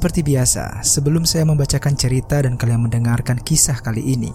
Seperti 0.00 0.24
biasa, 0.24 0.80
sebelum 0.80 1.28
saya 1.28 1.44
membacakan 1.44 1.92
cerita 1.92 2.40
dan 2.40 2.56
kalian 2.56 2.88
mendengarkan 2.88 3.36
kisah 3.36 3.84
kali 3.84 4.00
ini, 4.00 4.32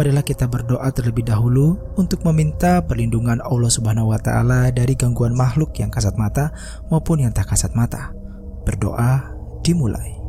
marilah 0.00 0.24
kita 0.24 0.48
berdoa 0.48 0.88
terlebih 0.96 1.28
dahulu 1.28 1.76
untuk 2.00 2.24
meminta 2.24 2.80
perlindungan 2.80 3.36
Allah 3.44 3.68
Subhanahu 3.68 4.16
wa 4.16 4.20
taala 4.24 4.72
dari 4.72 4.96
gangguan 4.96 5.36
makhluk 5.36 5.76
yang 5.76 5.92
kasat 5.92 6.16
mata 6.16 6.56
maupun 6.88 7.20
yang 7.20 7.36
tak 7.36 7.52
kasat 7.52 7.76
mata. 7.76 8.16
Berdoa 8.64 9.28
dimulai. 9.60 10.23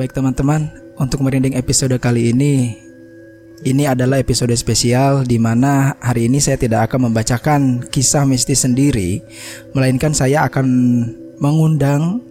Baik 0.00 0.16
teman-teman, 0.16 0.72
untuk 0.96 1.20
merinding 1.20 1.60
episode 1.60 1.92
kali 2.00 2.32
ini 2.32 2.72
ini 3.68 3.84
adalah 3.84 4.16
episode 4.16 4.48
spesial 4.56 5.28
di 5.28 5.36
mana 5.36 5.92
hari 6.00 6.24
ini 6.24 6.40
saya 6.40 6.56
tidak 6.56 6.88
akan 6.88 7.12
membacakan 7.12 7.84
kisah 7.84 8.24
mistis 8.24 8.64
sendiri, 8.64 9.20
melainkan 9.76 10.16
saya 10.16 10.48
akan 10.48 10.64
mengundang 11.36 12.24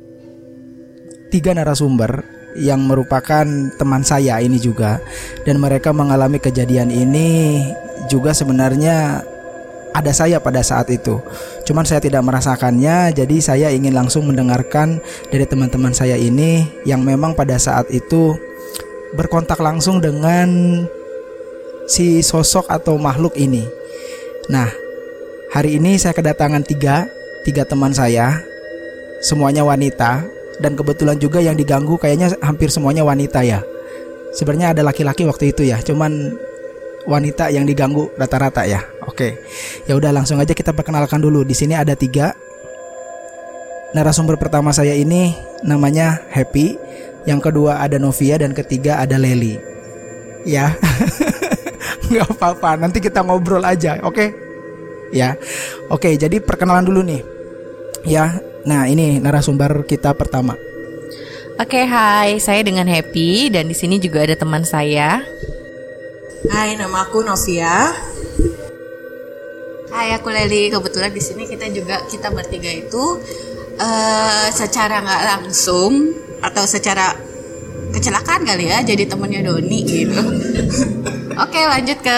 tiga 1.30 1.54
narasumber 1.54 2.26
yang 2.58 2.82
merupakan 2.90 3.46
teman 3.78 4.02
saya 4.02 4.42
ini 4.42 4.58
juga. 4.58 4.98
Dan 5.46 5.62
mereka 5.62 5.94
mengalami 5.94 6.42
kejadian 6.42 6.90
ini 6.90 7.62
juga 8.10 8.34
sebenarnya 8.34 9.22
ada 9.94 10.12
saya 10.14 10.38
pada 10.38 10.62
saat 10.62 10.90
itu. 10.94 11.18
Cuman 11.66 11.86
saya 11.86 12.02
tidak 12.02 12.22
merasakannya, 12.26 13.14
jadi 13.14 13.36
saya 13.42 13.68
ingin 13.74 13.94
langsung 13.94 14.30
mendengarkan 14.30 15.02
dari 15.30 15.46
teman-teman 15.46 15.94
saya 15.94 16.16
ini 16.16 16.66
yang 16.86 17.02
memang 17.02 17.34
pada 17.34 17.58
saat 17.58 17.90
itu 17.90 18.38
berkontak 19.18 19.58
langsung 19.58 19.98
dengan 19.98 20.82
si 21.90 22.22
sosok 22.22 22.70
atau 22.70 23.02
makhluk 23.02 23.34
ini. 23.34 23.66
Nah, 24.50 24.70
hari 25.54 25.82
ini 25.82 25.98
saya 25.98 26.14
kedatangan 26.14 26.62
tiga, 26.62 27.10
tiga 27.46 27.66
teman 27.66 27.94
saya, 27.94 28.38
semuanya 29.26 29.66
wanita 29.66 30.26
dan 30.62 30.78
kebetulan 30.78 31.18
juga 31.18 31.42
yang 31.42 31.58
diganggu 31.58 31.98
kayaknya 31.98 32.36
hampir 32.44 32.70
semuanya 32.70 33.02
wanita 33.02 33.42
ya. 33.42 33.66
Sebenarnya 34.30 34.78
ada 34.78 34.86
laki-laki 34.86 35.26
waktu 35.26 35.50
itu 35.50 35.66
ya, 35.66 35.82
cuman 35.82 36.38
wanita 37.08 37.54
yang 37.54 37.64
diganggu 37.64 38.12
rata-rata 38.18 38.66
ya. 38.68 38.84
Oke, 39.08 39.40
ya 39.88 39.96
udah 39.96 40.12
langsung 40.12 40.42
aja 40.42 40.52
kita 40.52 40.76
perkenalkan 40.76 41.22
dulu. 41.22 41.46
Di 41.48 41.56
sini 41.56 41.78
ada 41.78 41.96
tiga 41.96 42.36
narasumber 43.94 44.38
pertama 44.38 44.70
saya 44.70 44.94
ini 44.94 45.34
namanya 45.66 46.22
Happy, 46.30 46.78
yang 47.26 47.42
kedua 47.42 47.82
ada 47.82 47.98
Novia 47.98 48.38
dan 48.38 48.52
ketiga 48.54 49.02
ada 49.02 49.18
Leli. 49.18 49.58
Ya, 50.48 50.76
nggak 52.10 52.28
apa-apa. 52.38 52.80
Nanti 52.80 53.04
kita 53.04 53.26
ngobrol 53.26 53.64
aja, 53.64 54.00
oke? 54.04 54.32
Ya, 55.12 55.36
oke. 55.90 56.10
Jadi 56.16 56.40
perkenalan 56.40 56.86
dulu 56.86 57.02
nih. 57.04 57.22
Ya, 58.08 58.40
nah 58.64 58.88
ini 58.88 59.20
narasumber 59.20 59.84
kita 59.84 60.16
pertama. 60.16 60.56
Oke, 61.60 61.84
hai. 61.84 62.40
Saya 62.40 62.64
dengan 62.64 62.88
Happy 62.88 63.52
dan 63.52 63.68
di 63.68 63.76
sini 63.76 64.00
juga 64.00 64.24
ada 64.24 64.38
teman 64.38 64.64
saya. 64.64 65.20
Hai, 66.48 66.80
nama 66.80 67.04
aku 67.04 67.20
Novia. 67.20 67.92
Hai, 69.92 70.16
aku 70.16 70.32
Leli. 70.32 70.72
Kebetulan 70.72 71.12
di 71.12 71.20
sini 71.20 71.44
kita 71.44 71.68
juga 71.68 72.00
kita 72.08 72.32
bertiga 72.32 72.72
itu 72.72 73.20
uh, 73.76 74.48
secara 74.56 75.04
nggak 75.04 75.24
langsung 75.36 76.16
atau 76.40 76.64
secara 76.64 77.12
kecelakaan 77.92 78.48
kali 78.48 78.72
ya 78.72 78.80
jadi 78.88 79.04
temennya 79.04 79.52
Doni 79.52 79.80
gitu. 79.84 80.16
Oke, 81.44 81.60
lanjut 81.60 82.00
ke 82.00 82.18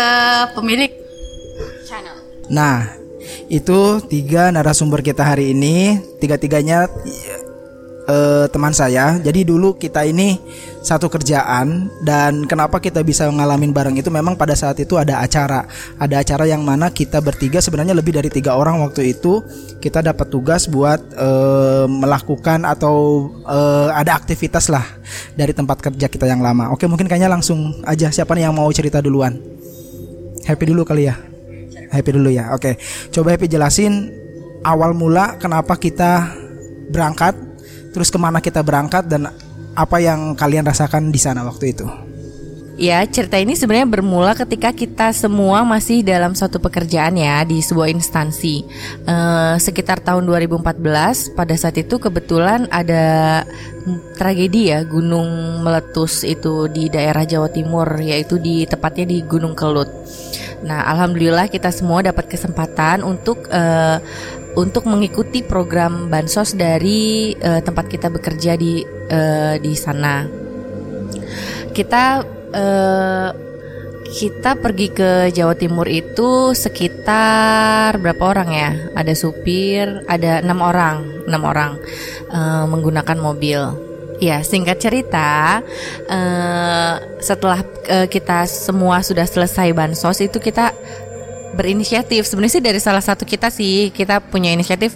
pemilik 0.53 0.93
channel. 1.81 2.21
Nah, 2.53 2.93
itu 3.49 4.05
tiga 4.05 4.53
narasumber 4.53 5.01
kita 5.01 5.25
hari 5.25 5.57
ini. 5.57 5.97
Tiga-tiganya 6.21 6.85
uh, 8.11 8.45
teman 8.51 8.75
saya. 8.75 9.15
Jadi 9.23 9.47
dulu 9.47 9.79
kita 9.79 10.03
ini 10.03 10.35
satu 10.83 11.07
kerjaan 11.07 11.87
dan 12.03 12.43
kenapa 12.49 12.83
kita 12.83 12.99
bisa 13.05 13.29
ngalamin 13.29 13.71
bareng 13.71 13.95
itu 13.95 14.11
memang 14.11 14.35
pada 14.35 14.51
saat 14.57 14.75
itu 14.83 14.99
ada 14.99 15.23
acara. 15.23 15.63
Ada 15.95 16.21
acara 16.21 16.43
yang 16.49 16.61
mana 16.61 16.91
kita 16.91 17.23
bertiga 17.23 17.63
sebenarnya 17.63 17.95
lebih 17.95 18.11
dari 18.19 18.27
tiga 18.27 18.59
orang 18.59 18.83
waktu 18.83 19.15
itu 19.15 19.39
kita 19.79 20.03
dapat 20.03 20.27
tugas 20.27 20.67
buat 20.67 20.99
uh, 21.15 21.87
melakukan 21.87 22.67
atau 22.67 23.29
uh, 23.47 23.89
ada 23.95 24.19
aktivitas 24.19 24.67
lah 24.67 24.83
dari 25.33 25.55
tempat 25.55 25.79
kerja 25.79 26.11
kita 26.11 26.27
yang 26.27 26.43
lama. 26.43 26.75
Oke, 26.75 26.85
mungkin 26.85 27.07
kayaknya 27.07 27.31
langsung 27.31 27.79
aja 27.87 28.11
siapa 28.11 28.35
nih 28.35 28.51
yang 28.51 28.55
mau 28.57 28.67
cerita 28.75 28.99
duluan? 28.99 29.39
Happy 30.43 30.65
dulu 30.67 30.83
kali 30.83 31.07
ya. 31.07 31.15
Happy 31.93 32.09
dulu 32.15 32.31
ya. 32.33 32.51
Oke. 32.57 32.81
Coba 33.13 33.37
Happy 33.37 33.45
jelasin 33.45 34.09
awal 34.65 34.97
mula 34.97 35.37
kenapa 35.37 35.77
kita 35.77 36.33
berangkat 36.91 37.50
terus 37.91 38.09
ke 38.09 38.17
mana 38.17 38.39
kita 38.39 38.63
berangkat 38.63 39.07
dan 39.07 39.31
apa 39.75 39.97
yang 40.03 40.35
kalian 40.35 40.67
rasakan 40.67 41.11
di 41.11 41.19
sana 41.19 41.47
waktu 41.47 41.75
itu? 41.75 41.87
Ya, 42.81 43.05
cerita 43.05 43.37
ini 43.37 43.53
sebenarnya 43.53 43.85
bermula 43.85 44.33
ketika 44.33 44.73
kita 44.73 45.13
semua 45.13 45.61
masih 45.61 46.01
dalam 46.01 46.33
suatu 46.33 46.57
pekerjaan 46.57 47.13
ya 47.13 47.45
di 47.45 47.61
sebuah 47.61 47.93
instansi. 47.93 48.65
Uh, 49.05 49.53
sekitar 49.61 50.01
tahun 50.01 50.25
2014, 50.25 51.37
pada 51.37 51.53
saat 51.53 51.77
itu 51.77 52.01
kebetulan 52.01 52.65
ada 52.73 53.45
tragedi 54.17 54.73
ya 54.73 54.81
gunung 54.81 55.61
meletus 55.61 56.25
itu 56.25 56.65
di 56.73 56.89
daerah 56.89 57.21
Jawa 57.21 57.53
Timur, 57.53 57.85
yaitu 58.01 58.41
di 58.41 58.65
tepatnya 58.65 59.13
di 59.13 59.21
Gunung 59.29 59.53
Kelut. 59.53 59.91
Nah, 60.65 60.81
alhamdulillah 60.89 61.53
kita 61.53 61.69
semua 61.69 62.01
dapat 62.01 62.33
kesempatan 62.33 63.05
untuk 63.05 63.45
uh, 63.53 64.01
untuk 64.55 64.87
mengikuti 64.87 65.43
program 65.45 66.11
bansos 66.11 66.55
dari 66.55 67.31
uh, 67.39 67.63
tempat 67.63 67.87
kita 67.87 68.11
bekerja 68.11 68.59
di 68.59 68.83
uh, 68.87 69.55
di 69.59 69.73
sana. 69.75 70.27
Kita 71.71 72.03
uh, 72.51 73.29
kita 74.11 74.59
pergi 74.59 74.87
ke 74.91 75.31
Jawa 75.31 75.55
Timur 75.55 75.87
itu 75.87 76.51
sekitar 76.51 77.95
berapa 77.95 78.23
orang 78.27 78.49
ya? 78.51 78.71
Ada 78.91 79.15
supir, 79.15 80.03
ada 80.03 80.43
enam 80.43 80.59
orang, 80.59 81.23
enam 81.31 81.43
orang 81.47 81.79
uh, 82.27 82.67
menggunakan 82.67 83.15
mobil. 83.15 83.87
Ya, 84.21 84.45
singkat 84.45 84.77
cerita, 84.77 85.65
uh, 86.05 86.93
setelah 87.17 87.65
uh, 87.89 88.05
kita 88.05 88.45
semua 88.45 89.01
sudah 89.01 89.25
selesai 89.25 89.73
bansos 89.73 90.21
itu 90.21 90.37
kita 90.37 90.77
berinisiatif. 91.55 92.27
Sebenarnya 92.27 92.53
sih 92.59 92.63
dari 92.63 92.79
salah 92.79 93.03
satu 93.03 93.23
kita 93.27 93.51
sih, 93.51 93.91
kita 93.91 94.19
punya 94.19 94.51
inisiatif 94.51 94.95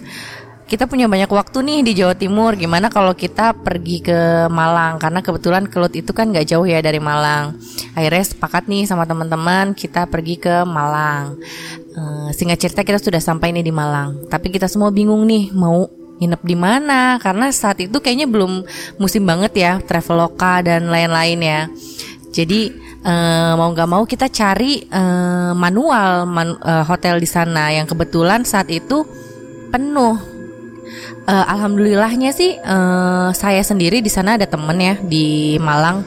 kita 0.66 0.90
punya 0.90 1.06
banyak 1.06 1.30
waktu 1.30 1.62
nih 1.62 1.80
di 1.86 1.92
Jawa 1.94 2.18
Timur. 2.18 2.58
Gimana 2.58 2.90
kalau 2.90 3.14
kita 3.14 3.54
pergi 3.54 4.02
ke 4.02 4.50
Malang? 4.50 4.98
Karena 4.98 5.22
kebetulan 5.22 5.70
Kelut 5.70 5.94
itu 5.94 6.10
kan 6.10 6.34
gak 6.34 6.42
jauh 6.42 6.66
ya 6.66 6.82
dari 6.82 6.98
Malang. 6.98 7.54
Akhirnya 7.94 8.26
sepakat 8.26 8.66
nih 8.66 8.82
sama 8.82 9.06
teman-teman 9.06 9.78
kita 9.78 10.10
pergi 10.10 10.42
ke 10.42 10.66
Malang. 10.66 11.38
Uh, 11.94 12.28
singkat 12.34 12.58
cerita 12.58 12.82
kita 12.82 12.98
sudah 12.98 13.22
sampai 13.22 13.54
nih 13.54 13.62
di 13.62 13.70
Malang. 13.70 14.26
Tapi 14.26 14.50
kita 14.50 14.66
semua 14.66 14.90
bingung 14.90 15.22
nih 15.22 15.54
mau 15.54 15.86
nginep 16.18 16.42
di 16.42 16.56
mana 16.58 17.20
karena 17.22 17.52
saat 17.54 17.86
itu 17.86 17.96
kayaknya 18.02 18.26
belum 18.26 18.64
musim 18.98 19.22
banget 19.22 19.52
ya 19.54 19.72
traveloka 19.78 20.66
dan 20.66 20.90
lain-lain 20.90 21.38
ya. 21.46 21.60
Jadi 22.34 22.74
uh, 23.06 23.52
mau 23.54 23.70
nggak 23.70 23.88
mau 23.88 24.02
kita 24.02 24.26
cari 24.26 24.82
uh, 24.90 25.54
manual 25.54 26.26
man, 26.26 26.58
uh, 26.58 26.82
hotel 26.82 27.22
di 27.22 27.28
sana 27.30 27.70
yang 27.70 27.86
kebetulan 27.86 28.42
saat 28.42 28.66
itu 28.68 29.06
penuh 29.70 30.36
uh, 31.26 31.44
alhamdulillahnya 31.50 32.30
sih 32.30 32.56
uh, 32.58 33.30
saya 33.34 33.60
sendiri 33.62 34.00
di 34.00 34.10
sana 34.10 34.38
ada 34.38 34.46
temen 34.46 34.78
ya 34.78 34.94
di 35.02 35.58
Malang. 35.58 36.06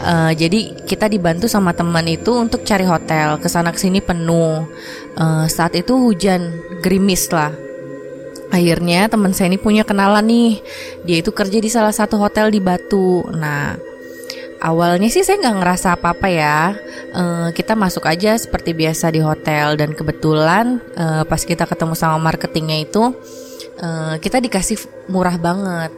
Uh, 0.00 0.32
jadi 0.32 0.80
kita 0.88 1.06
dibantu 1.06 1.46
sama 1.46 1.76
teman 1.76 2.04
itu 2.08 2.32
untuk 2.32 2.64
cari 2.64 2.88
hotel 2.88 3.36
ke 3.38 3.48
sana 3.48 3.70
ke 3.70 3.78
sini 3.78 4.02
penuh. 4.02 4.66
Uh, 5.14 5.46
saat 5.46 5.76
itu 5.78 5.94
hujan 5.94 6.56
gerimis 6.82 7.30
lah. 7.30 7.52
Akhirnya 8.50 9.06
teman 9.06 9.30
saya 9.30 9.52
ini 9.52 9.62
punya 9.62 9.86
kenalan 9.86 10.26
nih. 10.26 10.58
Dia 11.06 11.22
itu 11.22 11.30
kerja 11.30 11.58
di 11.62 11.70
salah 11.70 11.94
satu 11.94 12.18
hotel 12.18 12.50
di 12.50 12.58
Batu. 12.58 13.22
Nah, 13.30 13.78
awalnya 14.60 15.08
sih 15.08 15.24
saya 15.24 15.40
nggak 15.40 15.58
ngerasa 15.64 15.88
apa-apa 15.96 16.28
ya. 16.28 16.76
Uh, 17.10 17.48
kita 17.56 17.74
masuk 17.74 18.06
aja 18.06 18.36
seperti 18.36 18.76
biasa 18.76 19.10
di 19.10 19.18
hotel 19.18 19.74
dan 19.74 19.96
kebetulan 19.96 20.78
uh, 20.94 21.26
pas 21.26 21.42
kita 21.42 21.66
ketemu 21.66 21.98
sama 21.98 22.20
marketingnya 22.20 22.86
itu 22.86 23.10
uh, 23.82 24.14
kita 24.20 24.38
dikasih 24.38 24.78
murah 25.10 25.40
banget. 25.40 25.90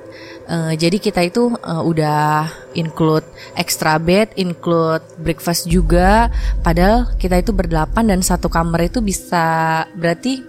Uh, 0.47 0.75
jadi 0.75 0.99
kita 0.99 1.23
itu 1.23 1.55
uh, 1.63 1.83
udah 1.87 2.51
include 2.75 3.27
extra 3.55 3.99
bed, 3.99 4.33
include 4.39 5.03
breakfast 5.21 5.69
juga. 5.69 6.31
Padahal 6.63 7.13
kita 7.19 7.43
itu 7.43 7.51
berdelapan 7.51 8.09
dan 8.09 8.21
satu 8.23 8.47
kamar 8.49 8.89
itu 8.89 9.03
bisa 9.03 9.85
berarti 9.99 10.43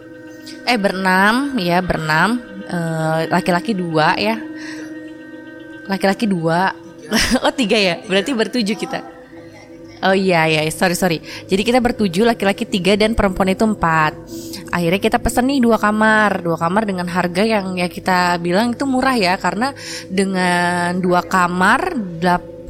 eh 0.67 0.79
berenam 0.79 1.55
ya 1.55 1.79
berenam 1.79 2.39
laki 2.63 3.31
laki-laki 3.31 3.71
dua 3.75 4.15
ya 4.19 4.35
laki-laki 5.87 6.27
dua 6.27 6.82
oh 7.45 7.53
tiga 7.53 7.77
ya? 7.77 8.01
Berarti 8.05 8.31
bertujuh 8.33 8.77
kita. 8.77 9.23
Oh 10.03 10.11
iya 10.11 10.43
iya 10.51 10.67
sorry 10.67 10.99
sorry. 10.99 11.17
Jadi 11.47 11.63
kita 11.63 11.79
bertujuh 11.79 12.27
laki-laki 12.27 12.67
tiga 12.67 12.99
dan 12.99 13.15
perempuan 13.15 13.55
itu 13.55 13.63
empat. 13.63 14.11
Akhirnya 14.67 14.99
kita 14.99 15.15
pesen 15.15 15.47
nih 15.47 15.63
dua 15.63 15.79
kamar. 15.79 16.43
Dua 16.43 16.59
kamar 16.59 16.83
dengan 16.83 17.07
harga 17.07 17.47
yang 17.47 17.79
ya 17.79 17.87
kita 17.87 18.35
bilang 18.43 18.75
itu 18.75 18.83
murah 18.83 19.15
ya. 19.15 19.39
Karena 19.39 19.71
dengan 20.11 20.99
dua 20.99 21.23
kamar 21.23 21.95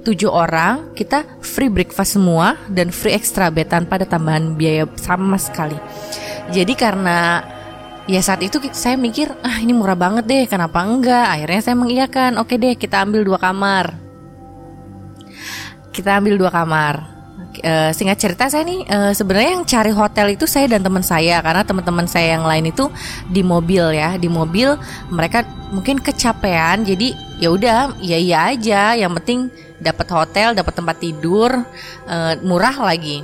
tujuh 0.03 0.29
orang 0.29 0.91
Kita 0.91 1.39
free 1.39 1.71
breakfast 1.71 2.19
semua 2.19 2.59
Dan 2.67 2.91
free 2.91 3.15
extra 3.15 3.47
bed 3.47 3.71
tanpa 3.71 3.95
ada 3.97 4.05
tambahan 4.05 4.53
biaya 4.53 4.85
sama 5.01 5.41
sekali. 5.41 5.79
Jadi 6.53 6.77
karena 6.77 7.41
ya 8.05 8.19
saat 8.21 8.43
itu 8.45 8.61
saya 8.75 8.93
mikir 8.93 9.31
ah 9.41 9.57
ini 9.57 9.73
murah 9.73 9.97
banget 9.97 10.29
deh. 10.29 10.45
Kenapa 10.45 10.85
enggak? 10.85 11.33
Akhirnya 11.33 11.61
saya 11.65 11.75
mengiyakan 11.81 12.37
oke 12.37 12.53
deh 12.61 12.77
kita 12.77 13.01
ambil 13.01 13.25
dua 13.25 13.41
kamar 13.41 14.12
kita 15.93 16.17
ambil 16.17 16.35
dua 16.35 16.49
kamar. 16.49 17.13
Uh, 17.53 17.93
singkat 17.93 18.17
cerita 18.17 18.49
saya 18.49 18.65
nih 18.65 18.81
uh, 18.89 19.13
sebenarnya 19.13 19.51
yang 19.53 19.65
cari 19.69 19.93
hotel 19.93 20.33
itu 20.33 20.49
saya 20.49 20.65
dan 20.73 20.81
teman 20.81 21.05
saya 21.05 21.37
karena 21.37 21.61
teman-teman 21.61 22.09
saya 22.09 22.33
yang 22.33 22.49
lain 22.49 22.73
itu 22.73 22.89
di 23.29 23.45
mobil 23.45 23.93
ya. 23.93 24.17
Di 24.17 24.25
mobil 24.25 24.73
mereka 25.13 25.45
mungkin 25.69 26.01
kecapean 26.01 26.81
jadi 26.81 27.13
ya 27.37 27.53
udah 27.53 28.01
ya 28.01 28.17
iya 28.17 28.49
aja. 28.49 28.97
Yang 28.97 29.11
penting 29.21 29.39
dapat 29.77 30.07
hotel 30.09 30.57
dapat 30.57 30.73
tempat 30.73 30.97
tidur 30.97 31.61
uh, 32.09 32.33
murah 32.41 32.73
lagi. 32.81 33.21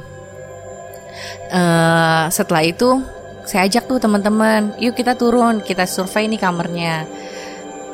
Uh, 1.49 2.29
setelah 2.29 2.61
itu 2.61 3.01
saya 3.49 3.65
ajak 3.65 3.89
tuh 3.89 3.97
teman-teman 3.97 4.77
yuk 4.77 4.93
kita 4.93 5.17
turun 5.17 5.65
kita 5.65 5.89
survei 5.89 6.29
nih 6.29 6.37
kamarnya 6.37 7.09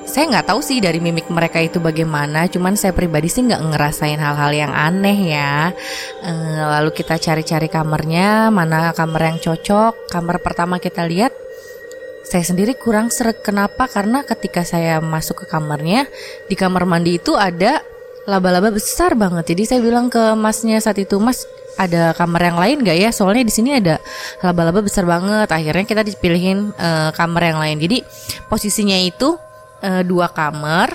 saya 0.05 0.29
nggak 0.29 0.47
tahu 0.53 0.61
sih 0.61 0.77
dari 0.79 1.01
mimik 1.01 1.27
mereka 1.33 1.57
itu 1.59 1.81
bagaimana 1.81 2.45
cuman 2.45 2.77
saya 2.77 2.93
pribadi 2.93 3.27
sih 3.27 3.41
nggak 3.43 3.73
ngerasain 3.73 4.21
hal-hal 4.21 4.51
yang 4.53 4.71
aneh 4.71 5.33
ya 5.33 5.73
e, 6.21 6.31
lalu 6.61 6.93
kita 6.93 7.17
cari-cari 7.17 7.67
kamarnya 7.67 8.53
mana 8.53 8.93
kamar 8.93 9.33
yang 9.33 9.39
cocok 9.41 10.07
kamar 10.13 10.39
pertama 10.39 10.77
kita 10.77 11.03
lihat 11.03 11.33
saya 12.25 12.45
sendiri 12.45 12.77
kurang 12.77 13.09
seret 13.09 13.41
kenapa 13.41 13.89
karena 13.89 14.21
ketika 14.25 14.61
saya 14.61 15.01
masuk 15.01 15.43
ke 15.43 15.45
kamarnya 15.49 16.05
di 16.49 16.55
kamar 16.57 16.85
mandi 16.85 17.17
itu 17.17 17.33
ada 17.33 17.81
laba-laba 18.25 18.73
besar 18.73 19.13
banget 19.17 19.53
jadi 19.53 19.75
saya 19.75 19.79
bilang 19.81 20.09
ke 20.09 20.33
masnya 20.37 20.81
saat 20.81 21.01
itu 21.01 21.17
mas 21.17 21.45
ada 21.75 22.15
kamar 22.15 22.41
yang 22.51 22.57
lain 22.57 22.77
gak 22.87 22.97
ya? 22.97 23.09
Soalnya 23.11 23.43
di 23.43 23.53
sini 23.53 23.75
ada 23.75 23.99
laba-laba 24.39 24.79
besar 24.79 25.03
banget. 25.03 25.51
Akhirnya 25.51 25.83
kita 25.83 26.01
dipilihin 26.07 26.71
uh, 26.71 27.11
kamar 27.11 27.51
yang 27.51 27.59
lain. 27.59 27.77
Jadi 27.83 27.97
posisinya 28.47 28.95
itu 28.95 29.35
uh, 29.81 30.03
dua 30.05 30.29
kamar. 30.31 30.93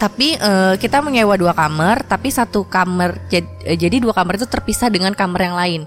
Tapi 0.00 0.32
uh, 0.40 0.80
kita 0.80 1.04
menyewa 1.04 1.36
dua 1.36 1.52
kamar, 1.52 2.08
tapi 2.08 2.32
satu 2.32 2.64
kamar 2.64 3.20
jad, 3.28 3.44
jadi 3.60 4.00
dua 4.00 4.16
kamar 4.16 4.40
itu 4.40 4.48
terpisah 4.48 4.88
dengan 4.88 5.12
kamar 5.12 5.40
yang 5.44 5.56
lain. 5.60 5.82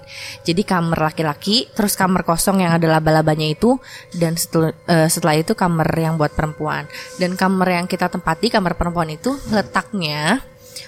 Jadi 0.46 0.62
kamar 0.62 1.10
laki-laki, 1.10 1.66
terus 1.74 1.98
kamar 1.98 2.22
kosong 2.22 2.62
yang 2.62 2.70
ada 2.78 2.86
laba-labanya 2.86 3.50
itu, 3.50 3.74
dan 4.14 4.38
setel, 4.38 4.70
uh, 4.86 5.10
setelah 5.10 5.42
itu 5.42 5.58
kamar 5.58 5.90
yang 5.98 6.14
buat 6.14 6.30
perempuan. 6.30 6.86
Dan 7.18 7.34
kamar 7.34 7.82
yang 7.82 7.86
kita 7.90 8.06
tempati, 8.06 8.54
kamar 8.54 8.78
perempuan 8.78 9.10
itu 9.10 9.34
letaknya 9.50 10.38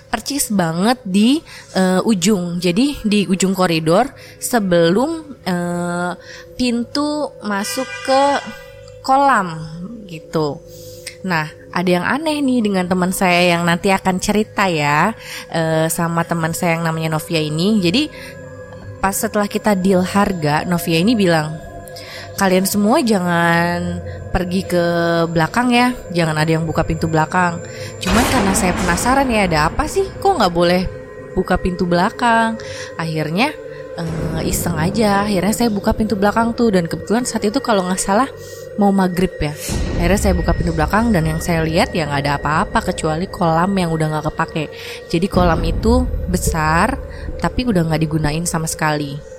percis 0.06 0.54
banget 0.54 1.02
di 1.02 1.42
uh, 1.74 2.06
ujung. 2.06 2.62
Jadi 2.62 3.02
di 3.02 3.26
ujung 3.26 3.58
koridor 3.58 4.06
sebelum 4.38 5.42
uh, 5.42 6.14
pintu 6.54 7.34
masuk 7.42 7.90
ke 8.06 8.22
kolam 9.02 9.58
gitu. 10.06 10.62
Nah, 11.26 11.50
ada 11.74 11.90
yang 11.90 12.06
aneh 12.06 12.38
nih 12.38 12.62
dengan 12.62 12.86
teman 12.86 13.10
saya 13.10 13.58
yang 13.58 13.66
nanti 13.66 13.90
akan 13.90 14.22
cerita 14.22 14.70
ya 14.70 15.10
uh, 15.50 15.90
sama 15.90 16.22
teman 16.22 16.54
saya 16.54 16.78
yang 16.78 16.86
namanya 16.86 17.18
Novia 17.18 17.42
ini. 17.42 17.82
Jadi 17.82 18.06
pas 19.02 19.10
setelah 19.10 19.50
kita 19.50 19.74
deal 19.74 20.06
harga, 20.06 20.62
Novia 20.70 21.02
ini 21.02 21.18
bilang, 21.18 21.58
kalian 22.38 22.62
semua 22.62 23.02
jangan 23.02 23.98
pergi 24.30 24.68
ke 24.68 24.84
belakang 25.32 25.72
ya 25.72 25.96
jangan 26.14 26.36
ada 26.38 26.50
yang 26.54 26.62
buka 26.62 26.86
pintu 26.86 27.10
belakang. 27.10 27.58
Cuman 27.98 28.24
karena 28.30 28.54
saya 28.54 28.70
penasaran 28.78 29.26
ya 29.26 29.50
ada 29.50 29.58
apa 29.66 29.90
sih? 29.90 30.06
Kok 30.06 30.32
nggak 30.38 30.54
boleh 30.54 30.82
buka 31.34 31.58
pintu 31.58 31.90
belakang? 31.90 32.54
Akhirnya 32.94 33.50
uh, 33.98 34.46
iseng 34.46 34.78
aja. 34.78 35.26
Akhirnya 35.26 35.50
saya 35.58 35.74
buka 35.74 35.90
pintu 35.90 36.14
belakang 36.14 36.54
tuh 36.54 36.70
dan 36.70 36.86
kebetulan 36.86 37.26
saat 37.26 37.42
itu 37.42 37.58
kalau 37.58 37.82
nggak 37.82 37.98
salah 37.98 38.30
mau 38.76 38.92
maghrib 38.92 39.32
ya 39.40 39.52
akhirnya 39.96 40.20
saya 40.20 40.34
buka 40.36 40.52
pintu 40.52 40.76
belakang 40.76 41.12
dan 41.12 41.24
yang 41.24 41.40
saya 41.40 41.64
lihat 41.64 41.96
ya 41.96 42.04
nggak 42.08 42.20
ada 42.24 42.32
apa-apa 42.36 42.92
kecuali 42.92 43.24
kolam 43.28 43.72
yang 43.76 43.88
udah 43.92 44.06
nggak 44.12 44.24
kepake 44.32 44.64
jadi 45.08 45.26
kolam 45.28 45.60
itu 45.64 46.04
besar 46.28 47.00
tapi 47.40 47.64
udah 47.64 47.88
nggak 47.88 48.02
digunain 48.04 48.44
sama 48.44 48.68
sekali 48.68 49.36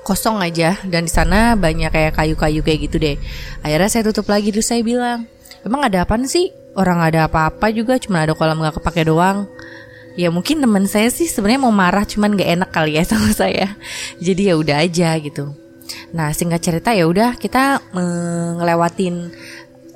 kosong 0.00 0.40
aja 0.40 0.80
dan 0.88 1.06
di 1.06 1.12
sana 1.12 1.54
banyak 1.54 1.92
kayak 1.92 2.16
kayu-kayu 2.16 2.60
kayak 2.64 2.80
gitu 2.88 2.96
deh. 2.96 3.16
Akhirnya 3.60 3.88
saya 3.92 4.02
tutup 4.08 4.26
lagi 4.32 4.50
terus 4.50 4.68
saya 4.68 4.80
bilang, 4.80 5.28
emang 5.62 5.86
ada 5.86 6.02
apa 6.02 6.16
sih? 6.26 6.50
Orang 6.74 7.02
ada 7.02 7.26
apa-apa 7.26 7.68
juga, 7.74 7.98
cuma 7.98 8.22
ada 8.24 8.32
kolam 8.32 8.58
nggak 8.62 8.80
kepake 8.80 9.06
doang. 9.06 9.46
Ya 10.18 10.28
mungkin 10.32 10.58
teman 10.58 10.90
saya 10.90 11.06
sih 11.12 11.30
sebenarnya 11.30 11.62
mau 11.62 11.70
marah 11.70 12.02
cuman 12.02 12.34
gak 12.34 12.50
enak 12.58 12.70
kali 12.74 12.98
ya 12.98 13.04
sama 13.10 13.30
saya. 13.30 13.78
Jadi 14.18 14.50
ya 14.50 14.54
udah 14.58 14.82
aja 14.82 15.14
gitu. 15.22 15.54
Nah 16.16 16.34
singkat 16.34 16.60
cerita 16.62 16.90
ya 16.94 17.06
udah 17.06 17.38
kita 17.38 17.80
ngelewatin 18.58 19.30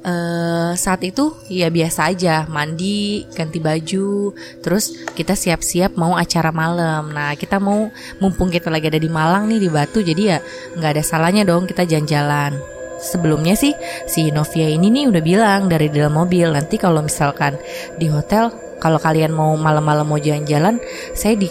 uh, 0.04 0.72
saat 0.76 1.00
itu 1.02 1.32
ya 1.48 1.72
biasa 1.72 2.12
aja 2.12 2.44
mandi 2.46 3.24
ganti 3.32 3.58
baju 3.58 4.36
terus 4.60 4.94
kita 5.16 5.34
siap-siap 5.34 5.96
mau 5.96 6.14
acara 6.14 6.52
malam. 6.52 7.10
Nah 7.10 7.34
kita 7.34 7.58
mau 7.58 7.88
mumpung 8.20 8.52
kita 8.52 8.68
lagi 8.68 8.92
ada 8.92 9.00
di 9.00 9.10
Malang 9.10 9.48
nih 9.48 9.58
di 9.58 9.68
Batu 9.72 10.04
jadi 10.04 10.22
ya 10.22 10.38
nggak 10.78 10.90
ada 11.00 11.02
salahnya 11.02 11.42
dong 11.48 11.64
kita 11.66 11.88
jalan-jalan. 11.88 12.60
Sebelumnya 12.94 13.58
sih 13.58 13.74
si 14.06 14.30
Novia 14.30 14.70
ini 14.70 14.88
nih 14.88 15.10
udah 15.10 15.22
bilang 15.24 15.66
dari 15.66 15.90
dalam 15.90 16.14
mobil 16.14 16.46
nanti 16.54 16.78
kalau 16.78 17.02
misalkan 17.02 17.58
di 17.98 18.06
hotel 18.06 18.54
kalau 18.78 19.00
kalian 19.00 19.32
mau 19.32 19.56
malam-malam 19.56 20.04
mau 20.04 20.20
jalan-jalan 20.20 20.76
saya 21.16 21.34
di 21.40 21.48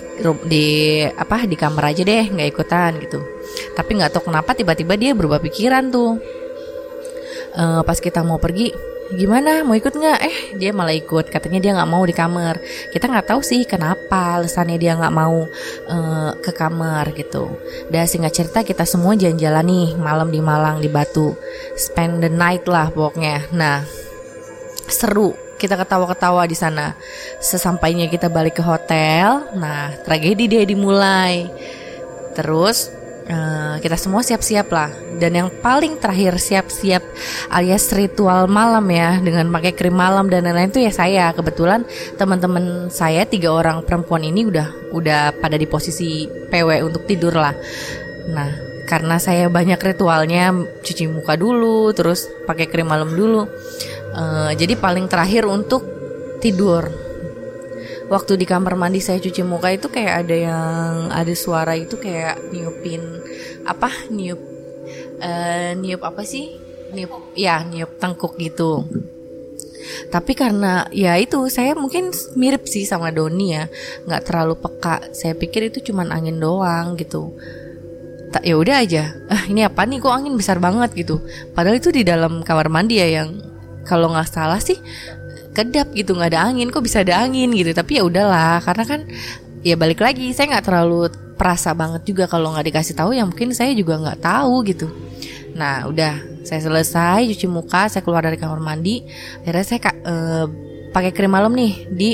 di 0.47 0.65
apa 1.03 1.49
di 1.49 1.57
kamar 1.57 1.93
aja 1.93 2.05
deh 2.05 2.29
nggak 2.29 2.49
ikutan 2.53 2.95
gitu 3.01 3.32
tapi 3.71 3.99
nggak 3.99 4.11
tahu 4.11 4.29
kenapa 4.31 4.51
tiba-tiba 4.51 4.93
dia 4.99 5.11
berubah 5.15 5.39
pikiran 5.39 5.87
tuh. 5.89 6.19
Uh, 7.53 7.85
pas 7.85 7.97
kita 8.01 8.25
mau 8.25 8.41
pergi 8.41 8.73
gimana? 9.13 9.61
Mau 9.61 9.77
ikut 9.77 9.93
nggak? 9.93 10.19
Eh 10.25 10.37
dia 10.57 10.73
malah 10.73 10.95
ikut. 10.95 11.29
Katanya 11.29 11.59
dia 11.61 11.71
nggak 11.77 11.89
mau 11.89 12.01
di 12.01 12.15
kamar. 12.15 12.57
Kita 12.89 13.09
nggak 13.09 13.29
tahu 13.29 13.41
sih 13.45 13.61
kenapa 13.67 14.41
alasannya 14.41 14.77
dia 14.81 14.97
nggak 14.97 15.13
mau 15.13 15.45
uh, 15.89 16.31
ke 16.41 16.51
kamar 16.53 17.13
gitu. 17.13 17.53
Dan 17.93 18.09
singkat 18.09 18.33
cerita 18.33 18.59
kita 18.65 18.83
semua 18.89 19.13
jalan-jalan 19.13 19.65
nih 19.65 19.89
malam 19.99 20.29
di 20.33 20.39
Malang 20.41 20.81
di 20.81 20.89
Batu. 20.89 21.37
Spend 21.77 22.25
the 22.25 22.31
night 22.31 22.65
lah 22.65 22.89
pokoknya. 22.89 23.49
Nah 23.53 23.85
seru. 24.89 25.33
Kita 25.53 25.79
ketawa-ketawa 25.79 26.43
di 26.43 26.59
sana. 26.59 26.91
Sesampainya 27.39 28.11
kita 28.11 28.27
balik 28.27 28.59
ke 28.59 28.63
hotel. 28.65 29.47
Nah 29.55 29.95
tragedi 30.03 30.51
dia 30.51 30.63
dimulai. 30.67 31.47
Terus 32.35 32.91
Uh, 33.23 33.79
kita 33.79 33.95
semua 33.95 34.19
siap-siap 34.19 34.67
lah 34.67 34.91
dan 35.15 35.31
yang 35.31 35.47
paling 35.63 35.95
terakhir 35.95 36.35
siap-siap 36.35 36.99
alias 37.55 37.87
ritual 37.95 38.51
malam 38.51 38.83
ya 38.91 39.15
dengan 39.23 39.47
pakai 39.47 39.71
krim 39.71 39.95
malam 39.95 40.27
dan 40.27 40.43
lain-lain 40.43 40.67
itu 40.67 40.83
ya 40.83 40.91
saya 40.91 41.31
kebetulan 41.31 41.87
teman-teman 42.19 42.91
saya 42.91 43.23
tiga 43.23 43.55
orang 43.55 43.79
perempuan 43.87 44.27
ini 44.27 44.43
udah 44.43 44.91
udah 44.91 45.39
pada 45.39 45.55
di 45.55 45.63
posisi 45.63 46.27
PW 46.27 46.83
untuk 46.83 47.07
tidur 47.07 47.39
lah 47.39 47.55
nah 48.27 48.73
karena 48.83 49.15
saya 49.17 49.47
banyak 49.47 49.79
ritualnya 49.79 50.51
cuci 50.83 51.07
muka 51.07 51.39
dulu, 51.39 51.89
terus 51.95 52.27
pakai 52.43 52.67
krim 52.67 52.85
malam 52.85 53.09
dulu. 53.15 53.47
Uh, 54.13 54.51
jadi 54.53 54.77
paling 54.77 55.07
terakhir 55.07 55.47
untuk 55.47 55.81
tidur. 56.43 56.91
Waktu 58.13 58.37
di 58.37 58.45
kamar 58.45 58.77
mandi 58.77 59.01
saya 59.01 59.17
cuci 59.17 59.41
muka 59.41 59.73
itu 59.73 59.89
kayak 59.89 60.13
ada 60.21 60.35
yang 60.37 60.93
ada 61.09 61.33
suara 61.33 61.73
itu 61.73 61.97
kayak 61.97 62.53
niupin 62.53 63.01
apa 63.65 63.89
niup 64.13 64.37
uh, 65.17 65.73
niup 65.73 66.05
apa 66.05 66.21
sih? 66.21 66.53
Niup 66.93 67.33
ya 67.33 67.65
niup 67.65 67.97
tengkuk 67.97 68.37
gitu. 68.37 68.85
Tapi 70.13 70.37
karena 70.37 70.85
ya 70.93 71.17
itu 71.17 71.49
saya 71.49 71.73
mungkin 71.73 72.13
mirip 72.37 72.69
sih 72.69 72.85
sama 72.85 73.09
Doni 73.09 73.57
ya. 73.57 73.65
Nggak 74.05 74.29
terlalu 74.29 74.61
peka. 74.61 75.09
Saya 75.09 75.33
pikir 75.33 75.73
itu 75.73 75.81
cuman 75.89 76.13
angin 76.13 76.37
doang 76.37 76.93
gitu. 77.01 77.33
Tak 78.29 78.45
ya 78.45 78.61
udah 78.61 78.77
aja. 78.85 79.09
Ah 79.25 79.49
ini 79.49 79.65
apa 79.65 79.89
nih? 79.89 79.97
Kok 79.97 80.13
angin 80.13 80.37
besar 80.37 80.61
banget 80.61 80.93
gitu. 80.93 81.17
Padahal 81.57 81.81
itu 81.81 81.89
di 81.89 82.05
dalam 82.05 82.45
kamar 82.45 82.69
mandi 82.69 83.01
ya 83.01 83.09
yang 83.09 83.41
kalau 83.83 84.13
nggak 84.13 84.29
salah 84.31 84.61
sih 84.63 84.79
kedap 85.53 85.93
gitu 85.93 86.17
nggak 86.17 86.33
ada 86.33 86.49
angin. 86.49 86.73
Kok 86.73 86.83
bisa 86.83 87.05
ada 87.05 87.21
angin 87.23 87.53
gitu? 87.53 87.71
Tapi 87.71 88.01
ya 88.01 88.03
udahlah 88.03 88.59
karena 88.65 88.83
kan 88.83 88.99
ya 89.63 89.79
balik 89.79 90.03
lagi 90.03 90.33
saya 90.35 90.57
nggak 90.57 90.65
terlalu 90.65 91.07
perasa 91.39 91.71
banget 91.73 92.03
juga 92.03 92.27
kalau 92.27 92.53
nggak 92.53 92.67
dikasih 92.69 92.93
tahu 92.93 93.15
ya 93.15 93.23
mungkin 93.23 93.55
saya 93.55 93.71
juga 93.73 93.97
nggak 94.01 94.19
tahu 94.21 94.55
gitu. 94.67 94.87
Nah 95.55 95.87
udah 95.87 96.43
saya 96.43 96.59
selesai 96.59 97.29
cuci 97.33 97.47
muka 97.47 97.87
saya 97.87 98.03
keluar 98.03 98.25
dari 98.25 98.35
kamar 98.35 98.59
mandi. 98.59 99.05
Akhirnya 99.41 99.65
saya 99.65 99.79
uh, 100.03 100.45
pakai 100.91 101.11
krim 101.15 101.31
malam 101.31 101.55
nih 101.55 101.73
di 101.89 102.09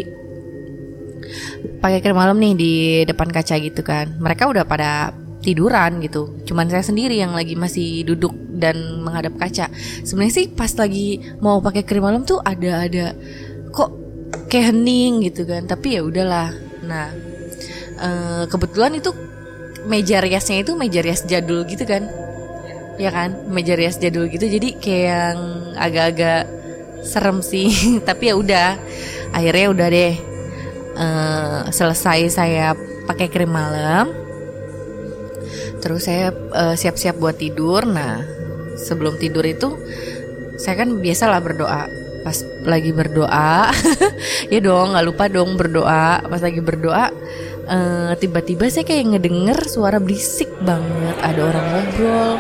pakai 1.80 2.00
krim 2.00 2.16
malam 2.16 2.38
nih 2.38 2.54
di 2.56 2.74
depan 3.08 3.32
kaca 3.32 3.56
gitu 3.58 3.82
kan. 3.82 4.20
Mereka 4.20 4.48
udah 4.48 4.64
pada 4.68 5.12
tiduran 5.40 6.04
gitu. 6.04 6.44
Cuman 6.44 6.68
saya 6.68 6.84
sendiri 6.84 7.16
yang 7.20 7.32
lagi 7.32 7.56
masih 7.56 8.04
duduk 8.04 8.36
dan 8.60 9.04
menghadap 9.04 9.40
kaca. 9.40 9.72
Sebenarnya 10.04 10.34
sih 10.36 10.46
pas 10.52 10.72
lagi 10.76 11.24
mau 11.40 11.64
pakai 11.64 11.84
krim 11.88 12.04
malam 12.04 12.28
tuh 12.28 12.44
ada 12.44 12.86
ada 12.86 13.16
kok 13.72 13.90
kayak 14.52 14.76
hening 14.76 15.24
gitu 15.32 15.48
kan. 15.48 15.64
Tapi 15.66 16.00
ya 16.00 16.02
udahlah. 16.04 16.52
Nah 16.84 17.08
uh, 18.00 18.44
kebetulan 18.52 19.00
itu 19.00 19.12
meja 19.88 20.20
riasnya 20.20 20.68
itu 20.68 20.76
meja 20.76 21.00
rias 21.00 21.24
jadul 21.24 21.64
gitu 21.64 21.88
kan. 21.88 22.04
Ya 23.00 23.16
kan? 23.16 23.48
Meja 23.48 23.80
rias 23.80 23.96
jadul 23.96 24.28
gitu. 24.28 24.44
Jadi 24.44 24.76
kayak 24.76 25.04
yang 25.08 25.40
agak-agak 25.80 26.44
serem 27.08 27.40
sih. 27.40 27.72
Tapi 28.08 28.24
ya 28.28 28.36
udah. 28.36 28.70
Akhirnya 29.30 29.68
udah 29.72 29.88
deh 29.88 30.16
uh, 31.00 31.62
selesai 31.72 32.28
saya 32.28 32.76
pakai 33.08 33.32
krim 33.32 33.50
malam 33.50 34.29
terus 35.80 36.06
saya 36.06 36.32
uh, 36.32 36.76
siap-siap 36.76 37.18
buat 37.18 37.40
tidur. 37.40 37.88
Nah 37.88 38.22
sebelum 38.80 39.20
tidur 39.20 39.44
itu 39.44 39.76
saya 40.60 40.86
kan 40.86 41.00
biasalah 41.00 41.40
berdoa. 41.40 41.84
Pas 42.20 42.36
lagi 42.68 42.92
berdoa 42.92 43.72
ya 44.54 44.60
dong 44.60 44.92
nggak 44.94 45.06
lupa 45.08 45.26
dong 45.32 45.56
berdoa. 45.56 46.24
Pas 46.24 46.42
lagi 46.44 46.60
berdoa 46.60 47.10
uh, 47.70 48.12
tiba-tiba 48.20 48.68
saya 48.68 48.84
kayak 48.84 49.16
ngedenger 49.16 49.60
suara 49.70 49.98
berisik 50.02 50.52
banget. 50.60 51.16
Ada 51.24 51.42
orang 51.42 51.66
ngobrol 51.72 52.32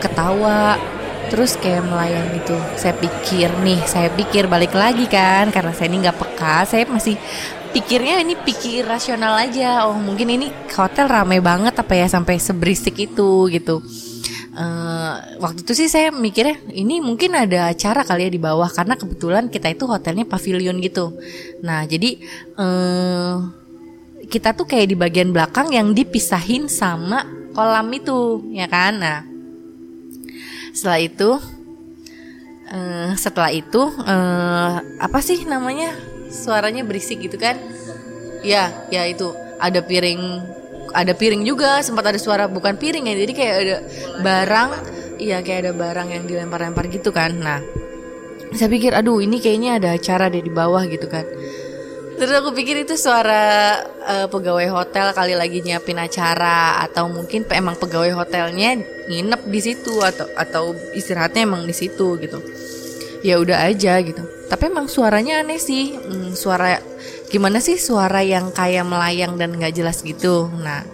ketawa. 0.00 0.80
Terus 1.26 1.58
kayak 1.58 1.82
melayang 1.90 2.38
gitu. 2.38 2.54
Saya 2.78 2.94
pikir 2.94 3.50
nih 3.66 3.82
saya 3.82 4.14
pikir 4.14 4.46
balik 4.46 4.70
lagi 4.70 5.10
kan 5.10 5.50
karena 5.50 5.74
saya 5.74 5.90
ini 5.90 6.06
nggak 6.06 6.18
peka. 6.22 6.62
Saya 6.62 6.86
masih 6.86 7.18
pikirnya 7.76 8.24
ini 8.24 8.32
pikir 8.40 8.88
rasional 8.88 9.36
aja. 9.36 9.84
Oh 9.84 10.00
mungkin 10.00 10.32
ini 10.32 10.48
hotel 10.72 11.12
ramai 11.12 11.44
banget 11.44 11.76
apa 11.76 11.92
ya 11.92 12.08
sampai 12.08 12.40
seberisik 12.40 12.96
itu 12.96 13.52
gitu. 13.52 13.84
Uh, 14.56 15.20
waktu 15.44 15.60
itu 15.60 15.84
sih 15.84 15.88
saya 15.92 16.08
mikirnya 16.08 16.56
ini 16.72 17.04
mungkin 17.04 17.36
ada 17.36 17.68
acara 17.68 18.00
kali 18.08 18.24
ya 18.24 18.30
di 18.32 18.40
bawah 18.40 18.72
karena 18.72 18.96
kebetulan 18.96 19.52
kita 19.52 19.68
itu 19.68 19.84
hotelnya 19.84 20.24
pavilion 20.24 20.80
gitu. 20.80 21.12
Nah 21.60 21.84
jadi 21.84 22.16
uh, 22.56 23.44
kita 24.24 24.56
tuh 24.56 24.64
kayak 24.64 24.88
di 24.88 24.96
bagian 24.96 25.36
belakang 25.36 25.68
yang 25.76 25.92
dipisahin 25.92 26.72
sama 26.72 27.28
kolam 27.52 27.92
itu 27.92 28.40
ya 28.56 28.64
kan? 28.72 28.96
Nah 28.96 29.20
setelah 30.72 31.00
itu 31.04 31.30
uh, 32.72 33.12
setelah 33.20 33.52
itu 33.52 33.84
uh, 33.84 34.80
apa 34.80 35.20
sih 35.20 35.44
namanya 35.44 36.15
suaranya 36.30 36.82
berisik 36.82 37.22
gitu 37.22 37.36
kan? 37.36 37.58
Ya 38.42 38.72
ya 38.92 39.06
itu. 39.06 39.32
Ada 39.56 39.80
piring 39.80 40.22
ada 40.92 41.12
piring 41.12 41.42
juga 41.44 41.80
sempat 41.84 42.08
ada 42.08 42.20
suara 42.20 42.48
bukan 42.48 42.76
piring 42.80 43.10
ya 43.10 43.14
jadi 43.20 43.32
kayak 43.36 43.54
ada 43.60 43.76
barang 44.24 44.70
iya 45.20 45.44
kayak 45.44 45.68
ada 45.68 45.72
barang 45.76 46.08
yang 46.12 46.24
dilempar-lempar 46.24 46.88
gitu 46.88 47.12
kan. 47.12 47.36
Nah 47.36 47.60
saya 48.54 48.68
pikir 48.70 48.94
aduh 48.94 49.20
ini 49.20 49.42
kayaknya 49.42 49.76
ada 49.80 49.88
acara 49.96 50.30
deh 50.32 50.40
di 50.40 50.52
bawah 50.52 50.84
gitu 50.86 51.08
kan. 51.10 51.26
Terus 52.16 52.32
aku 52.32 52.56
pikir 52.56 52.88
itu 52.88 52.96
suara 52.96 53.76
uh, 54.00 54.26
pegawai 54.32 54.72
hotel 54.72 55.12
kali 55.12 55.36
lagi 55.36 55.60
nyiapin 55.60 56.00
acara 56.00 56.80
atau 56.88 57.12
mungkin 57.12 57.44
emang 57.52 57.76
pegawai 57.76 58.08
hotelnya 58.16 58.80
nginep 59.04 59.42
di 59.52 59.60
situ 59.60 60.00
atau 60.00 60.24
atau 60.32 60.72
istirahatnya 60.96 61.44
emang 61.44 61.68
di 61.68 61.76
situ 61.76 62.16
gitu. 62.16 62.40
Ya 63.26 63.42
udah 63.42 63.66
aja 63.66 63.98
gitu. 64.06 64.22
Tapi 64.46 64.70
emang 64.70 64.86
suaranya 64.86 65.42
aneh 65.42 65.58
sih. 65.58 65.98
Hmm, 65.98 66.30
suara 66.38 66.78
gimana 67.26 67.58
sih 67.58 67.74
suara 67.74 68.22
yang 68.22 68.54
kayak 68.54 68.86
melayang 68.86 69.34
dan 69.34 69.58
nggak 69.58 69.74
jelas 69.74 70.06
gitu. 70.06 70.46
Nah, 70.62 70.86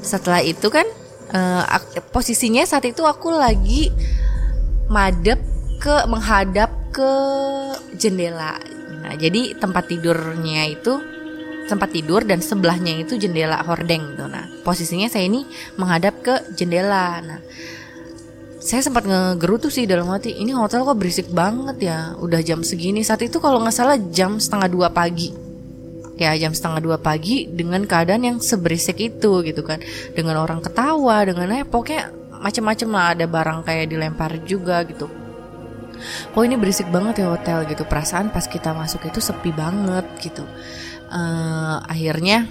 setelah 0.00 0.40
itu 0.40 0.72
kan 0.72 0.88
uh, 1.36 1.68
posisinya 2.08 2.64
saat 2.64 2.88
itu 2.88 3.04
aku 3.04 3.28
lagi 3.36 3.92
madep 4.88 5.36
ke 5.76 6.08
menghadap 6.08 6.72
ke 6.92 7.12
jendela 8.00 8.56
Nah, 9.02 9.18
jadi 9.18 9.58
tempat 9.58 9.90
tidurnya 9.90 10.70
itu 10.70 11.02
tempat 11.66 11.90
tidur 11.94 12.22
dan 12.26 12.38
sebelahnya 12.38 13.02
itu 13.02 13.18
jendela 13.18 13.58
hordeng 13.66 14.14
gitu. 14.14 14.30
Nah, 14.30 14.46
posisinya 14.62 15.10
saya 15.10 15.26
ini 15.26 15.42
menghadap 15.74 16.22
ke 16.22 16.34
jendela. 16.54 17.18
Nah, 17.20 17.40
saya 18.62 18.80
sempat 18.80 19.02
ngegerutu 19.02 19.68
sih 19.68 19.90
dalam 19.90 20.06
hati, 20.14 20.38
ini 20.38 20.54
hotel 20.54 20.86
kok 20.86 20.94
berisik 20.94 21.28
banget 21.34 21.90
ya. 21.90 21.98
Udah 22.22 22.38
jam 22.46 22.62
segini. 22.62 23.02
Saat 23.02 23.26
itu 23.26 23.42
kalau 23.42 23.58
nggak 23.58 23.74
salah 23.74 23.98
jam 23.98 24.38
setengah 24.38 24.70
dua 24.70 24.88
pagi. 24.94 25.34
Ya 26.14 26.30
jam 26.38 26.54
setengah 26.54 26.78
dua 26.78 26.96
pagi 27.02 27.50
dengan 27.50 27.82
keadaan 27.82 28.22
yang 28.22 28.38
seberisik 28.38 29.02
itu 29.02 29.42
gitu 29.42 29.66
kan. 29.66 29.82
Dengan 30.14 30.38
orang 30.38 30.62
ketawa, 30.62 31.26
dengan 31.26 31.50
eh 31.50 31.66
pokoknya 31.66 32.14
macam-macam 32.42 32.88
lah 32.90 33.06
ada 33.14 33.26
barang 33.26 33.58
kayak 33.66 33.86
dilempar 33.90 34.30
juga 34.42 34.82
gitu 34.86 35.06
kok 36.34 36.42
ini 36.42 36.58
berisik 36.58 36.90
banget 36.90 37.22
ya 37.22 37.30
hotel 37.30 37.62
gitu 37.70 37.86
perasaan 37.86 38.34
pas 38.34 38.44
kita 38.50 38.74
masuk 38.74 39.06
itu 39.06 39.22
sepi 39.22 39.54
banget 39.54 40.02
gitu 40.18 40.42
uh, 41.14 41.78
akhirnya 41.86 42.50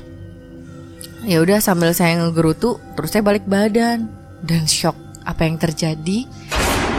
ya 1.27 1.43
udah 1.43 1.59
sambil 1.59 1.91
saya 1.91 2.17
ngegerutu 2.23 2.79
terus 2.95 3.11
saya 3.11 3.23
balik 3.25 3.43
badan 3.45 4.07
dan 4.41 4.63
shock 4.65 4.95
apa 5.25 5.45
yang 5.45 5.57
terjadi 5.61 6.25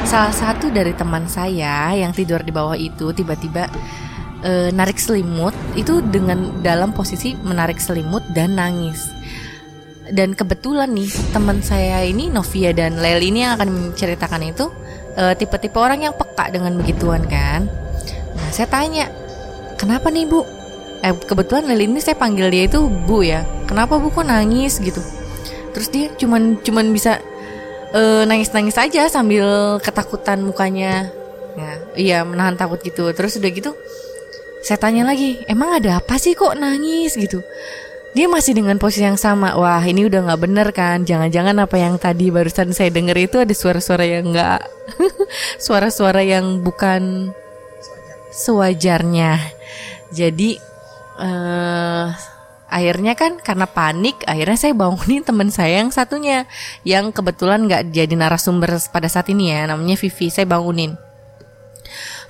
salah 0.02 0.35
satu 0.35 0.71
dari 0.71 0.95
teman 0.95 1.31
saya 1.31 1.95
yang 1.95 2.11
tidur 2.11 2.43
di 2.43 2.50
bawah 2.50 2.75
itu 2.75 3.14
tiba-tiba 3.14 3.71
uh, 4.43 4.69
narik 4.75 4.99
selimut 4.99 5.55
itu 5.79 6.02
dengan 6.02 6.62
dalam 6.62 6.91
posisi 6.91 7.38
menarik 7.38 7.79
selimut 7.79 8.23
dan 8.35 8.59
nangis 8.59 9.11
dan 10.12 10.35
kebetulan 10.35 10.93
nih 10.93 11.09
teman 11.33 11.62
saya 11.64 12.02
ini 12.02 12.29
Novia 12.29 12.75
dan 12.75 13.00
Leli 13.00 13.31
ini 13.33 13.47
yang 13.47 13.57
akan 13.57 13.69
menceritakan 13.71 14.43
itu 14.50 14.67
uh, 15.17 15.35
tipe-tipe 15.38 15.79
orang 15.79 16.05
yang 16.05 16.14
peka 16.17 16.52
dengan 16.52 16.76
begituan 16.76 17.25
kan. 17.31 17.71
Nah, 18.37 18.49
saya 18.52 18.69
tanya, 18.69 19.09
"Kenapa 19.81 20.12
nih, 20.12 20.29
Bu?" 20.29 20.45
Eh, 21.02 21.11
kebetulan 21.26 21.67
Lili 21.67 21.91
ini 21.91 21.99
saya 21.99 22.14
panggil 22.14 22.47
dia 22.52 22.71
itu 22.71 22.87
Bu 22.87 23.26
ya. 23.26 23.43
"Kenapa 23.67 23.99
Bu 23.99 24.12
kok 24.12 24.26
nangis?" 24.26 24.79
gitu. 24.79 25.02
Terus 25.73 25.88
dia 25.91 26.07
cuman 26.14 26.61
cuman 26.62 26.93
bisa 26.93 27.19
uh, 27.92 28.22
nangis-nangis 28.26 28.76
aja 28.76 29.08
sambil 29.08 29.78
ketakutan 29.80 30.42
mukanya. 30.42 31.08
Ya, 31.52 31.72
iya, 31.94 32.18
menahan 32.25 32.56
takut 32.56 32.80
gitu. 32.80 33.12
Terus 33.12 33.37
udah 33.37 33.50
gitu 33.52 33.72
saya 34.62 34.78
tanya 34.78 35.02
lagi, 35.02 35.42
"Emang 35.50 35.75
ada 35.75 35.99
apa 35.99 36.16
sih 36.16 36.38
kok 36.38 36.54
nangis?" 36.54 37.18
gitu 37.18 37.42
dia 38.12 38.28
masih 38.28 38.52
dengan 38.52 38.76
posisi 38.76 39.04
yang 39.04 39.16
sama. 39.16 39.56
Wah, 39.56 39.80
ini 39.80 40.04
udah 40.04 40.28
nggak 40.28 40.40
bener 40.40 40.68
kan? 40.76 41.04
Jangan-jangan 41.08 41.56
apa 41.64 41.76
yang 41.80 41.96
tadi 41.96 42.28
barusan 42.28 42.76
saya 42.76 42.92
dengar 42.92 43.16
itu 43.16 43.40
ada 43.40 43.52
suara-suara 43.56 44.04
yang 44.04 44.28
nggak, 44.28 44.61
suara-suara 45.64 46.20
yang 46.20 46.61
bukan 46.61 47.32
sewajarnya. 48.32 49.40
Jadi 50.12 50.61
uh, 51.16 52.12
akhirnya 52.73 53.12
kan 53.12 53.37
karena 53.37 53.69
panik, 53.69 54.25
akhirnya 54.25 54.57
saya 54.57 54.73
bangunin 54.73 55.21
teman 55.21 55.52
saya 55.52 55.85
yang 55.85 55.93
satunya, 55.93 56.49
yang 56.88 57.12
kebetulan 57.12 57.69
nggak 57.69 57.93
jadi 57.93 58.14
narasumber 58.17 58.81
pada 58.88 59.12
saat 59.12 59.29
ini 59.29 59.52
ya, 59.52 59.69
namanya 59.69 60.00
Vivi. 60.00 60.33
Saya 60.33 60.49
bangunin. 60.49 60.97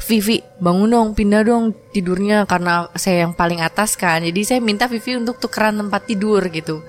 Vivi 0.03 0.43
bangun 0.59 0.91
dong 0.91 1.09
pindah 1.15 1.47
dong 1.47 1.71
tidurnya 1.95 2.43
karena 2.51 2.91
saya 2.99 3.23
yang 3.23 3.39
paling 3.39 3.63
atas 3.63 3.95
kan 3.95 4.19
jadi 4.19 4.41
saya 4.43 4.59
minta 4.59 4.91
Vivi 4.91 5.15
untuk 5.15 5.39
tukeran 5.39 5.79
tempat 5.79 6.11
tidur 6.11 6.43
gitu 6.51 6.83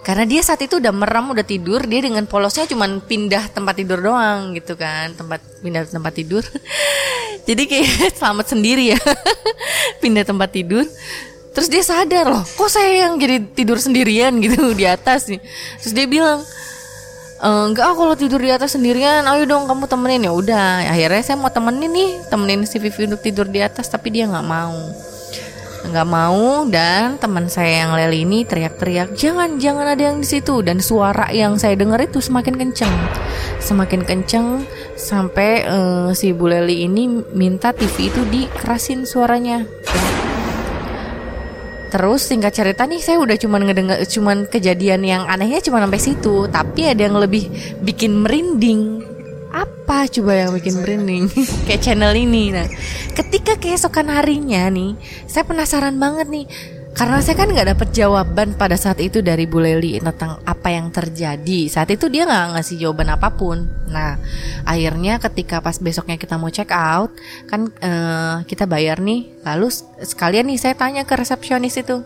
karena 0.00 0.24
dia 0.24 0.40
saat 0.40 0.62
itu 0.64 0.80
udah 0.80 0.94
merem 0.94 1.28
udah 1.28 1.44
tidur 1.44 1.84
dia 1.84 2.00
dengan 2.00 2.24
polosnya 2.24 2.64
cuman 2.64 3.04
pindah 3.04 3.52
tempat 3.52 3.74
tidur 3.76 4.00
doang 4.00 4.56
gitu 4.56 4.78
kan 4.78 5.12
tempat 5.12 5.42
pindah 5.60 5.84
tempat 5.90 6.12
tidur 6.16 6.40
jadi 7.48 7.62
kayak 7.68 7.90
selamat 8.18 8.46
sendiri 8.56 8.96
ya 8.96 9.00
pindah 10.02 10.24
tempat 10.24 10.54
tidur 10.54 10.86
terus 11.50 11.66
dia 11.66 11.82
sadar 11.82 12.30
loh 12.30 12.44
kok 12.46 12.70
saya 12.70 13.06
yang 13.06 13.18
jadi 13.18 13.42
tidur 13.42 13.78
sendirian 13.82 14.38
gitu 14.38 14.70
di 14.80 14.86
atas 14.86 15.26
nih? 15.26 15.40
Terus 15.82 15.92
dia 15.94 16.06
bilang 16.06 16.40
e, 17.42 17.48
enggak 17.70 17.86
ah, 17.90 17.94
kalau 17.96 18.14
tidur 18.14 18.38
di 18.38 18.50
atas 18.54 18.78
sendirian 18.78 19.26
ayo 19.26 19.44
dong 19.46 19.66
kamu 19.66 19.90
temenin. 19.90 20.30
Ya 20.30 20.32
udah 20.32 20.86
akhirnya 20.86 21.22
saya 21.22 21.36
mau 21.40 21.50
temenin 21.50 21.90
nih 21.90 22.10
temenin 22.30 22.62
si 22.66 22.78
Vivi 22.78 23.10
untuk 23.10 23.22
tidur 23.22 23.46
di 23.50 23.58
atas 23.58 23.90
tapi 23.90 24.14
dia 24.14 24.30
nggak 24.30 24.46
mau. 24.46 24.78
Nggak 25.80 26.08
mau 26.12 26.68
dan 26.68 27.16
teman 27.16 27.48
saya 27.48 27.88
yang 27.88 27.96
Leli 27.96 28.28
ini 28.28 28.44
teriak-teriak 28.44 29.16
jangan 29.16 29.56
jangan 29.56 29.88
ada 29.88 30.12
yang 30.12 30.20
di 30.20 30.28
situ. 30.28 30.60
Dan 30.62 30.78
suara 30.78 31.32
yang 31.34 31.56
saya 31.56 31.74
dengar 31.74 31.98
itu 32.04 32.20
semakin 32.22 32.54
kenceng. 32.54 32.94
Semakin 33.58 34.04
kenceng 34.04 34.68
sampai 34.94 35.64
uh, 35.64 36.12
si 36.12 36.36
Bu 36.36 36.52
Leli 36.52 36.84
ini 36.84 37.24
minta 37.32 37.72
TV 37.72 38.12
itu 38.12 38.22
dikerasin 38.28 39.08
suaranya 39.08 39.64
Terus 41.90 42.22
singkat 42.22 42.54
cerita 42.54 42.86
nih 42.86 43.02
saya 43.02 43.18
udah 43.18 43.34
cuman 43.34 43.66
ngedengar 43.66 43.98
cuman 44.06 44.46
kejadian 44.46 45.02
yang 45.02 45.22
anehnya 45.26 45.58
cuma 45.58 45.82
sampai 45.82 45.98
situ, 45.98 46.46
tapi 46.46 46.86
ada 46.86 47.02
yang 47.02 47.18
lebih 47.18 47.50
bikin 47.82 48.22
merinding. 48.22 49.02
Apa 49.50 50.06
coba 50.06 50.46
yang 50.46 50.54
bikin 50.54 50.78
merinding? 50.78 51.26
Kayak 51.66 51.82
channel 51.82 52.14
ini. 52.14 52.54
Nah 52.54 52.70
ketika 53.18 53.58
keesokan 53.58 54.08
harinya 54.14 54.70
nih 54.70 54.94
saya 55.26 55.42
penasaran 55.42 55.98
banget 55.98 56.30
nih 56.30 56.46
karena 57.00 57.16
saya 57.24 57.32
kan 57.32 57.48
nggak 57.48 57.68
dapet 57.72 57.88
jawaban 57.96 58.52
pada 58.60 58.76
saat 58.76 59.00
itu 59.00 59.24
dari 59.24 59.48
Bu 59.48 59.56
Leli 59.56 59.96
tentang 60.04 60.36
apa 60.44 60.68
yang 60.68 60.92
terjadi. 60.92 61.64
Saat 61.72 61.96
itu 61.96 62.12
dia 62.12 62.28
nggak 62.28 62.60
ngasih 62.60 62.76
jawaban 62.76 63.16
apa 63.16 63.32
pun. 63.32 63.64
Nah 63.88 64.20
akhirnya 64.68 65.16
ketika 65.16 65.64
pas 65.64 65.80
besoknya 65.80 66.20
kita 66.20 66.36
mau 66.36 66.52
check 66.52 66.68
out 66.68 67.08
kan 67.48 67.72
uh, 67.80 68.44
kita 68.44 68.68
bayar 68.68 69.00
nih. 69.00 69.32
Lalu 69.48 69.72
sekalian 70.04 70.52
nih 70.52 70.60
saya 70.60 70.76
tanya 70.76 71.08
ke 71.08 71.16
resepsionis 71.16 71.80
itu 71.80 72.04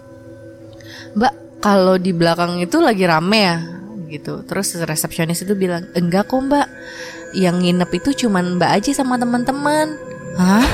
Mbak 1.18 1.58
kalau 1.58 1.98
di 1.98 2.14
belakang 2.14 2.62
itu 2.62 2.78
lagi 2.78 3.02
rame 3.02 3.40
ya? 3.42 3.58
Gitu. 4.06 4.46
Terus 4.46 4.78
resepsionis 4.78 5.42
itu 5.42 5.58
bilang 5.58 5.90
enggak 5.98 6.30
kok 6.30 6.38
Mbak. 6.38 6.68
Yang 7.34 7.56
nginep 7.66 7.90
itu 7.98 8.10
cuman 8.26 8.62
Mbak 8.62 8.70
Aji 8.78 8.94
sama 8.94 9.18
teman-teman. 9.18 9.98
Hah? 10.38 10.70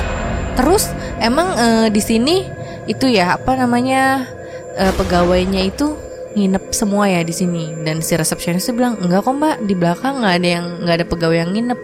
Terus? 0.53 0.93
Emang 1.17 1.57
uh, 1.57 1.89
di 1.89 2.01
sini 2.05 2.60
itu 2.91 3.07
ya 3.07 3.39
apa 3.39 3.55
namanya 3.55 4.27
uh, 4.75 4.93
pegawainya 4.99 5.71
itu 5.71 5.95
nginep 6.35 6.71
semua 6.71 7.07
ya 7.07 7.23
di 7.23 7.31
sini. 7.31 7.71
Dan 7.83 8.03
si 8.03 8.15
resepsionis 8.15 8.67
itu 8.67 8.75
bilang 8.75 8.99
enggak 8.99 9.23
kok 9.23 9.35
mbak 9.35 9.55
di 9.63 9.73
belakang 9.75 10.23
nggak 10.23 10.35
ada 10.43 10.49
yang 10.59 10.65
nggak 10.83 10.95
ada 11.01 11.05
pegawai 11.07 11.37
yang 11.47 11.51
nginep. 11.55 11.79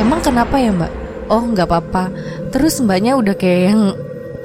Emang 0.00 0.20
kenapa 0.20 0.56
ya 0.60 0.70
mbak? 0.72 0.92
Oh 1.32 1.42
nggak 1.42 1.66
apa-apa. 1.68 2.12
Terus 2.52 2.78
mbaknya 2.84 3.16
udah 3.16 3.34
kayak 3.34 3.60
yang 3.72 3.82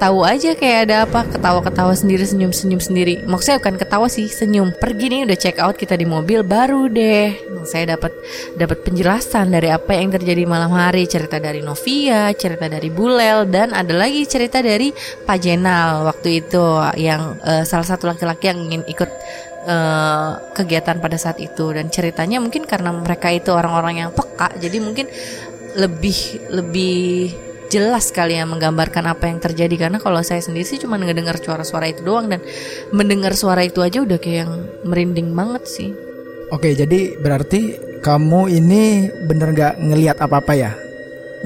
tahu 0.02 0.26
aja 0.26 0.58
kayak 0.58 0.90
ada 0.90 0.96
apa 1.06 1.22
ketawa-ketawa 1.30 1.94
sendiri 1.94 2.26
senyum-senyum 2.26 2.82
sendiri. 2.82 3.14
Maksudnya 3.22 3.62
bukan 3.62 3.78
ketawa 3.78 4.10
sih 4.10 4.26
senyum. 4.26 4.74
Pergi 4.74 5.06
nih 5.06 5.20
udah 5.30 5.38
check 5.38 5.62
out 5.62 5.78
kita 5.78 5.94
di 5.94 6.02
mobil 6.02 6.42
baru 6.42 6.90
deh. 6.90 7.38
Saya 7.62 7.94
dapat 7.94 8.10
dapat 8.58 8.82
penjelasan 8.82 9.54
dari 9.54 9.70
apa 9.70 9.94
yang 9.94 10.10
terjadi 10.10 10.42
malam 10.42 10.74
hari. 10.74 11.06
Cerita 11.06 11.38
dari 11.38 11.62
Novia 11.62 12.34
cerita 12.34 12.66
dari 12.66 12.90
Bulel 12.90 13.46
dan 13.46 13.70
ada 13.70 13.94
lagi 13.94 14.26
cerita 14.26 14.58
dari 14.58 14.90
Pak 15.22 15.38
Jenal 15.38 16.02
waktu 16.10 16.42
itu 16.42 16.64
yang 16.98 17.38
uh, 17.38 17.62
salah 17.62 17.86
satu 17.86 18.10
laki-laki 18.10 18.50
yang 18.50 18.58
ingin 18.58 18.82
ikut 18.90 19.10
uh, 19.70 20.50
kegiatan 20.50 20.98
pada 20.98 21.14
saat 21.14 21.38
itu. 21.38 21.70
Dan 21.70 21.94
ceritanya 21.94 22.42
mungkin 22.42 22.66
karena 22.66 22.90
mereka 22.90 23.30
itu 23.30 23.54
orang-orang 23.54 24.02
yang 24.02 24.10
peka 24.10 24.50
jadi 24.58 24.82
mungkin 24.82 25.06
lebih 25.78 26.50
lebih 26.50 27.51
jelas 27.72 28.12
kali 28.12 28.36
ya 28.36 28.44
menggambarkan 28.44 29.08
apa 29.08 29.32
yang 29.32 29.40
terjadi 29.40 29.88
karena 29.88 29.96
kalau 29.96 30.20
saya 30.20 30.44
sendiri 30.44 30.68
sih 30.68 30.76
cuma 30.76 31.00
ngedengar 31.00 31.40
suara-suara 31.40 31.88
itu 31.88 32.04
doang 32.04 32.28
dan 32.28 32.44
mendengar 32.92 33.32
suara 33.32 33.64
itu 33.64 33.80
aja 33.80 34.04
udah 34.04 34.20
kayak 34.20 34.44
yang 34.44 34.52
merinding 34.84 35.32
banget 35.32 35.64
sih. 35.64 35.96
Oke, 36.52 36.76
jadi 36.76 37.16
berarti 37.16 37.80
kamu 38.04 38.52
ini 38.52 39.08
bener 39.24 39.56
gak 39.56 39.80
ngelihat 39.80 40.20
apa-apa 40.20 40.52
ya? 40.52 40.76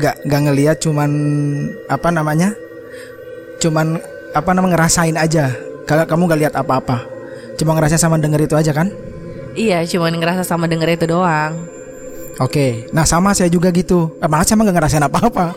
Gak 0.03 0.27
gak 0.27 0.43
ngelihat 0.51 0.83
cuman 0.83 1.11
apa 1.87 2.09
namanya? 2.11 2.51
Cuman 3.63 4.03
apa 4.35 4.51
namanya 4.51 4.83
ngerasain 4.83 5.15
aja. 5.15 5.55
Kalau 5.87 6.03
kamu 6.11 6.27
gak 6.27 6.41
lihat 6.43 6.55
apa-apa. 6.59 7.07
Cuma 7.55 7.79
ngerasa 7.79 8.03
sama 8.03 8.19
denger 8.19 8.51
itu 8.51 8.59
aja 8.59 8.75
kan? 8.75 8.91
Iya, 9.55 9.87
cuma 9.87 10.11
ngerasa 10.11 10.43
sama 10.43 10.67
denger 10.67 10.99
itu 10.99 11.07
doang. 11.07 11.76
Oke, 12.37 12.85
nah 12.93 13.09
sama 13.09 13.33
saya 13.33 13.49
juga 13.49 13.73
gitu. 13.73 14.13
Eh, 14.21 14.29
malah 14.29 14.45
saya 14.45 14.61
gak 14.61 14.77
ngerasain 14.77 15.05
apa-apa. 15.09 15.57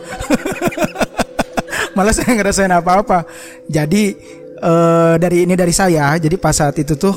malah 1.96 2.12
saya 2.16 2.32
ngerasain 2.32 2.72
apa-apa. 2.72 3.28
Jadi 3.68 4.16
uh, 4.64 5.20
dari 5.20 5.44
ini 5.44 5.52
dari 5.52 5.76
saya. 5.76 6.16
Jadi 6.16 6.40
pas 6.40 6.56
saat 6.56 6.72
itu 6.80 6.96
tuh 6.96 7.12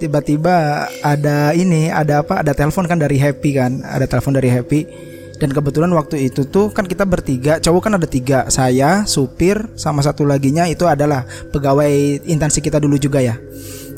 tiba-tiba 0.00 0.88
ada 1.04 1.52
ini, 1.52 1.92
ada 1.92 2.24
apa? 2.24 2.40
Ada 2.40 2.56
telepon 2.56 2.88
kan 2.88 2.96
dari 2.96 3.20
Happy 3.20 3.52
kan? 3.52 3.84
Ada 3.84 4.08
telepon 4.08 4.32
dari 4.40 4.48
Happy. 4.48 4.80
Dan 5.34 5.50
kebetulan 5.50 5.90
waktu 5.92 6.30
itu 6.30 6.46
tuh 6.46 6.70
kan 6.70 6.86
kita 6.86 7.02
bertiga, 7.04 7.58
cowok 7.58 7.90
kan 7.90 7.98
ada 7.98 8.06
tiga, 8.06 8.46
saya, 8.48 9.02
supir, 9.02 9.58
sama 9.74 9.98
satu 9.98 10.22
laginya 10.22 10.62
itu 10.70 10.86
adalah 10.86 11.26
pegawai 11.50 12.22
instansi 12.24 12.62
kita 12.62 12.78
dulu 12.78 12.94
juga 12.96 13.18
ya. 13.18 13.34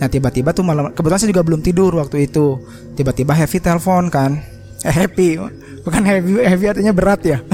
Nah 0.01 0.09
tiba-tiba 0.09 0.57
tuh 0.57 0.65
malam, 0.65 0.97
kebetulan 0.97 1.21
saya 1.21 1.31
juga 1.37 1.45
belum 1.45 1.61
tidur 1.61 1.93
waktu 2.01 2.25
itu. 2.25 2.57
Tiba-tiba 2.97 3.37
Happy 3.37 3.61
telepon 3.61 4.09
kan, 4.09 4.41
happy. 4.85 5.41
Bukan 5.87 6.03
happy 6.03 6.43
happy 6.43 6.65
artinya 6.67 6.93
berat 6.93 7.21
ya. 7.25 7.39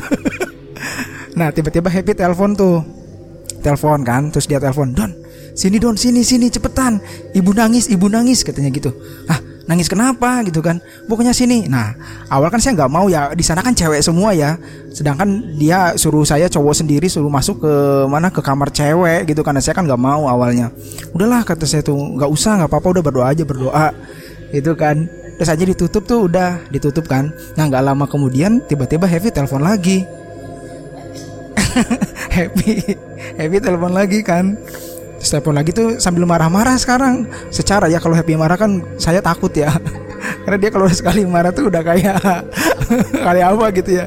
Nah 1.33 1.49
tiba-tiba 1.49 1.89
happy 1.89 2.13
telepon 2.13 2.53
tuh. 2.53 2.85
Telepon 3.63 4.05
kan 4.05 4.29
terus 4.29 4.45
dia 4.51 4.59
telepon 4.59 4.91
don 4.91 5.15
sini 5.57 5.81
don 5.81 5.97
sini 5.97 6.21
sini 6.21 6.53
cepetan. 6.53 7.01
Ibu 7.33 7.57
nangis 7.57 7.89
ibu 7.89 8.09
nangis 8.11 8.45
katanya 8.45 8.69
gitu. 8.69 8.93
Ah 9.31 9.41
nangis 9.65 9.89
kenapa? 9.89 10.45
gitu 10.45 10.61
kan. 10.61 10.83
Pokoknya 11.09 11.33
sini. 11.33 11.71
Nah 11.73 11.97
awal 12.29 12.53
kan 12.53 12.61
saya 12.61 12.77
nggak 12.77 12.93
mau 12.93 13.09
ya 13.09 13.33
di 13.33 13.41
sana 13.41 13.65
kan 13.65 13.73
cewek 13.73 14.05
semua 14.05 14.37
ya. 14.37 14.61
Sedangkan 14.93 15.57
dia 15.57 15.97
suruh 15.97 16.27
saya 16.27 16.53
cowok 16.53 16.85
sendiri 16.85 17.09
suruh 17.09 17.33
masuk 17.33 17.65
ke 17.65 17.73
mana 18.13 18.29
ke 18.29 18.45
kamar 18.45 18.69
cewek 18.69 19.33
gitu 19.33 19.41
karena 19.41 19.65
saya 19.65 19.73
kan 19.79 19.89
nggak 19.89 20.03
mau 20.03 20.29
awalnya. 20.29 20.69
Udahlah 21.17 21.49
kata 21.49 21.65
saya 21.65 21.81
tuh 21.81 21.97
nggak 21.97 22.29
usah 22.29 22.61
nggak 22.61 22.69
apa-apa 22.69 22.89
udah 22.99 23.03
berdoa 23.05 23.27
aja 23.31 23.45
berdoa 23.49 23.89
itu 24.53 24.69
kan 24.77 25.09
terus 25.37 25.49
aja 25.49 25.65
ditutup 25.65 26.03
tuh 26.05 26.29
udah 26.31 26.63
ditutup 26.69 27.09
kan. 27.09 27.33
Nah 27.57 27.65
nggak 27.69 27.83
lama 27.83 28.05
kemudian 28.07 28.61
tiba-tiba 28.65 29.09
Heavy 29.09 29.33
telepon 29.33 29.65
lagi. 29.65 30.05
Happy 32.37 32.97
Happy 33.39 33.57
telepon 33.59 33.93
lagi 33.97 34.21
kan. 34.21 34.57
Terus 35.23 35.31
telepon 35.39 35.55
lagi 35.55 35.71
tuh 35.71 36.03
sambil 36.03 36.27
marah-marah 36.27 36.75
sekarang. 36.77 37.31
Secara 37.49 37.87
ya 37.87 38.03
kalau 38.03 38.19
Happy 38.19 38.35
marah 38.35 38.59
kan 38.59 38.83
saya 38.99 39.23
takut 39.23 39.53
ya. 39.55 39.73
Karena 40.47 40.59
dia 40.59 40.71
kalau 40.71 40.87
sekali 40.91 41.27
marah 41.27 41.55
tuh 41.55 41.71
udah 41.71 41.83
kayak 41.83 42.19
kayak 43.27 43.47
apa 43.55 43.67
gitu 43.79 43.91
ya. 44.03 44.07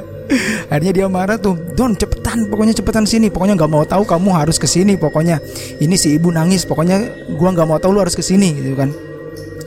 Akhirnya 0.74 0.94
dia 1.04 1.06
marah 1.06 1.38
tuh 1.38 1.54
Don 1.78 1.94
cepetan 1.94 2.50
pokoknya 2.50 2.74
cepetan 2.76 3.06
sini. 3.08 3.32
Pokoknya 3.32 3.56
nggak 3.56 3.72
mau 3.72 3.84
tahu 3.88 4.04
kamu 4.04 4.30
harus 4.36 4.60
ke 4.60 4.68
sini 4.68 5.00
pokoknya. 5.00 5.40
Ini 5.80 5.96
si 5.96 6.16
ibu 6.20 6.32
nangis 6.32 6.68
pokoknya 6.68 7.28
gua 7.40 7.56
nggak 7.56 7.68
mau 7.68 7.80
tahu 7.80 7.96
lu 7.96 8.02
harus 8.04 8.16
ke 8.16 8.24
sini 8.26 8.52
gitu 8.56 8.76
kan 8.76 9.15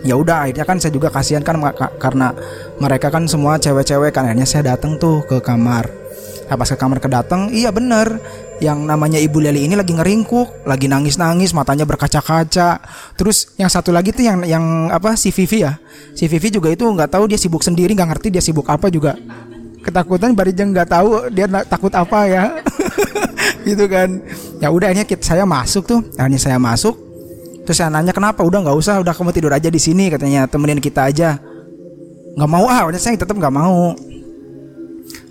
ya 0.07 0.15
udah 0.15 0.47
akhirnya 0.47 0.67
kan 0.67 0.79
saya 0.79 0.93
juga 0.95 1.11
kasihan 1.11 1.43
kan 1.43 1.59
karena 1.99 2.31
mereka 2.79 3.11
kan 3.11 3.27
semua 3.27 3.59
cewek-cewek 3.59 4.15
kan. 4.15 4.27
Akhirnya 4.27 4.47
saya 4.47 4.75
datang 4.75 4.99
tuh 4.99 5.25
ke 5.27 5.43
kamar. 5.43 5.91
Nah, 6.49 6.57
pas 6.57 6.65
ke 6.65 6.81
kamar 6.81 6.97
kedateng 6.97 7.53
iya 7.53 7.69
bener 7.69 8.25
yang 8.59 8.89
namanya 8.89 9.21
ibu 9.21 9.37
Leli 9.37 9.69
ini 9.69 9.77
lagi 9.77 9.93
ngeringkuk 9.93 10.65
lagi 10.65 10.89
nangis-nangis 10.89 11.53
matanya 11.53 11.85
berkaca-kaca. 11.85 12.81
Terus 13.21 13.53
yang 13.61 13.69
satu 13.69 13.93
lagi 13.93 14.17
tuh 14.17 14.25
yang 14.25 14.41
yang 14.49 14.65
apa 14.89 15.13
si 15.15 15.29
Vivi 15.29 15.69
ya? 15.69 15.77
Si 16.17 16.25
Vivi 16.25 16.49
juga 16.49 16.73
itu 16.73 16.89
nggak 16.89 17.13
tahu 17.13 17.29
dia 17.29 17.37
sibuk 17.37 17.61
sendiri 17.61 17.93
nggak 17.93 18.17
ngerti 18.17 18.29
dia 18.33 18.43
sibuk 18.43 18.65
apa 18.65 18.89
juga. 18.89 19.13
Ketakutan 19.85 20.33
Barijeng 20.33 20.73
nggak 20.73 20.89
tahu 20.89 21.29
dia 21.29 21.45
takut 21.69 21.93
apa 21.93 22.25
ya. 22.25 22.45
Gitu 23.69 23.85
kan. 23.85 24.25
Ya 24.65 24.73
udah 24.73 24.89
akhirnya 24.89 25.21
saya 25.21 25.45
masuk 25.45 25.85
tuh. 25.85 26.01
Akhirnya 26.17 26.41
saya 26.41 26.57
masuk 26.57 27.08
Terus 27.69 27.85
saya 27.85 27.93
nanya 27.93 28.17
kenapa? 28.17 28.41
Udah 28.41 28.65
nggak 28.65 28.81
usah, 28.81 28.97
udah 28.97 29.13
kamu 29.13 29.29
tidur 29.37 29.53
aja 29.53 29.69
di 29.69 29.77
sini 29.77 30.09
katanya 30.09 30.49
temenin 30.49 30.81
kita 30.81 31.05
aja. 31.05 31.37
Nggak 32.33 32.49
mau 32.49 32.65
ah, 32.65 32.89
awalnya 32.89 32.97
saya 32.97 33.21
tetap 33.21 33.37
nggak 33.37 33.53
mau. 33.53 33.93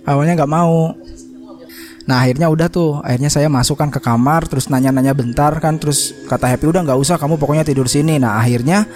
Awalnya 0.06 0.38
nggak 0.38 0.46
mau. 0.46 0.94
Nah 2.06 2.22
akhirnya 2.22 2.46
udah 2.46 2.70
tuh, 2.70 3.02
akhirnya 3.02 3.26
saya 3.26 3.50
masukkan 3.50 3.90
ke 3.90 3.98
kamar, 3.98 4.46
terus 4.46 4.70
nanya-nanya 4.70 5.18
bentar 5.18 5.50
kan, 5.58 5.82
terus 5.82 6.14
kata 6.30 6.46
Happy 6.46 6.70
udah 6.70 6.86
nggak 6.86 7.00
usah, 7.02 7.18
kamu 7.18 7.42
pokoknya 7.42 7.66
tidur 7.66 7.90
sini. 7.90 8.22
Nah 8.22 8.38
akhirnya 8.38 8.86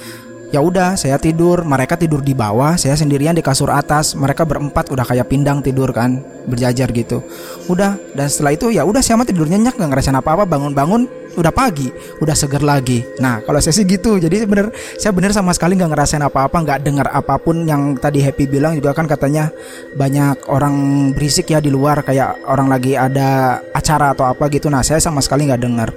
ya 0.52 0.60
udah 0.60 0.94
saya 0.94 1.16
tidur. 1.16 1.64
Mereka 1.64 1.96
tidur 1.96 2.20
di 2.20 2.36
bawah 2.36 2.76
saya 2.76 2.94
sendirian 2.94 3.34
di 3.34 3.42
kasur 3.42 3.72
atas. 3.72 4.12
Mereka 4.14 4.44
berempat 4.44 4.92
udah 4.92 5.02
kayak 5.02 5.26
pindang 5.32 5.64
tidur 5.64 5.90
kan 5.90 6.20
berjajar 6.46 6.92
gitu. 6.92 7.24
Udah 7.66 7.96
dan 8.12 8.28
setelah 8.28 8.52
itu 8.54 8.68
ya 8.70 8.84
udah 8.84 9.00
saya 9.00 9.18
mah 9.18 9.26
tidur 9.26 9.48
nyenyak 9.48 9.74
nggak 9.74 9.90
ngerasain 9.90 10.14
apa 10.14 10.36
apa 10.36 10.44
bangun-bangun 10.44 11.08
udah 11.32 11.48
pagi 11.48 11.88
udah 12.20 12.36
seger 12.36 12.60
lagi. 12.60 13.00
Nah 13.18 13.40
kalau 13.42 13.56
saya 13.58 13.72
sih 13.72 13.88
gitu. 13.88 14.20
Jadi 14.20 14.44
bener 14.44 14.68
saya 15.00 15.16
bener 15.16 15.32
sama 15.32 15.56
sekali 15.56 15.80
nggak 15.80 15.90
ngerasain 15.96 16.22
apa-apa 16.22 16.56
nggak 16.60 16.78
dengar 16.84 17.08
apa 17.08 17.40
pun 17.40 17.64
yang 17.64 17.96
tadi 17.96 18.20
Happy 18.20 18.44
bilang 18.44 18.76
juga 18.76 18.92
kan 18.92 19.08
katanya 19.08 19.48
banyak 19.96 20.44
orang 20.52 21.10
berisik 21.16 21.48
ya 21.48 21.58
di 21.64 21.72
luar 21.72 22.04
kayak 22.04 22.44
orang 22.44 22.68
lagi 22.68 22.92
ada 22.94 23.62
acara 23.72 24.12
atau 24.12 24.28
apa 24.28 24.52
gitu. 24.52 24.68
Nah 24.68 24.84
saya 24.84 25.00
sama 25.00 25.24
sekali 25.24 25.48
nggak 25.48 25.62
dengar. 25.62 25.88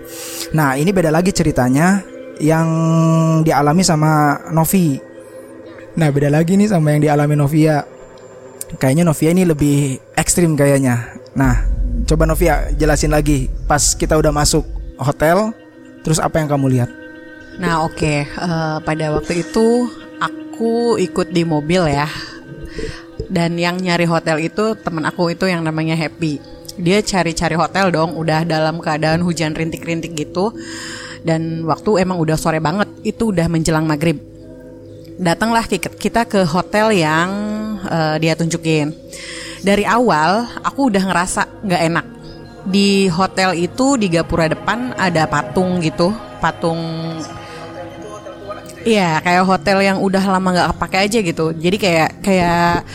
Nah 0.56 0.80
ini 0.80 0.96
beda 0.96 1.12
lagi 1.12 1.36
ceritanya 1.36 2.15
yang 2.40 2.68
dialami 3.44 3.84
sama 3.84 4.42
Novi. 4.52 5.00
Nah 5.96 6.12
beda 6.12 6.28
lagi 6.28 6.60
nih 6.60 6.68
sama 6.68 6.92
yang 6.96 7.02
dialami 7.04 7.36
Novia. 7.40 7.88
Kayaknya 8.76 9.04
Novia 9.08 9.30
ini 9.32 9.44
lebih 9.48 10.00
ekstrim 10.20 10.60
kayaknya. 10.60 11.16
Nah 11.38 11.64
coba 12.04 12.28
Novia 12.28 12.72
jelasin 12.76 13.16
lagi 13.16 13.48
pas 13.70 13.96
kita 13.96 14.20
udah 14.20 14.36
masuk 14.36 14.68
hotel, 15.00 15.56
terus 16.04 16.20
apa 16.20 16.44
yang 16.44 16.52
kamu 16.52 16.66
lihat? 16.76 16.90
Nah 17.56 17.88
oke, 17.88 17.96
okay. 17.96 18.28
uh, 18.36 18.44
eh, 18.44 18.78
pada 18.84 19.16
waktu 19.16 19.48
itu 19.48 19.88
aku 20.20 21.00
ikut 21.00 21.32
di 21.32 21.48
mobil 21.48 21.88
ya. 21.88 22.12
Dan 23.32 23.56
yang 23.56 23.80
nyari 23.80 24.04
hotel 24.04 24.44
itu 24.44 24.76
teman 24.84 25.08
aku 25.08 25.32
itu 25.32 25.48
yang 25.48 25.64
namanya 25.64 25.96
Happy. 25.96 26.44
Dia 26.76 27.00
cari-cari 27.00 27.56
hotel 27.56 27.88
dong, 27.96 28.20
udah 28.20 28.44
dalam 28.44 28.84
keadaan 28.84 29.24
hujan 29.24 29.56
rintik-rintik 29.56 30.12
gitu 30.12 30.52
dan 31.26 31.66
waktu 31.66 32.06
emang 32.06 32.22
udah 32.22 32.38
sore 32.38 32.62
banget 32.62 32.86
itu 33.02 33.34
udah 33.34 33.50
menjelang 33.50 33.90
maghrib. 33.90 34.22
Datanglah 35.18 35.66
kita 35.66 36.30
ke 36.30 36.46
hotel 36.46 36.94
yang 36.94 37.30
uh, 37.82 38.16
dia 38.22 38.38
tunjukin. 38.38 38.94
Dari 39.66 39.82
awal 39.82 40.46
aku 40.62 40.94
udah 40.94 41.02
ngerasa 41.02 41.66
nggak 41.66 41.82
enak. 41.90 42.06
Di 42.70 43.10
hotel 43.10 43.58
itu 43.58 43.98
di 43.98 44.14
gapura 44.14 44.46
depan 44.46 44.94
ada 44.94 45.26
patung 45.26 45.82
gitu. 45.82 46.14
Patung 46.38 46.78
Iya, 48.86 49.18
kayak 49.18 49.50
hotel 49.50 49.82
yang 49.82 49.98
udah 49.98 50.22
lama 50.30 50.54
nggak 50.54 50.70
kepake 50.78 50.98
aja 51.10 51.20
gitu. 51.26 51.46
Jadi 51.58 51.78
kayak 51.82 52.22
kayak 52.22 52.86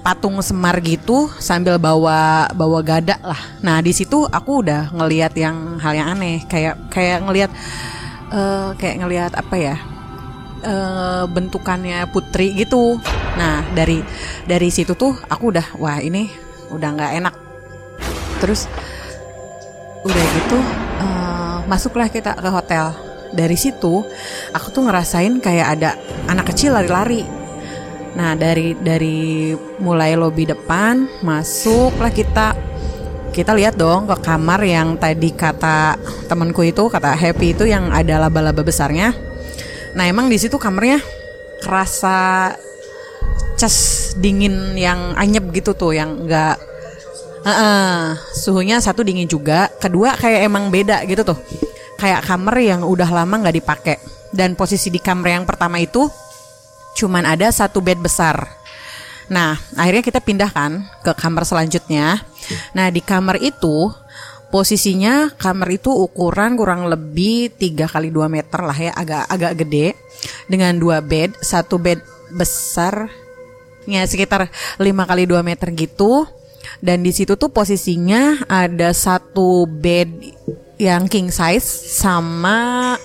patung 0.00 0.40
semar 0.40 0.80
gitu 0.80 1.28
sambil 1.36 1.76
bawa 1.76 2.48
bawa 2.56 2.80
gada 2.80 3.20
lah. 3.20 3.40
Nah 3.60 3.84
di 3.84 3.92
situ 3.92 4.24
aku 4.24 4.64
udah 4.64 4.88
ngelihat 4.96 5.36
yang 5.36 5.76
hal 5.76 5.92
yang 5.92 6.08
aneh 6.16 6.40
kayak 6.48 6.76
kayak 6.88 7.20
ngelihat 7.20 7.50
uh, 8.32 8.72
kayak 8.80 8.96
ngelihat 9.04 9.32
apa 9.36 9.56
ya 9.60 9.76
uh, 10.64 11.24
bentukannya 11.28 12.08
putri 12.08 12.56
gitu. 12.56 12.96
Nah 13.36 13.60
dari 13.76 14.00
dari 14.48 14.72
situ 14.72 14.96
tuh 14.96 15.12
aku 15.28 15.52
udah 15.52 15.76
wah 15.76 16.00
ini 16.00 16.32
udah 16.72 16.88
nggak 16.96 17.12
enak. 17.20 17.34
Terus 18.40 18.64
udah 20.00 20.24
gitu 20.32 20.58
uh, 21.04 21.56
masuklah 21.68 22.08
kita 22.08 22.32
ke 22.40 22.48
hotel. 22.48 22.96
Dari 23.30 23.54
situ 23.54 24.02
aku 24.50 24.66
tuh 24.74 24.88
ngerasain 24.88 25.38
kayak 25.38 25.66
ada 25.76 25.90
anak 26.24 26.50
kecil 26.50 26.72
lari-lari. 26.74 27.39
Nah 28.14 28.34
dari 28.34 28.74
dari 28.74 29.54
mulai 29.78 30.18
lobi 30.18 30.50
depan 30.50 31.22
masuklah 31.22 32.10
kita 32.10 32.54
kita 33.30 33.54
lihat 33.54 33.78
dong 33.78 34.10
ke 34.10 34.16
kamar 34.26 34.58
yang 34.66 34.98
tadi 34.98 35.30
kata 35.30 35.94
temanku 36.26 36.66
itu 36.66 36.90
kata 36.90 37.14
Happy 37.14 37.54
itu 37.54 37.64
yang 37.66 37.94
ada 37.94 38.18
laba-laba 38.18 38.66
besarnya. 38.66 39.14
Nah 39.94 40.04
emang 40.06 40.26
di 40.26 40.38
situ 40.38 40.58
kamarnya 40.58 40.98
kerasa 41.62 42.50
cas 43.60 43.76
dingin 44.16 44.74
yang 44.74 45.12
anyep 45.20 45.52
gitu 45.52 45.76
tuh 45.76 45.92
yang 45.92 46.24
enggak 46.24 46.56
uh 47.44 47.50
-uh, 47.50 48.00
suhunya 48.32 48.80
satu 48.80 49.04
dingin 49.04 49.28
juga 49.28 49.68
kedua 49.76 50.16
kayak 50.16 50.48
emang 50.48 50.72
beda 50.72 51.04
gitu 51.04 51.22
tuh 51.24 51.38
kayak 52.00 52.24
kamar 52.24 52.56
yang 52.56 52.80
udah 52.80 53.08
lama 53.12 53.44
nggak 53.44 53.56
dipakai 53.60 53.96
dan 54.32 54.56
posisi 54.56 54.88
di 54.88 54.96
kamar 54.96 55.36
yang 55.36 55.44
pertama 55.44 55.76
itu 55.76 56.08
cuman 56.98 57.26
ada 57.26 57.50
satu 57.50 57.78
bed 57.82 58.02
besar 58.02 58.60
Nah, 59.30 59.54
akhirnya 59.78 60.02
kita 60.02 60.18
pindahkan 60.18 60.82
ke 61.06 61.14
kamar 61.14 61.46
selanjutnya. 61.46 62.18
Nah, 62.74 62.90
di 62.90 62.98
kamar 62.98 63.38
itu 63.38 63.94
posisinya 64.50 65.30
kamar 65.38 65.78
itu 65.78 65.94
ukuran 65.94 66.58
kurang 66.58 66.90
lebih 66.90 67.54
3 67.54 67.86
kali 67.86 68.10
2 68.10 68.26
meter 68.26 68.60
lah 68.66 68.74
ya, 68.74 68.90
agak 68.90 69.30
agak 69.30 69.52
gede 69.62 69.94
dengan 70.50 70.74
dua 70.74 70.98
bed, 70.98 71.38
satu 71.38 71.78
bed 71.78 72.02
besar 72.34 73.06
ya 73.86 74.02
sekitar 74.02 74.50
5 74.82 74.82
kali 74.82 75.30
2 75.30 75.46
meter 75.46 75.70
gitu. 75.78 76.26
Dan 76.82 77.06
di 77.06 77.14
situ 77.14 77.38
tuh 77.38 77.54
posisinya 77.54 78.50
ada 78.50 78.90
satu 78.90 79.64
bed 79.64 80.10
yang 80.76 81.06
king 81.06 81.30
size 81.30 81.64
sama 82.02 82.98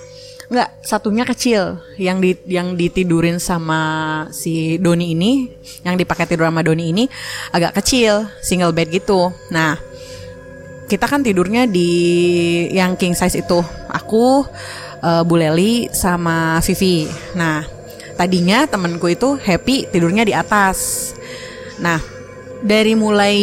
Enggak, 0.46 0.78
satunya 0.86 1.26
kecil 1.26 1.82
yang 1.98 2.22
di 2.22 2.38
yang 2.46 2.78
ditidurin 2.78 3.42
sama 3.42 3.80
si 4.30 4.78
Doni 4.78 5.10
ini, 5.10 5.50
yang 5.82 5.98
dipakai 5.98 6.30
tidur 6.30 6.46
sama 6.46 6.62
Doni 6.62 6.94
ini 6.94 7.04
agak 7.50 7.82
kecil, 7.82 8.30
single 8.38 8.70
bed 8.70 8.94
gitu. 8.94 9.34
Nah, 9.50 9.74
kita 10.86 11.10
kan 11.10 11.26
tidurnya 11.26 11.66
di 11.66 11.90
yang 12.70 12.94
king 12.94 13.18
size 13.18 13.42
itu. 13.42 13.58
Aku, 13.90 14.46
uh, 15.02 15.22
Bu 15.26 15.34
Leli 15.34 15.90
sama 15.90 16.62
Vivi. 16.62 17.10
Nah, 17.34 17.66
tadinya 18.14 18.70
temenku 18.70 19.10
itu 19.10 19.34
happy 19.34 19.90
tidurnya 19.90 20.22
di 20.22 20.30
atas. 20.30 21.10
Nah, 21.82 21.98
dari 22.62 22.94
mulai 22.94 23.36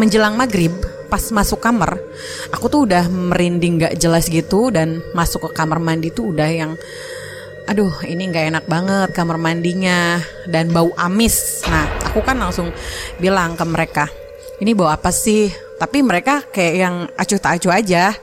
menjelang 0.00 0.40
maghrib 0.40 0.72
pas 1.12 1.20
masuk 1.28 1.60
kamar 1.60 2.00
aku 2.48 2.72
tuh 2.72 2.88
udah 2.88 3.04
merinding 3.12 3.84
gak 3.84 4.00
jelas 4.00 4.32
gitu 4.32 4.72
dan 4.72 5.04
masuk 5.12 5.52
ke 5.52 5.60
kamar 5.60 5.76
mandi 5.76 6.08
tuh 6.08 6.32
udah 6.32 6.48
yang 6.48 6.72
aduh 7.68 7.92
ini 8.08 8.32
nggak 8.32 8.46
enak 8.48 8.64
banget 8.66 9.08
kamar 9.14 9.38
mandinya 9.38 10.18
dan 10.50 10.74
bau 10.74 10.90
amis. 10.98 11.62
Nah 11.70 11.86
aku 12.10 12.18
kan 12.24 12.34
langsung 12.34 12.74
bilang 13.22 13.54
ke 13.54 13.62
mereka 13.62 14.10
ini 14.58 14.74
bau 14.74 14.90
apa 14.90 15.14
sih? 15.14 15.50
Tapi 15.78 16.02
mereka 16.06 16.46
kayak 16.46 16.74
yang 16.78 16.94
acuh 17.18 17.38
tak 17.38 17.58
acuh 17.58 17.74
aja. 17.74 18.14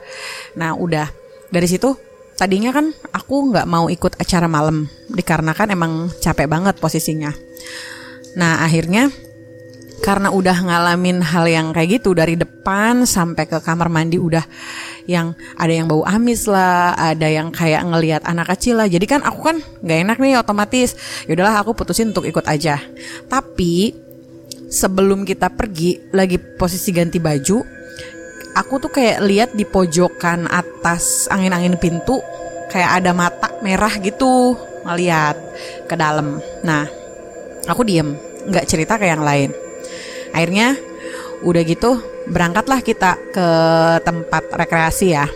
Nah 0.56 0.76
udah. 0.76 1.08
Dari 1.50 1.66
situ 1.66 1.92
tadinya 2.38 2.72
kan 2.72 2.94
aku 3.12 3.52
nggak 3.52 3.68
mau 3.68 3.90
ikut 3.92 4.16
acara 4.16 4.48
malam 4.48 4.88
dikarenakan 5.12 5.68
emang 5.72 5.92
capek 6.20 6.48
banget 6.48 6.78
posisinya. 6.80 7.32
Nah 8.38 8.64
akhirnya 8.64 9.12
karena 10.00 10.32
udah 10.32 10.56
ngalamin 10.64 11.20
hal 11.20 11.44
yang 11.44 11.66
kayak 11.76 12.00
gitu 12.00 12.16
dari 12.16 12.34
depan 12.34 13.04
sampai 13.04 13.44
ke 13.44 13.60
kamar 13.60 13.92
mandi 13.92 14.16
udah 14.16 14.42
yang 15.04 15.36
ada 15.60 15.72
yang 15.72 15.86
bau 15.86 16.00
amis 16.08 16.48
lah, 16.48 16.96
ada 16.96 17.28
yang 17.28 17.52
kayak 17.52 17.84
ngelihat 17.84 18.22
anak 18.24 18.56
kecil 18.56 18.80
lah. 18.80 18.88
Jadi 18.88 19.04
kan 19.04 19.20
aku 19.20 19.40
kan 19.44 19.56
nggak 19.60 19.98
enak 20.08 20.16
nih 20.16 20.40
otomatis. 20.40 20.96
Yaudahlah 21.28 21.60
aku 21.60 21.76
putusin 21.76 22.16
untuk 22.16 22.24
ikut 22.24 22.48
aja. 22.48 22.80
Tapi 23.28 23.92
sebelum 24.72 25.28
kita 25.28 25.52
pergi 25.52 26.00
lagi 26.16 26.40
posisi 26.40 26.96
ganti 26.96 27.20
baju, 27.20 27.60
aku 28.56 28.74
tuh 28.80 28.90
kayak 28.90 29.18
lihat 29.20 29.50
di 29.52 29.68
pojokan 29.68 30.48
atas 30.48 31.28
angin-angin 31.28 31.76
pintu 31.76 32.24
kayak 32.72 33.04
ada 33.04 33.12
mata 33.12 33.52
merah 33.60 33.92
gitu 34.00 34.56
ngeliat 34.88 35.36
ke 35.84 35.94
dalam. 35.98 36.40
Nah, 36.64 36.88
aku 37.68 37.84
diem, 37.84 38.16
nggak 38.48 38.64
cerita 38.64 38.96
ke 38.96 39.04
yang 39.04 39.20
lain 39.20 39.69
akhirnya 40.30 40.76
udah 41.40 41.62
gitu 41.64 41.96
berangkatlah 42.28 42.84
kita 42.84 43.16
ke 43.32 43.48
tempat 44.04 44.44
rekreasi 44.52 45.16
ya. 45.16 45.26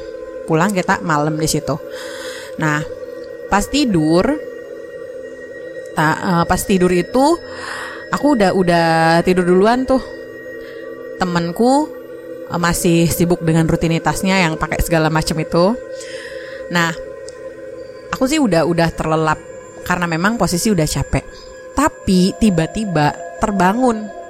Pulang 0.44 0.70
kita 0.76 1.00
malam 1.00 1.40
di 1.40 1.48
situ. 1.48 1.74
Nah 2.61 2.85
pas 3.48 3.64
tidur 3.64 4.24
ta, 5.96 6.09
uh, 6.14 6.44
pas 6.44 6.61
tidur 6.61 6.92
itu 6.92 7.38
aku 8.12 8.26
udah 8.37 8.50
udah 8.52 8.87
tidur 9.24 9.48
duluan 9.48 9.88
tuh. 9.88 10.02
Temenku 11.16 11.88
uh, 12.52 12.61
masih 12.61 13.09
sibuk 13.09 13.40
dengan 13.40 13.64
rutinitasnya 13.64 14.44
yang 14.44 14.61
pakai 14.61 14.85
segala 14.85 15.09
macam 15.09 15.40
itu. 15.40 15.72
Nah 16.68 16.92
aku 18.12 18.28
sih 18.28 18.38
udah 18.38 18.68
udah 18.68 18.88
terlelap 18.92 19.40
karena 19.88 20.04
memang 20.04 20.37
posisi 20.37 20.68
udah 20.68 20.85
capek. 20.85 21.24
Tapi 21.74 22.37
tiba-tiba 22.38 23.38
terbangun 23.42 24.23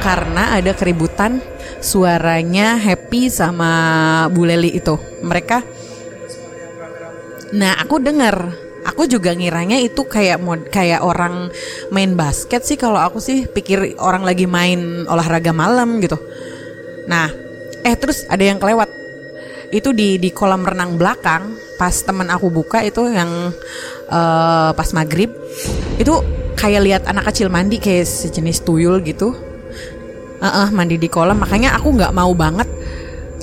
karena 0.00 0.56
ada 0.56 0.72
keributan 0.72 1.42
suaranya 1.82 2.78
Happy 2.78 3.28
sama 3.28 3.70
Bu 4.30 4.46
Leli 4.46 4.76
itu. 4.76 4.96
Mereka 5.22 5.76
Nah, 7.54 7.78
aku 7.78 8.02
dengar 8.02 8.34
aku 8.82 9.06
juga 9.06 9.30
ngiranya 9.30 9.78
itu 9.78 10.02
kayak 10.02 10.42
mod 10.42 10.66
kayak 10.66 11.02
orang 11.02 11.50
main 11.94 12.18
basket 12.18 12.66
sih 12.66 12.74
kalau 12.74 12.98
aku 12.98 13.22
sih 13.22 13.46
pikir 13.46 13.94
orang 14.02 14.26
lagi 14.26 14.50
main 14.50 15.06
olahraga 15.06 15.54
malam 15.54 16.02
gitu. 16.02 16.18
Nah, 17.06 17.30
eh 17.86 17.94
terus 17.94 18.26
ada 18.26 18.42
yang 18.42 18.58
kelewat. 18.58 19.08
itu 19.74 19.90
di 19.90 20.14
di 20.22 20.30
kolam 20.30 20.62
renang 20.62 20.94
belakang 20.94 21.58
pas 21.74 21.90
temen 21.90 22.30
aku 22.30 22.54
buka 22.54 22.86
itu 22.86 23.10
yang 23.10 23.50
eh, 24.06 24.70
pas 24.70 24.88
maghrib 24.94 25.26
itu 25.98 26.14
kayak 26.54 26.82
lihat 26.86 27.02
anak 27.10 27.34
kecil 27.34 27.50
mandi 27.50 27.82
kayak 27.82 28.06
sejenis 28.06 28.62
tuyul 28.62 29.02
gitu 29.02 29.34
Eh, 30.36 30.46
eh, 30.46 30.68
mandi 30.72 31.00
di 31.00 31.08
kolam. 31.08 31.40
Makanya 31.40 31.76
aku 31.80 31.96
nggak 31.96 32.12
mau 32.12 32.32
banget. 32.36 32.68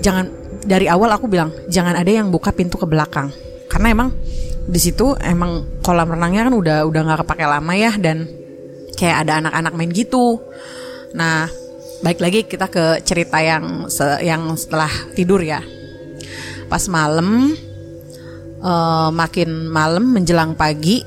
Jangan 0.03 0.29
dari 0.63 0.87
awal 0.87 1.11
aku 1.11 1.27
bilang 1.27 1.51
jangan 1.67 1.97
ada 1.97 2.11
yang 2.11 2.29
buka 2.29 2.53
pintu 2.53 2.77
ke 2.77 2.85
belakang. 2.85 3.33
Karena 3.67 3.91
emang 3.91 4.09
di 4.63 4.79
situ 4.79 5.11
emang 5.19 5.81
kolam 5.83 6.07
renangnya 6.07 6.47
kan 6.47 6.55
udah 6.55 6.77
udah 6.87 7.01
nggak 7.03 7.19
kepake 7.27 7.43
lama 7.43 7.73
ya 7.75 7.91
dan 7.99 8.29
kayak 8.95 9.27
ada 9.27 9.43
anak-anak 9.43 9.73
main 9.75 9.91
gitu. 9.91 10.39
Nah 11.17 11.49
baik 12.03 12.19
lagi 12.19 12.39
kita 12.45 12.67
ke 12.67 12.99
cerita 13.03 13.39
yang 13.39 13.87
se- 13.89 14.21
yang 14.23 14.53
setelah 14.55 14.91
tidur 15.17 15.41
ya. 15.43 15.59
Pas 16.69 16.85
malam 16.87 17.57
eh, 18.63 19.09
makin 19.11 19.67
malam 19.67 20.13
menjelang 20.13 20.53
pagi 20.55 21.03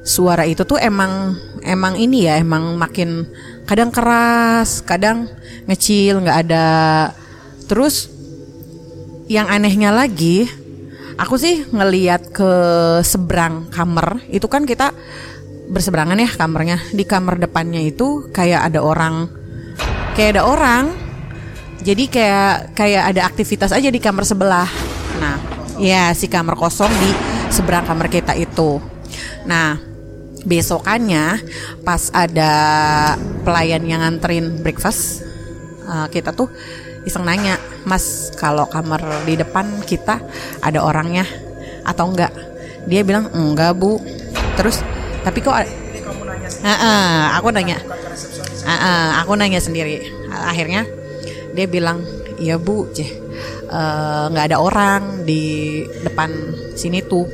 suara 0.00 0.48
itu 0.48 0.64
tuh 0.64 0.80
emang 0.80 1.36
emang 1.60 1.92
ini 1.94 2.24
ya 2.24 2.40
emang 2.40 2.74
makin 2.80 3.28
kadang 3.70 3.94
keras 3.94 4.82
kadang 4.82 5.30
ngecil 5.70 6.26
nggak 6.26 6.38
ada. 6.50 6.68
Terus 7.70 8.10
yang 9.30 9.46
anehnya 9.46 9.94
lagi 9.94 10.50
aku 11.14 11.38
sih 11.38 11.62
ngeliat 11.70 12.34
ke 12.34 12.50
seberang 13.06 13.70
kamar 13.70 14.26
itu 14.26 14.50
kan 14.50 14.66
kita 14.66 14.90
berseberangan 15.70 16.18
ya 16.18 16.26
kamarnya. 16.34 16.82
Di 16.90 17.06
kamar 17.06 17.38
depannya 17.38 17.78
itu 17.78 18.26
kayak 18.34 18.74
ada 18.74 18.82
orang. 18.82 19.30
Kayak 20.18 20.30
ada 20.34 20.42
orang 20.50 20.84
jadi 21.86 22.04
kayak 22.10 22.74
kayak 22.74 23.02
ada 23.14 23.22
aktivitas 23.22 23.70
aja 23.70 23.86
di 23.86 24.02
kamar 24.02 24.26
sebelah. 24.26 24.66
Nah 25.22 25.38
ya 25.78 26.10
si 26.10 26.26
kamar 26.26 26.58
kosong 26.58 26.90
di 26.90 27.10
seberang 27.54 27.86
kamar 27.86 28.10
kita 28.10 28.34
itu. 28.34 28.82
Nah 29.46 29.89
besokannya 30.44 31.40
pas 31.84 32.08
ada 32.16 32.52
pelayan 33.44 33.84
yang 33.84 34.00
nganterin 34.00 34.60
breakfast 34.64 35.24
eh, 35.84 36.06
kita 36.08 36.32
tuh 36.32 36.48
iseng 37.04 37.24
nanya 37.24 37.56
mas 37.88 38.32
kalau 38.36 38.68
kamar 38.68 39.00
di 39.24 39.36
depan 39.40 39.80
kita 39.84 40.20
ada 40.60 40.80
orangnya 40.84 41.24
atau 41.84 42.12
enggak? 42.12 42.32
Dia 42.84 43.04
bilang 43.04 43.28
enggak 43.32 43.76
bu. 43.76 44.00
Terus 44.56 44.84
tapi 45.24 45.40
kok 45.40 45.56
Heeh, 46.60 47.20
aku 47.40 47.48
nanya. 47.54 47.78
Heeh, 48.66 49.06
aku 49.22 49.32
nanya 49.38 49.60
sendiri. 49.62 50.02
Akhirnya 50.28 50.84
dia 51.56 51.66
bilang 51.66 52.04
iya 52.36 52.60
bu 52.60 52.88
ceh 52.92 53.08
eh, 53.68 54.24
nggak 54.28 54.46
ada 54.52 54.58
orang 54.60 55.24
di 55.24 55.84
depan 56.04 56.30
sini 56.76 57.00
tuh. 57.00 57.24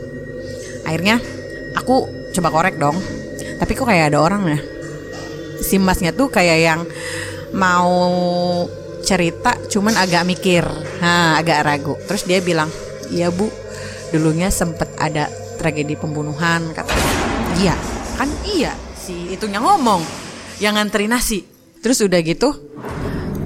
Akhirnya 0.87 1.19
aku 1.75 2.26
coba 2.37 2.53
korek 2.53 2.77
dong. 2.77 3.01
Tapi 3.57 3.73
kok 3.73 3.89
kayak 3.89 4.13
ada 4.13 4.21
orang 4.21 4.43
ya? 4.53 4.61
Si 5.65 5.81
masnya 5.81 6.13
tuh 6.13 6.29
kayak 6.29 6.59
yang 6.61 6.81
mau 7.57 7.97
cerita 9.01 9.57
cuman 9.73 9.97
agak 9.97 10.29
mikir. 10.29 10.65
Nah 11.01 11.41
agak 11.41 11.65
ragu. 11.65 11.97
Terus 12.05 12.29
dia 12.29 12.45
bilang 12.45 12.69
iya 13.09 13.33
bu 13.33 13.49
dulunya 14.13 14.53
sempet 14.53 14.93
ada 15.01 15.33
tragedi 15.57 15.97
pembunuhan 15.97 16.77
katanya. 16.77 17.13
Iya 17.57 17.75
kan 18.21 18.29
iya 18.45 18.73
si 18.97 19.33
itunya 19.33 19.63
ngomong 19.65 20.05
yang 20.61 20.77
ngantri 20.77 21.09
nasi. 21.09 21.49
Terus 21.81 22.05
udah 22.05 22.21
gitu 22.21 22.53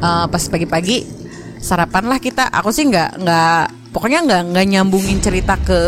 eh, 0.02 0.26
pas 0.26 0.42
pagi-pagi 0.50 1.06
sarapan 1.62 2.10
lah 2.10 2.18
kita. 2.18 2.50
Aku 2.50 2.74
sih 2.74 2.90
nggak 2.90 3.22
nggak 3.22 3.79
pokoknya 3.90 4.22
nggak 4.26 4.42
nggak 4.54 4.66
nyambungin 4.70 5.18
cerita 5.18 5.58
ke 5.60 5.78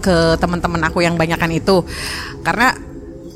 ke 0.00 0.36
teman-teman 0.40 0.80
aku 0.88 1.04
yang 1.04 1.14
banyakan 1.16 1.52
itu. 1.54 1.84
Karena 2.44 2.72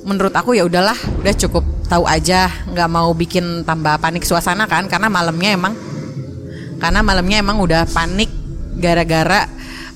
menurut 0.04 0.32
aku 0.36 0.56
ya 0.56 0.68
udahlah 0.68 0.96
udah 1.24 1.34
cukup 1.36 1.64
tahu 1.88 2.04
aja 2.04 2.48
nggak 2.68 2.90
mau 2.92 3.12
bikin 3.12 3.64
tambah 3.64 3.96
panik 4.00 4.24
suasana 4.24 4.68
kan 4.68 4.84
karena 4.88 5.08
malamnya 5.08 5.56
emang 5.56 5.74
karena 6.80 7.00
malamnya 7.00 7.40
emang 7.40 7.60
udah 7.60 7.88
panik 7.88 8.28
gara-gara 8.76 9.48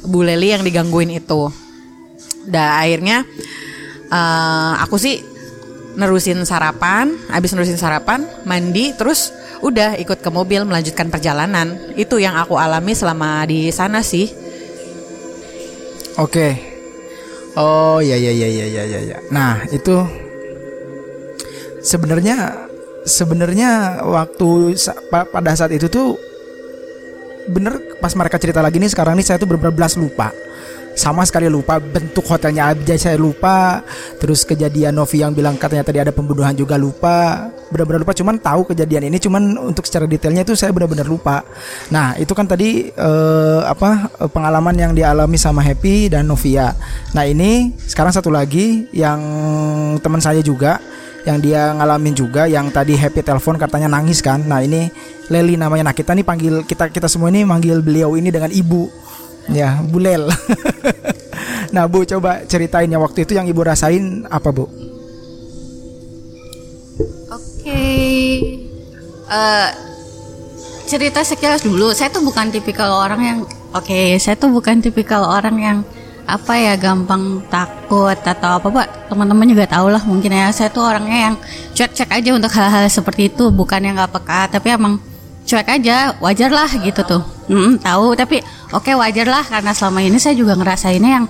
Bu 0.04 0.24
Leli 0.24 0.54
yang 0.54 0.64
digangguin 0.64 1.12
itu. 1.12 1.52
Dah 2.48 2.80
akhirnya 2.80 3.24
eh, 4.08 4.72
aku 4.80 4.96
sih 4.96 5.20
nerusin 5.98 6.46
sarapan 6.46 7.10
habis 7.26 7.52
nerusin 7.52 7.74
sarapan 7.74 8.22
mandi 8.46 8.94
terus 8.94 9.34
udah 9.62 9.98
ikut 9.98 10.18
ke 10.22 10.30
mobil 10.30 10.62
melanjutkan 10.64 11.10
perjalanan. 11.10 11.74
Itu 11.98 12.18
yang 12.22 12.38
aku 12.38 12.54
alami 12.58 12.94
selama 12.94 13.44
di 13.46 13.70
sana 13.74 14.02
sih. 14.04 14.30
Oke. 16.18 16.58
Oh 17.58 17.98
ya 17.98 18.14
ya 18.14 18.30
ya 18.30 18.48
ya 18.48 18.66
ya 18.66 18.82
ya 18.86 19.00
ya. 19.14 19.18
Nah 19.34 19.62
itu 19.70 19.98
sebenarnya 21.82 22.68
sebenarnya 23.06 24.02
waktu 24.04 24.76
pada 25.10 25.52
saat 25.54 25.74
itu 25.74 25.90
tuh 25.90 26.18
bener 27.48 27.80
pas 27.98 28.12
mereka 28.12 28.36
cerita 28.36 28.60
lagi 28.60 28.76
nih 28.76 28.92
sekarang 28.92 29.16
nih 29.16 29.26
saya 29.26 29.38
tuh 29.40 29.48
bener-bener 29.50 29.90
lupa. 29.98 30.30
Sama 30.98 31.22
sekali 31.22 31.46
lupa 31.46 31.78
bentuk 31.78 32.26
hotelnya 32.26 32.74
aja 32.74 32.98
saya 32.98 33.14
lupa. 33.14 33.86
Terus 34.18 34.42
kejadian 34.42 34.98
Novi 34.98 35.22
yang 35.22 35.30
bilang 35.30 35.54
katanya 35.54 35.86
tadi 35.86 36.02
ada 36.02 36.10
pembunuhan 36.10 36.54
juga 36.58 36.74
lupa 36.74 37.46
benar-benar 37.68 38.00
lupa 38.02 38.16
cuman 38.16 38.36
tahu 38.40 38.72
kejadian 38.72 39.12
ini 39.12 39.20
cuman 39.20 39.56
untuk 39.72 39.84
secara 39.84 40.08
detailnya 40.08 40.42
itu 40.42 40.56
saya 40.56 40.72
benar-benar 40.72 41.04
lupa. 41.04 41.44
Nah 41.92 42.16
itu 42.16 42.32
kan 42.32 42.48
tadi 42.48 42.88
eh, 42.90 43.62
apa 43.64 44.12
eh, 44.20 44.30
pengalaman 44.30 44.74
yang 44.76 44.92
dialami 44.96 45.36
sama 45.36 45.60
Happy 45.60 46.08
dan 46.08 46.28
Novia. 46.28 46.72
Nah 47.12 47.24
ini 47.28 47.76
sekarang 47.84 48.12
satu 48.12 48.32
lagi 48.32 48.88
yang 48.92 49.20
teman 50.00 50.20
saya 50.20 50.40
juga 50.40 50.80
yang 51.26 51.44
dia 51.44 51.76
ngalamin 51.76 52.14
juga 52.16 52.48
yang 52.48 52.72
tadi 52.72 52.96
Happy 52.96 53.20
telepon 53.20 53.60
katanya 53.60 53.88
nangis 53.92 54.24
kan. 54.24 54.40
Nah 54.44 54.64
ini 54.64 54.88
Leli 55.28 55.60
namanya. 55.60 55.92
Nah 55.92 55.94
kita 55.96 56.16
nih 56.16 56.24
panggil 56.24 56.64
kita 56.64 56.88
kita 56.88 57.04
semua 57.04 57.28
ini 57.28 57.44
manggil 57.44 57.84
beliau 57.84 58.16
ini 58.16 58.32
dengan 58.32 58.48
ibu. 58.48 58.88
Ya, 59.48 59.80
Bulel. 59.80 60.28
nah, 61.74 61.88
Bu, 61.88 62.04
coba 62.04 62.44
ceritain 62.44 62.92
ya 62.92 63.00
waktu 63.00 63.24
itu 63.24 63.32
yang 63.32 63.48
Ibu 63.48 63.64
rasain 63.64 64.28
apa, 64.28 64.52
Bu? 64.52 64.87
Oke. 67.68 67.84
Eh, 69.28 69.68
cerita 70.88 71.20
sekilas 71.20 71.60
dulu. 71.60 71.92
Saya 71.92 72.08
tuh 72.08 72.24
bukan 72.24 72.48
tipikal 72.48 72.88
orang 72.88 73.20
yang 73.20 73.38
oke, 73.76 74.16
saya 74.16 74.40
tuh 74.40 74.48
bukan 74.48 74.80
tipikal 74.80 75.20
orang 75.28 75.56
yang 75.60 75.78
apa 76.24 76.56
ya 76.56 76.80
gampang 76.80 77.44
takut 77.52 78.16
atau 78.16 78.56
apa 78.56 78.68
pak. 78.72 79.12
Teman-teman 79.12 79.44
juga 79.52 79.68
tahu 79.68 79.92
lah 79.92 80.00
mungkin 80.08 80.32
ya. 80.32 80.48
Saya 80.48 80.72
tuh 80.72 80.80
orangnya 80.80 81.28
yang 81.28 81.34
cuek-cuek 81.76 82.08
aja 82.08 82.30
untuk 82.32 82.52
hal-hal 82.56 82.88
seperti 82.88 83.28
itu. 83.28 83.52
Bukan 83.52 83.84
yang 83.84 84.00
nggak 84.00 84.16
peka 84.16 84.48
tapi 84.48 84.72
emang 84.72 84.96
cuek 85.44 85.68
aja 85.68 86.16
wajar 86.24 86.48
lah 86.48 86.72
gitu 86.72 87.04
tuh. 87.04 87.20
Mm, 87.52 87.84
tahu 87.84 88.16
tapi 88.16 88.40
oke 88.72 88.96
wajar 88.96 89.28
lah. 89.28 89.44
Karena 89.44 89.76
selama 89.76 90.00
ini 90.00 90.16
saya 90.16 90.32
juga 90.32 90.56
ngerasainnya 90.56 91.10
yang 91.20 91.26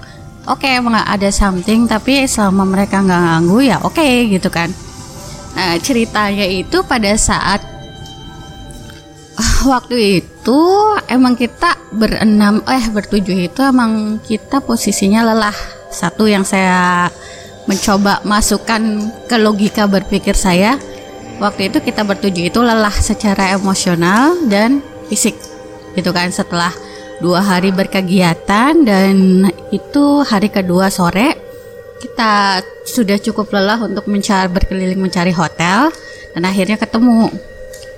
oke 0.46 0.70
emang 0.70 1.02
ada 1.02 1.34
something 1.34 1.90
tapi 1.90 2.30
selama 2.30 2.62
mereka 2.62 3.02
nggak 3.02 3.22
ganggu 3.26 3.58
ya 3.66 3.82
oke 3.82 4.06
gitu 4.30 4.46
kan 4.54 4.70
Nah, 5.58 5.74
ceritanya 5.82 6.46
itu 6.46 6.86
pada 6.86 7.18
saat 7.18 7.58
ah, 9.34 9.58
waktu 9.66 10.22
itu 10.22 10.60
emang 11.10 11.34
kita 11.34 11.74
berenam 11.90 12.62
eh 12.70 12.86
bertujuh 12.86 13.50
itu 13.50 13.60
emang 13.66 14.22
kita 14.22 14.62
posisinya 14.62 15.26
lelah. 15.26 15.58
Satu 15.90 16.30
yang 16.30 16.46
saya 16.46 17.10
mencoba 17.66 18.22
masukkan 18.22 18.80
ke 19.26 19.34
logika 19.34 19.90
berpikir 19.90 20.38
saya 20.38 20.78
waktu 21.42 21.74
itu 21.74 21.82
kita 21.82 22.06
bertujuh 22.06 22.54
itu 22.54 22.62
lelah 22.62 22.94
secara 22.94 23.50
emosional 23.50 24.38
dan 24.46 24.78
fisik 25.10 25.34
gitu 25.98 26.14
kan 26.14 26.30
setelah 26.30 26.70
dua 27.18 27.42
hari 27.42 27.74
berkegiatan 27.74 28.78
dan 28.86 29.42
itu 29.74 30.22
hari 30.22 30.54
kedua 30.54 30.86
sore 30.86 31.47
kita 31.98 32.62
sudah 32.86 33.18
cukup 33.18 33.50
lelah 33.52 33.82
untuk 33.82 34.06
mencari 34.06 34.46
berkeliling 34.46 35.02
mencari 35.02 35.34
hotel 35.34 35.90
dan 36.34 36.42
akhirnya 36.46 36.78
ketemu. 36.78 37.30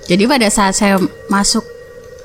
Jadi 0.09 0.23
pada 0.25 0.47
saat 0.49 0.73
saya 0.73 0.97
masuk 1.29 1.63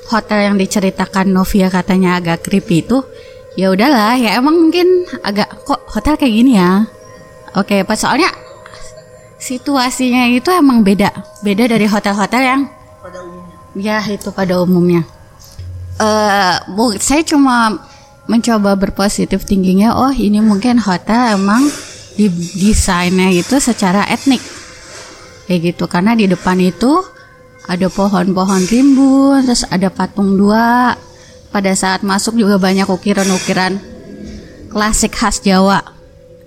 hotel 0.09 0.51
yang 0.51 0.55
diceritakan 0.57 1.29
Novia 1.29 1.69
katanya 1.69 2.17
agak 2.17 2.43
creepy 2.43 2.81
itu, 2.81 3.05
ya 3.53 3.69
udahlah 3.69 4.17
ya 4.17 4.35
emang 4.35 4.57
mungkin 4.57 5.05
agak 5.21 5.63
kok 5.63 5.85
hotel 5.93 6.17
kayak 6.17 6.33
gini 6.33 6.57
ya. 6.57 6.89
Oke, 7.55 7.85
pas 7.85 7.97
soalnya 7.97 8.29
situasinya 9.37 10.25
itu 10.33 10.49
emang 10.49 10.81
beda, 10.81 11.13
beda 11.45 11.69
dari 11.69 11.85
hotel-hotel 11.85 12.41
yang 12.41 12.61
ya 13.77 14.01
itu 14.09 14.33
pada 14.33 14.57
umumnya. 14.57 15.05
Eh, 15.97 16.55
bu- 16.73 16.97
saya 17.01 17.21
cuma 17.25 17.73
mencoba 18.27 18.75
berpositif 18.75 19.47
tingginya. 19.47 19.95
Oh, 19.95 20.11
ini 20.11 20.43
mungkin 20.43 20.79
hotel 20.83 21.39
emang 21.39 21.67
di 22.13 22.27
desainnya 22.59 23.31
itu 23.31 23.57
secara 23.57 24.05
etnik, 24.07 24.43
kayak 25.47 25.73
gitu. 25.73 25.87
Karena 25.87 26.13
di 26.13 26.27
depan 26.27 26.59
itu 26.59 27.01
ada 27.67 27.87
pohon-pohon 27.91 28.63
rimbun, 28.67 29.43
terus 29.47 29.63
ada 29.67 29.87
patung 29.91 30.35
dua, 30.35 30.95
pada 31.51 31.71
saat 31.73 32.03
masuk 32.03 32.35
juga 32.35 32.59
banyak 32.59 32.85
ukiran-ukiran 32.85 33.79
klasik 34.69 35.15
khas 35.15 35.39
Jawa. 35.41 35.81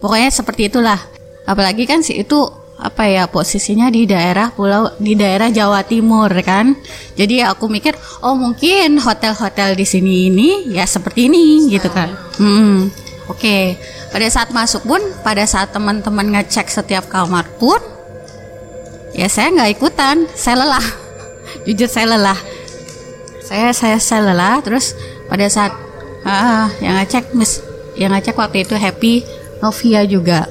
Pokoknya 0.01 0.31
seperti 0.33 0.73
itulah. 0.73 1.01
Apalagi 1.49 1.89
kan 1.89 2.05
sih 2.05 2.21
itu 2.23 2.60
apa 2.81 3.05
ya 3.05 3.29
posisinya 3.29 3.93
di 3.93 4.09
daerah 4.09 4.49
pulau 4.57 4.89
di 4.97 5.13
daerah 5.13 5.53
Jawa 5.53 5.85
Timur 5.85 6.33
kan. 6.41 6.73
Jadi 7.15 7.45
aku 7.45 7.69
mikir 7.69 7.93
oh 8.25 8.33
mungkin 8.33 8.97
hotel-hotel 8.97 9.77
di 9.77 9.85
sini 9.85 10.33
ini 10.33 10.49
ya 10.73 10.89
seperti 10.89 11.29
ini 11.29 11.69
gitu 11.69 11.93
kan. 11.93 12.09
Hmm. 12.41 12.89
Oke. 13.29 13.77
Pada 14.11 14.27
saat 14.27 14.51
masuk 14.51 14.89
pun 14.89 14.99
pada 15.23 15.45
saat 15.45 15.71
teman-teman 15.71 16.27
ngecek 16.35 16.67
setiap 16.67 17.07
kamar 17.07 17.47
pun 17.61 17.79
ya 19.15 19.29
saya 19.29 19.53
nggak 19.53 19.71
ikutan, 19.77 20.25
saya 20.33 20.65
lelah. 20.65 20.87
Jujur 21.69 21.87
saya 21.87 22.17
lelah. 22.17 22.39
Saya 23.45 23.71
saya 23.77 24.01
saya 24.01 24.33
lelah 24.33 24.59
terus 24.65 24.97
pada 25.29 25.47
saat 25.47 25.77
ah, 26.25 26.73
yang 26.81 26.97
ngecek 26.99 27.37
Miss 27.37 27.61
yang 27.95 28.17
ngecek 28.17 28.39
waktu 28.39 28.65
itu 28.65 28.75
Happy 28.75 29.23
Novia 29.61 30.03
juga. 30.09 30.49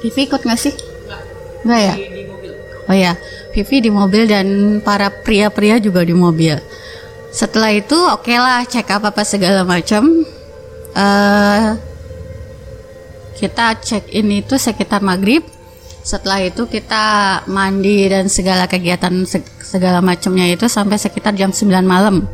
Vivi 0.00 0.24
ikut 0.24 0.40
nggak 0.40 0.60
sih? 0.60 0.89
Enggak 1.64 1.80
ya? 1.80 1.94
Oh 2.90 2.96
ya, 2.96 3.12
Vivi 3.54 3.86
di 3.86 3.90
mobil 3.92 4.26
dan 4.26 4.46
para 4.82 5.10
pria-pria 5.10 5.78
juga 5.78 6.02
di 6.02 6.14
mobil. 6.16 6.58
Setelah 7.30 7.70
itu 7.70 7.94
oke 7.94 8.34
lah 8.34 8.66
cek 8.66 8.90
apa 8.90 9.14
apa 9.14 9.22
segala 9.22 9.62
macam. 9.62 10.26
eh 10.90 11.78
kita 13.38 13.78
check 13.80 14.10
in 14.12 14.28
itu 14.42 14.58
sekitar 14.58 15.00
maghrib. 15.00 15.40
Setelah 16.02 16.44
itu 16.44 16.66
kita 16.66 17.04
mandi 17.46 18.08
dan 18.10 18.26
segala 18.26 18.66
kegiatan 18.66 19.24
se- 19.24 19.46
segala 19.62 20.02
macamnya 20.02 20.48
itu 20.50 20.66
sampai 20.66 20.98
sekitar 20.98 21.32
jam 21.38 21.54
9 21.54 21.86
malam. 21.86 22.26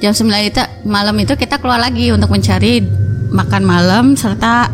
Jam 0.00 0.10
9 0.16 0.26
itu 0.42 0.62
malam 0.88 1.14
itu 1.20 1.36
kita 1.36 1.60
keluar 1.62 1.78
lagi 1.78 2.10
untuk 2.10 2.32
mencari 2.32 2.82
makan 3.30 3.62
malam 3.62 4.04
serta 4.18 4.70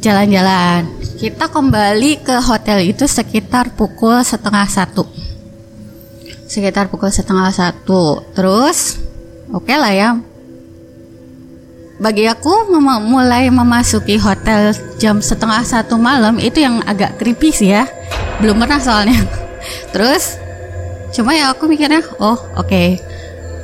jalan-jalan. 0.00 0.88
Kita 1.20 1.52
kembali 1.52 2.24
ke 2.24 2.40
hotel 2.40 2.88
itu 2.88 3.04
sekitar 3.04 3.76
pukul 3.76 4.24
setengah 4.24 4.64
satu. 4.64 5.04
Sekitar 6.48 6.88
pukul 6.88 7.12
setengah 7.12 7.52
satu. 7.52 8.24
Terus, 8.32 8.96
oke 9.52 9.70
lah 9.76 9.92
ya. 9.92 10.10
Bagi 12.00 12.24
aku 12.24 12.72
mem- 12.72 13.04
mulai 13.04 13.52
memasuki 13.52 14.16
hotel 14.16 14.72
jam 14.96 15.20
setengah 15.20 15.60
satu 15.60 16.00
malam 16.00 16.40
itu 16.40 16.64
yang 16.64 16.80
agak 16.88 17.20
creepy 17.20 17.52
sih 17.52 17.76
ya. 17.76 17.84
Belum 18.40 18.56
pernah 18.56 18.80
soalnya. 18.80 19.20
Terus, 19.92 20.40
cuma 21.12 21.36
ya 21.36 21.52
aku 21.52 21.68
mikirnya, 21.68 22.00
oh 22.16 22.40
oke. 22.56 22.96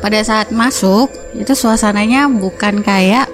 Pada 0.04 0.20
saat 0.20 0.52
masuk 0.52 1.08
itu 1.32 1.56
suasananya 1.56 2.28
bukan 2.28 2.84
kayak 2.84 3.32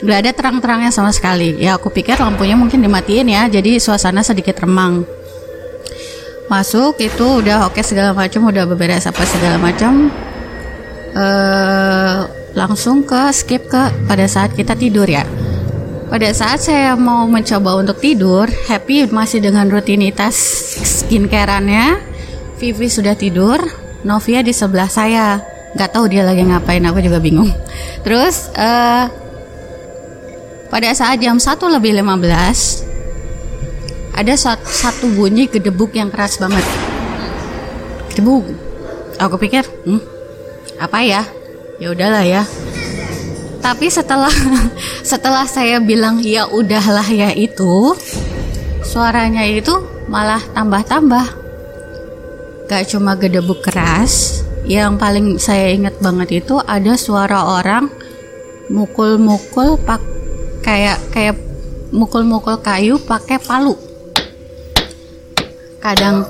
nggak 0.00 0.18
ada 0.26 0.30
terang-terangnya 0.32 0.90
sama 0.92 1.12
sekali. 1.12 1.56
Ya 1.60 1.76
aku 1.76 1.92
pikir 1.92 2.16
lampunya 2.16 2.56
mungkin 2.56 2.80
dimatiin 2.80 3.28
ya 3.28 3.46
jadi 3.48 3.76
suasana 3.76 4.24
sedikit 4.24 4.56
remang. 4.64 5.04
Masuk 6.50 6.98
itu 6.98 7.44
udah 7.44 7.70
oke 7.70 7.78
segala 7.84 8.10
macam 8.10 8.50
udah 8.50 8.64
beberes 8.66 9.06
apa 9.06 9.22
segala 9.22 9.60
macam. 9.60 10.10
Eh 11.14 12.18
langsung 12.50 13.06
ke 13.06 13.30
skip 13.30 13.70
ke 13.70 13.82
pada 14.10 14.26
saat 14.26 14.56
kita 14.56 14.74
tidur 14.74 15.06
ya. 15.06 15.22
Pada 16.10 16.26
saat 16.34 16.58
saya 16.58 16.98
mau 16.98 17.22
mencoba 17.30 17.78
untuk 17.78 18.02
tidur 18.02 18.50
happy 18.66 19.06
masih 19.14 19.38
dengan 19.38 19.70
rutinitas 19.70 20.34
skincareannya. 21.06 22.10
Vivi 22.58 22.90
sudah 22.90 23.14
tidur 23.14 23.62
Novia 24.02 24.42
di 24.42 24.50
sebelah 24.50 24.90
saya. 24.90 25.38
Nggak 25.70 25.90
tahu 25.94 26.10
dia 26.10 26.26
lagi 26.26 26.42
ngapain 26.42 26.82
aku 26.82 26.98
juga 26.98 27.22
bingung. 27.22 27.54
Terus 28.02 28.50
eh 28.58 29.06
pada 30.70 30.94
saat 30.94 31.18
jam 31.18 31.36
1 31.36 31.66
lebih 31.66 31.98
15 31.98 32.86
ada 34.14 34.34
sat- 34.38 34.62
satu 34.62 35.10
bunyi 35.10 35.50
gedebuk 35.50 35.90
yang 35.98 36.08
keras 36.14 36.38
banget. 36.38 36.62
Gedebuk. 38.14 38.46
Aku 39.18 39.36
pikir, 39.36 39.66
hmm, 39.66 40.00
apa 40.78 40.98
ya? 41.02 41.22
Ya 41.82 41.92
udahlah 41.92 42.24
ya. 42.24 42.42
Tapi 43.60 43.92
setelah 43.92 44.32
setelah 45.10 45.44
saya 45.44 45.82
bilang 45.82 46.22
ya 46.22 46.48
udahlah 46.48 47.04
ya 47.10 47.34
itu, 47.34 47.96
suaranya 48.86 49.44
itu 49.44 49.72
malah 50.08 50.40
tambah-tambah. 50.52 51.26
Gak 52.70 52.86
cuma 52.94 53.18
gedebuk 53.18 53.66
keras, 53.66 54.44
yang 54.68 55.00
paling 55.00 55.40
saya 55.40 55.72
ingat 55.72 55.98
banget 55.98 56.44
itu 56.44 56.60
ada 56.62 56.94
suara 56.94 57.58
orang 57.58 57.90
mukul-mukul 58.70 59.80
pak 59.82 60.19
kayak 60.60 60.98
kayak 61.12 61.36
mukul-mukul 61.90 62.60
kayu 62.62 62.96
pakai 63.02 63.38
palu. 63.42 63.74
Kadang 65.80 66.28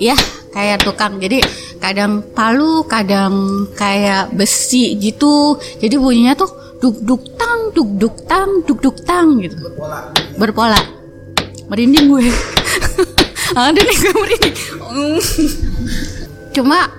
ya 0.00 0.16
kayak 0.50 0.82
tukang. 0.82 1.20
Jadi 1.22 1.40
kadang 1.78 2.24
palu, 2.34 2.84
kadang 2.84 3.66
kayak 3.78 4.34
besi 4.34 4.98
gitu. 4.98 5.56
Jadi 5.78 5.94
bunyinya 5.96 6.34
tuh 6.34 6.50
duk 6.80 6.96
duk 7.04 7.22
tang, 7.38 7.70
duk 7.76 7.90
duk 7.96 8.16
tang, 8.26 8.50
duk 8.66 8.78
duk 8.80 8.96
tang 9.06 9.38
gitu. 9.40 9.56
Berpola. 10.36 10.80
Merinding 11.70 12.06
gue. 12.10 12.26
Ada 13.54 13.78
nih 13.78 13.96
gue 13.98 14.14
merinding. 14.14 14.56
Cuma 16.50 16.90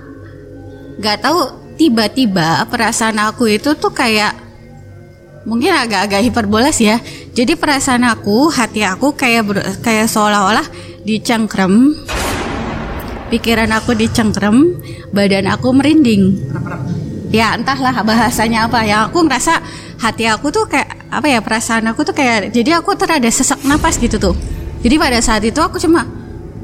nggak 0.96 1.18
tahu 1.20 1.40
tiba-tiba 1.76 2.64
perasaan 2.68 3.18
aku 3.20 3.48
itu 3.48 3.74
tuh 3.76 3.90
kayak 3.90 4.32
mungkin 5.44 5.74
agak-agak 5.74 6.22
hiperboles 6.22 6.78
ya. 6.78 6.98
Jadi 7.32 7.58
perasaan 7.58 8.06
aku, 8.06 8.50
hati 8.52 8.86
aku 8.86 9.14
kayak 9.14 9.42
ber- 9.46 9.66
kayak 9.82 10.06
seolah-olah 10.06 10.66
dicengkrem. 11.02 11.96
Pikiran 13.32 13.72
aku 13.72 13.96
dicengkrem, 13.96 14.76
badan 15.10 15.48
aku 15.48 15.72
merinding. 15.72 16.36
Ya 17.32 17.56
entahlah 17.56 17.96
bahasanya 18.04 18.68
apa 18.68 18.84
ya. 18.84 19.08
Aku 19.08 19.24
ngerasa 19.24 19.56
hati 20.04 20.28
aku 20.28 20.52
tuh 20.52 20.68
kayak 20.68 21.08
apa 21.08 21.26
ya 21.28 21.40
perasaan 21.40 21.88
aku 21.88 22.04
tuh 22.04 22.12
kayak 22.12 22.52
jadi 22.52 22.80
aku 22.82 22.92
tuh 22.92 23.08
ada 23.08 23.30
sesak 23.32 23.64
napas 23.64 23.96
gitu 23.96 24.20
tuh. 24.20 24.36
Jadi 24.84 25.00
pada 25.00 25.16
saat 25.24 25.40
itu 25.46 25.56
aku 25.64 25.80
cuma 25.80 26.04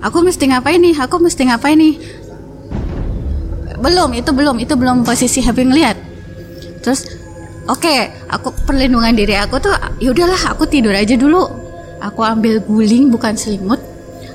aku 0.04 0.20
mesti 0.20 0.44
ngapain 0.52 0.76
nih? 0.76 0.92
Aku 1.00 1.16
mesti 1.16 1.48
ngapain 1.48 1.78
nih? 1.78 1.94
Belum, 3.78 4.10
itu 4.10 4.30
belum, 4.34 4.58
itu 4.58 4.74
belum 4.74 5.06
posisi 5.06 5.38
happy 5.38 5.62
ngeliat. 5.70 5.96
Terus 6.82 7.06
Oke, 7.68 8.08
aku 8.32 8.48
perlindungan 8.64 9.12
diri 9.12 9.36
aku 9.36 9.60
tuh 9.60 9.76
yaudahlah 10.00 10.56
aku 10.56 10.64
tidur 10.64 10.96
aja 10.96 11.12
dulu. 11.20 11.44
Aku 12.00 12.24
ambil 12.24 12.64
guling 12.64 13.12
bukan 13.12 13.36
selimut. 13.36 13.76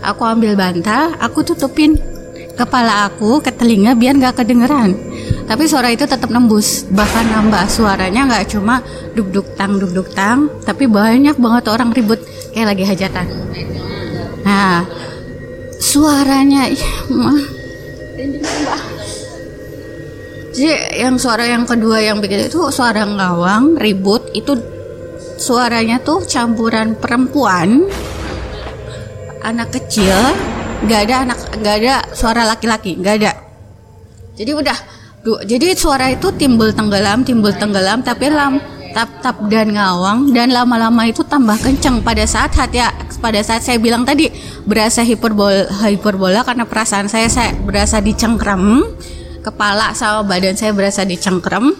Aku 0.05 0.21
ambil 0.21 0.53
bantal, 0.53 1.15
aku 1.17 1.41
tutupin 1.41 1.95
kepala 2.53 3.09
aku 3.09 3.41
ke 3.41 3.49
telinga 3.49 3.97
biar 3.97 4.19
nggak 4.21 4.43
kedengeran. 4.43 4.93
Tapi 5.49 5.63
suara 5.65 5.89
itu 5.89 6.05
tetap 6.05 6.29
nembus, 6.29 6.85
bahkan 6.93 7.25
nambah 7.25 7.65
suaranya 7.71 8.29
nggak 8.29 8.53
cuma 8.53 8.85
duk 9.17 9.33
duk 9.33 9.47
tang 9.57 9.81
duk 9.81 9.91
duk 9.95 10.09
tang, 10.13 10.51
tapi 10.61 10.85
banyak 10.85 11.33
banget 11.39 11.63
orang 11.73 11.89
ribut 11.89 12.21
kayak 12.53 12.75
lagi 12.75 12.83
hajatan. 12.85 13.25
Nah, 14.43 14.85
suaranya 15.79 16.69
ih, 16.69 16.85
mah, 17.09 17.41
jadi 20.53 21.01
yang 21.01 21.17
suara 21.17 21.49
yang 21.49 21.65
kedua 21.65 21.97
yang 21.97 22.21
bikin 22.21 22.45
itu 22.45 22.61
suara 22.69 23.01
ngawang 23.09 23.73
ribut 23.81 24.29
itu 24.37 24.53
suaranya 25.41 25.97
tuh 25.97 26.21
campuran 26.29 26.93
perempuan 26.93 27.89
anak 29.41 29.73
kecil 29.73 30.13
nggak 30.85 30.99
ada 31.09 31.15
anak 31.25 31.39
nggak 31.57 31.75
ada 31.81 31.93
suara 32.13 32.45
laki-laki 32.45 32.93
nggak 33.01 33.15
ada. 33.23 33.31
Jadi 34.37 34.51
udah 34.53 34.77
du- 35.25 35.41
jadi 35.41 35.73
suara 35.73 36.13
itu 36.13 36.29
timbul 36.37 36.69
tenggelam 36.69 37.25
timbul 37.25 37.49
tenggelam 37.57 38.05
tapi 38.05 38.29
lam 38.29 38.61
tap 38.93 39.09
tap 39.25 39.41
dan 39.49 39.73
ngawang 39.73 40.37
dan 40.37 40.53
lama-lama 40.53 41.09
itu 41.09 41.25
tambah 41.25 41.57
kenceng. 41.65 42.05
Pada 42.05 42.29
saat 42.29 42.53
hati 42.53 42.77
pada 43.17 43.41
saat 43.41 43.65
saya 43.65 43.81
bilang 43.81 44.05
tadi 44.05 44.29
berasa 44.69 45.01
hiperbola 45.01 45.65
hiperbola 45.89 46.45
karena 46.45 46.69
perasaan 46.69 47.09
saya 47.09 47.25
saya 47.25 47.57
berasa 47.57 48.03
dicengkram 48.03 48.85
kepala 49.43 49.91
sama 49.91 50.23
badan 50.23 50.55
saya 50.55 50.71
berasa 50.71 51.03
dicengkram 51.03 51.75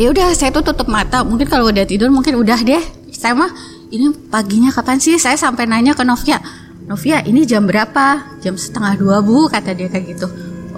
ya 0.00 0.08
udah 0.08 0.32
saya 0.32 0.48
tuh 0.48 0.64
tutup 0.64 0.88
mata. 0.88 1.20
Mungkin 1.20 1.44
kalau 1.44 1.68
udah 1.68 1.84
tidur 1.84 2.08
mungkin 2.08 2.40
udah 2.40 2.56
deh. 2.64 2.80
Saya 3.12 3.36
mah 3.36 3.52
ini 3.92 4.08
paginya 4.32 4.72
kapan 4.72 4.96
sih? 4.96 5.20
Saya 5.20 5.36
sampai 5.36 5.68
nanya 5.68 5.92
ke 5.92 6.00
Novia. 6.00 6.40
Novia 6.88 7.20
ini 7.20 7.44
jam 7.44 7.68
berapa? 7.68 8.40
Jam 8.40 8.56
setengah 8.56 8.96
dua 8.96 9.20
bu 9.20 9.52
kata 9.52 9.76
dia 9.76 9.92
kayak 9.92 10.16
gitu. 10.16 10.26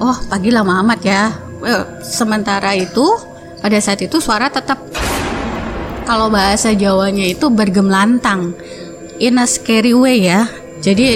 Oh 0.02 0.16
pagi 0.26 0.50
lama 0.50 0.82
amat 0.82 1.00
ya. 1.06 1.30
Sementara 2.02 2.74
itu 2.74 3.06
pada 3.62 3.78
saat 3.78 4.02
itu 4.02 4.18
suara 4.18 4.50
tetap. 4.50 4.82
Kalau 6.02 6.26
bahasa 6.34 6.74
Jawanya 6.74 7.30
itu 7.30 7.46
bergemlantang 7.46 8.58
in 9.22 9.38
a 9.38 9.46
scary 9.46 9.94
way 9.94 10.26
ya. 10.26 10.50
Jadi 10.82 11.14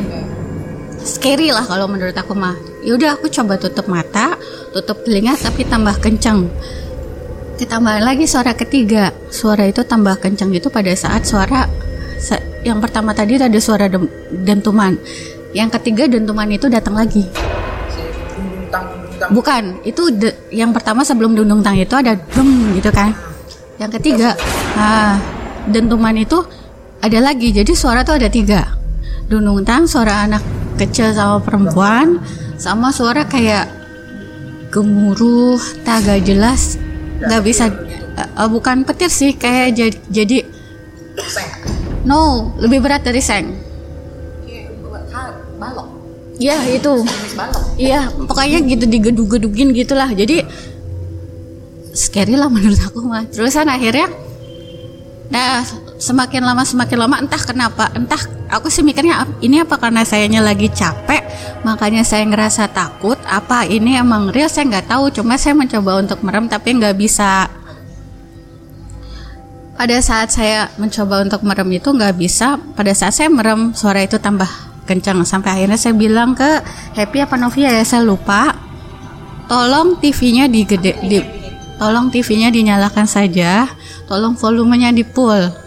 scary 1.03 1.51
lah 1.51 1.66
kalau 1.66 1.91
menurut 1.91 2.14
aku 2.14 2.39
mah 2.39 2.55
yaudah 2.87 3.18
aku 3.18 3.26
coba 3.28 3.59
tutup 3.59 3.91
mata 3.91 4.39
tutup 4.70 5.03
telinga 5.03 5.34
tapi 5.34 5.66
tambah 5.66 5.99
kencang 5.99 6.47
ditambah 7.57 8.05
lagi 8.05 8.28
suara 8.28 8.53
ketiga. 8.53 9.11
Suara 9.32 9.64
itu 9.64 9.80
tambah 9.82 10.20
kencang 10.20 10.53
itu 10.53 10.68
pada 10.68 10.93
saat 10.93 11.24
suara 11.24 11.64
yang 12.64 12.82
pertama 12.82 13.14
tadi 13.14 13.39
ada 13.41 13.61
suara 13.62 13.89
dentuman. 14.45 14.97
Yang 15.57 15.80
ketiga 15.80 16.11
dentuman 16.11 16.49
itu 16.53 16.68
datang 16.68 16.99
lagi. 16.99 17.24
Bukan 19.32 19.80
itu 19.89 20.12
yang 20.53 20.76
pertama 20.76 21.01
sebelum 21.01 21.32
dundung 21.32 21.64
tang 21.64 21.78
itu 21.80 21.97
ada 21.97 22.12
dum 22.37 22.76
gitu 22.76 22.93
kan. 22.93 23.16
Yang 23.80 24.01
ketiga 24.01 24.37
nah 24.76 25.16
dentuman 25.64 26.12
itu 26.12 26.45
ada 27.01 27.18
lagi. 27.24 27.57
Jadi 27.57 27.72
suara 27.72 28.05
tuh 28.05 28.20
ada 28.20 28.28
tiga. 28.28 28.76
Dundung 29.26 29.64
tang 29.64 29.89
suara 29.89 30.28
anak 30.28 30.45
kecil 30.76 31.16
sama 31.16 31.41
perempuan 31.41 32.20
sama 32.57 32.93
suara 32.93 33.29
kayak 33.29 33.69
gemuruh 34.73 35.61
tak 35.85 36.05
agak 36.05 36.27
jelas 36.29 36.77
nggak 37.21 37.43
bisa 37.45 37.65
eh, 38.17 38.49
bukan 38.49 38.85
petir 38.85 39.09
sih 39.09 39.33
kayak 39.37 39.77
jadi, 39.77 39.99
jadi 40.09 40.39
no 42.05 42.53
lebih 42.61 42.85
berat 42.85 43.05
dari 43.05 43.21
seng 43.21 43.67
Iya 46.37 46.57
itu. 46.69 46.95
Iya 47.81 48.13
pokoknya 48.13 48.61
gitu 48.69 48.85
digedug-gedugin 48.85 49.73
gitulah. 49.73 50.13
Jadi 50.13 50.45
scary 51.97 52.37
lah 52.37 52.53
menurut 52.55 52.81
aku 52.81 53.01
mah. 53.09 53.25
Terusan 53.33 53.69
akhirnya, 53.73 54.13
nah 55.33 55.65
semakin 55.97 56.44
lama 56.44 56.62
semakin 56.62 56.99
lama 57.01 57.16
entah 57.24 57.40
kenapa 57.40 57.88
entah 57.97 58.20
aku 58.53 58.68
sih 58.68 58.84
mikirnya 58.84 59.24
"Ap- 59.24 59.40
ini 59.40 59.64
apa 59.64 59.80
karena 59.80 60.05
sayanya 60.05 60.44
lagi 60.44 60.68
capek? 60.68 61.24
Makanya 61.64 62.05
saya 62.05 62.22
ngerasa 62.28 62.68
takut. 62.70 63.16
Apa 63.26 63.64
ini 63.66 63.97
emang 63.97 64.30
real? 64.30 64.47
Saya 64.47 64.68
nggak 64.68 64.86
tahu. 64.92 65.11
Cuma 65.11 65.40
saya 65.40 65.57
mencoba 65.57 65.99
untuk 65.99 66.20
merem 66.22 66.47
tapi 66.47 66.76
nggak 66.76 66.97
bisa. 66.97 67.49
Pada 69.76 69.97
saat 70.01 70.32
saya 70.32 70.72
mencoba 70.80 71.20
untuk 71.24 71.40
merem 71.44 71.68
itu 71.76 71.88
nggak 71.92 72.14
bisa. 72.16 72.57
Pada 72.76 72.92
saat 72.97 73.12
saya 73.12 73.28
merem 73.28 73.76
suara 73.76 74.01
itu 74.05 74.16
tambah 74.16 74.49
kencang 74.86 75.26
sampai 75.26 75.59
akhirnya 75.59 75.76
saya 75.76 75.92
bilang 75.99 76.32
ke 76.38 76.62
Happy 76.94 77.18
apa 77.24 77.34
Novia 77.40 77.72
ya? 77.72 77.84
Saya 77.84 78.05
lupa. 78.05 78.57
Tolong 79.47 80.03
TV-nya 80.03 80.51
digede 80.51 80.99
di 81.07 81.22
tolong 81.78 82.11
TV-nya 82.11 82.51
dinyalakan 82.51 83.07
saja. 83.07 83.70
Tolong 84.11 84.34
volumenya 84.38 84.90
di 84.94 85.03
full 85.03 85.66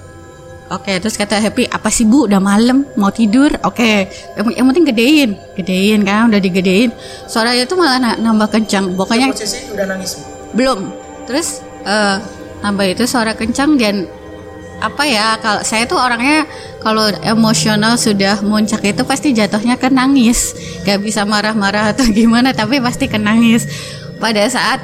Oke, 0.69 1.01
terus 1.01 1.17
kata 1.17 1.41
Happy, 1.41 1.65
apa 1.65 1.89
sih 1.89 2.05
Bu? 2.05 2.29
Udah 2.29 2.37
malam, 2.37 2.85
mau 2.93 3.09
tidur? 3.09 3.49
Oke, 3.65 4.05
yang, 4.37 4.45
yang 4.53 4.65
penting 4.69 4.85
gedein, 4.93 5.29
gedein 5.57 6.05
kan, 6.05 6.29
udah 6.29 6.37
digedein. 6.37 6.93
Suaranya 7.25 7.65
itu 7.65 7.73
malah 7.73 7.97
na- 7.97 8.19
nambah 8.21 8.53
kencang. 8.53 8.93
Pokoknya 8.93 9.33
udah 9.33 9.85
nangis 9.89 10.21
belum 10.53 10.89
terus 11.29 11.61
eh 11.85 12.17
tambah 12.59 12.85
itu 12.89 13.05
suara 13.05 13.37
kencang 13.37 13.77
dan 13.77 14.09
apa 14.79 15.03
ya 15.03 15.35
kalau 15.43 15.61
saya 15.61 15.83
tuh 15.83 15.99
orangnya 15.99 16.47
kalau 16.79 17.11
emosional 17.21 17.99
sudah 17.99 18.39
muncak 18.39 18.79
itu 18.87 19.03
pasti 19.03 19.35
jatuhnya 19.35 19.75
ke 19.75 19.91
nangis 19.91 20.55
gak 20.87 21.03
bisa 21.03 21.27
marah-marah 21.27 21.91
atau 21.91 22.07
gimana 22.17 22.55
tapi 22.55 22.79
pasti 22.79 23.11
ke 23.11 23.19
nangis 23.19 23.67
pada 24.17 24.47
saat 24.47 24.79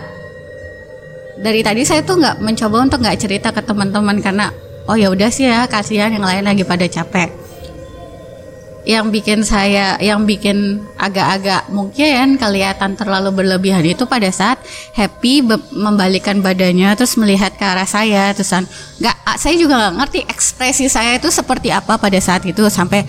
dari 1.39 1.63
tadi 1.63 1.83
saya 1.83 1.99
tuh 2.03 2.19
nggak 2.19 2.39
mencoba 2.39 2.88
untuk 2.88 2.99
nggak 3.03 3.19
cerita 3.19 3.51
ke 3.51 3.59
teman-teman 3.59 4.19
karena 4.23 4.51
oh 4.86 4.95
ya 4.97 5.09
udah 5.09 5.29
sih 5.33 5.49
ya 5.49 5.65
kasihan 5.65 6.13
yang 6.13 6.25
lain 6.25 6.45
lagi 6.45 6.63
pada 6.65 6.86
capek. 6.86 7.29
Yang 8.86 9.05
bikin 9.17 9.39
saya 9.41 9.97
yang 9.97 10.29
bikin 10.29 10.77
agak-agak 11.01 11.73
mungkin 11.73 12.38
kelihatan 12.38 12.93
terlalu 12.93 13.33
berlebihan 13.33 13.81
itu 13.81 14.05
pada 14.05 14.29
saat 14.29 14.61
happy 14.93 15.41
membalikkan 15.73 16.38
badannya 16.45 16.93
terus 16.93 17.17
melihat 17.17 17.57
ke 17.57 17.65
arah 17.65 17.89
saya 17.89 18.29
terusan 18.38 18.69
nggak 19.01 19.17
saya 19.41 19.57
juga 19.57 19.73
nggak 19.81 19.95
ngerti 20.05 20.19
ekspresi 20.29 20.86
saya 20.86 21.17
itu 21.17 21.33
seperti 21.33 21.73
apa 21.73 21.97
pada 21.97 22.21
saat 22.21 22.45
itu 22.45 22.61
sampai 22.69 23.01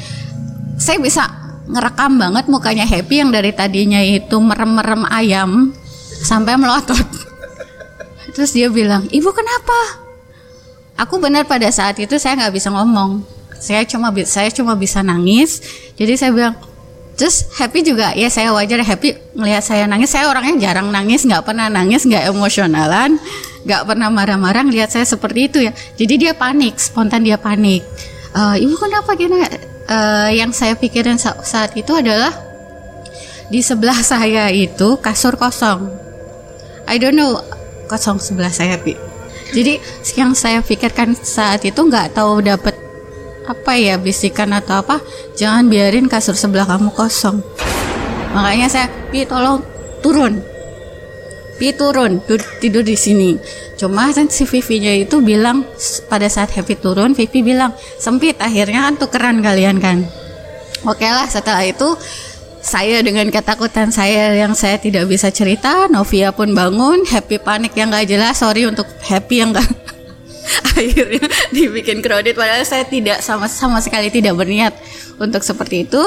saya 0.80 0.96
bisa 0.96 1.28
ngerekam 1.68 2.16
banget 2.16 2.48
mukanya 2.48 2.88
happy 2.88 3.20
yang 3.20 3.28
dari 3.28 3.52
tadinya 3.52 4.00
itu 4.00 4.40
merem-merem 4.40 5.04
ayam 5.12 5.76
sampai 6.24 6.56
melotot. 6.56 6.96
Terus 8.34 8.56
dia 8.56 8.72
bilang 8.72 9.04
ibu 9.12 9.28
kenapa 9.28 10.05
aku 10.96 11.20
benar 11.20 11.44
pada 11.44 11.68
saat 11.70 11.96
itu 12.00 12.16
saya 12.16 12.36
nggak 12.36 12.54
bisa 12.56 12.68
ngomong. 12.72 13.22
Saya 13.56 13.84
cuma 13.88 14.12
saya 14.24 14.52
cuma 14.52 14.76
bisa 14.76 15.00
nangis. 15.00 15.62
Jadi 15.96 16.12
saya 16.16 16.30
bilang 16.32 16.54
terus 17.16 17.48
happy 17.56 17.80
juga. 17.86 18.12
Ya 18.12 18.28
saya 18.28 18.52
wajar 18.52 18.82
happy 18.84 19.16
melihat 19.32 19.64
saya 19.64 19.88
nangis. 19.88 20.12
Saya 20.12 20.28
orangnya 20.28 20.72
jarang 20.72 20.92
nangis 20.92 21.24
nggak 21.24 21.44
pernah 21.44 21.68
nangis 21.72 22.04
nggak 22.04 22.28
emosionalan 22.32 23.16
nggak 23.66 23.82
pernah 23.82 24.08
marah-marah 24.14 24.62
lihat 24.62 24.94
saya 24.94 25.02
seperti 25.02 25.40
itu 25.50 25.58
ya. 25.64 25.72
Jadi 25.98 26.14
dia 26.28 26.32
panik 26.36 26.78
spontan 26.78 27.26
dia 27.26 27.34
panik. 27.34 27.82
"Eh, 28.36 28.62
ibu 28.62 28.74
kenapa 28.78 29.16
gini 29.18 29.42
Eh, 29.86 30.42
yang 30.42 30.50
saya 30.50 30.74
pikirin 30.74 31.14
sa- 31.14 31.38
saat 31.46 31.70
itu 31.78 31.94
adalah 31.94 32.34
di 33.46 33.62
sebelah 33.62 33.94
saya 34.02 34.50
itu 34.50 34.98
kasur 34.98 35.38
kosong. 35.38 35.86
I 36.90 36.98
don't 36.98 37.14
know. 37.14 37.38
Kosong 37.86 38.18
sebelah 38.18 38.50
saya 38.50 38.82
Pi. 38.82 38.98
Jadi 39.54 39.78
yang 40.18 40.34
saya 40.34 40.58
pikirkan 40.64 41.14
saat 41.14 41.62
itu 41.62 41.78
nggak 41.78 42.16
tahu 42.18 42.42
dapat 42.42 42.74
apa 43.46 43.72
ya 43.78 43.94
bisikan 43.98 44.50
atau 44.54 44.82
apa. 44.82 44.98
Jangan 45.38 45.70
biarin 45.70 46.10
kasur 46.10 46.34
sebelah 46.34 46.66
kamu 46.66 46.90
kosong. 46.94 47.42
Makanya 48.34 48.66
saya 48.68 48.86
Pi 49.08 49.22
tolong 49.24 49.62
turun. 50.02 50.42
Pi 51.56 51.72
turun 51.72 52.20
dur- 52.26 52.52
tidur 52.60 52.84
di 52.84 52.98
sini. 52.98 53.38
Cuma 53.76 54.08
kan 54.12 54.28
si 54.28 54.44
Vivi-nya 54.44 54.92
itu 54.96 55.20
bilang 55.20 55.64
pada 56.08 56.28
saat 56.28 56.52
Happy 56.52 56.76
turun, 56.76 57.12
Vivi 57.12 57.40
bilang 57.44 57.72
sempit. 57.96 58.36
Akhirnya 58.40 58.88
kan 58.88 58.94
tukeran 59.00 59.40
kalian 59.40 59.80
kan. 59.80 60.04
Oke 60.84 61.08
lah 61.08 61.24
setelah 61.24 61.64
itu 61.64 61.96
saya 62.66 62.98
dengan 62.98 63.30
ketakutan 63.30 63.94
saya 63.94 64.34
yang 64.34 64.50
saya 64.58 64.74
tidak 64.82 65.06
bisa 65.06 65.30
cerita, 65.30 65.86
Novia 65.86 66.34
pun 66.34 66.50
bangun, 66.50 67.06
happy 67.06 67.38
panik 67.38 67.78
yang 67.78 67.94
gak 67.94 68.10
jelas, 68.10 68.42
sorry 68.42 68.66
untuk 68.66 68.90
happy 69.06 69.38
yang 69.38 69.54
gak 69.54 69.70
akhirnya 70.78 71.26
dibikin 71.50 71.98
kredit 72.02 72.38
padahal 72.38 72.62
saya 72.62 72.86
tidak 72.86 73.18
sama 73.18 73.50
sama 73.50 73.82
sekali 73.82 74.10
tidak 74.14 74.34
berniat 74.34 74.74
untuk 75.18 75.42
seperti 75.42 75.86
itu. 75.86 76.02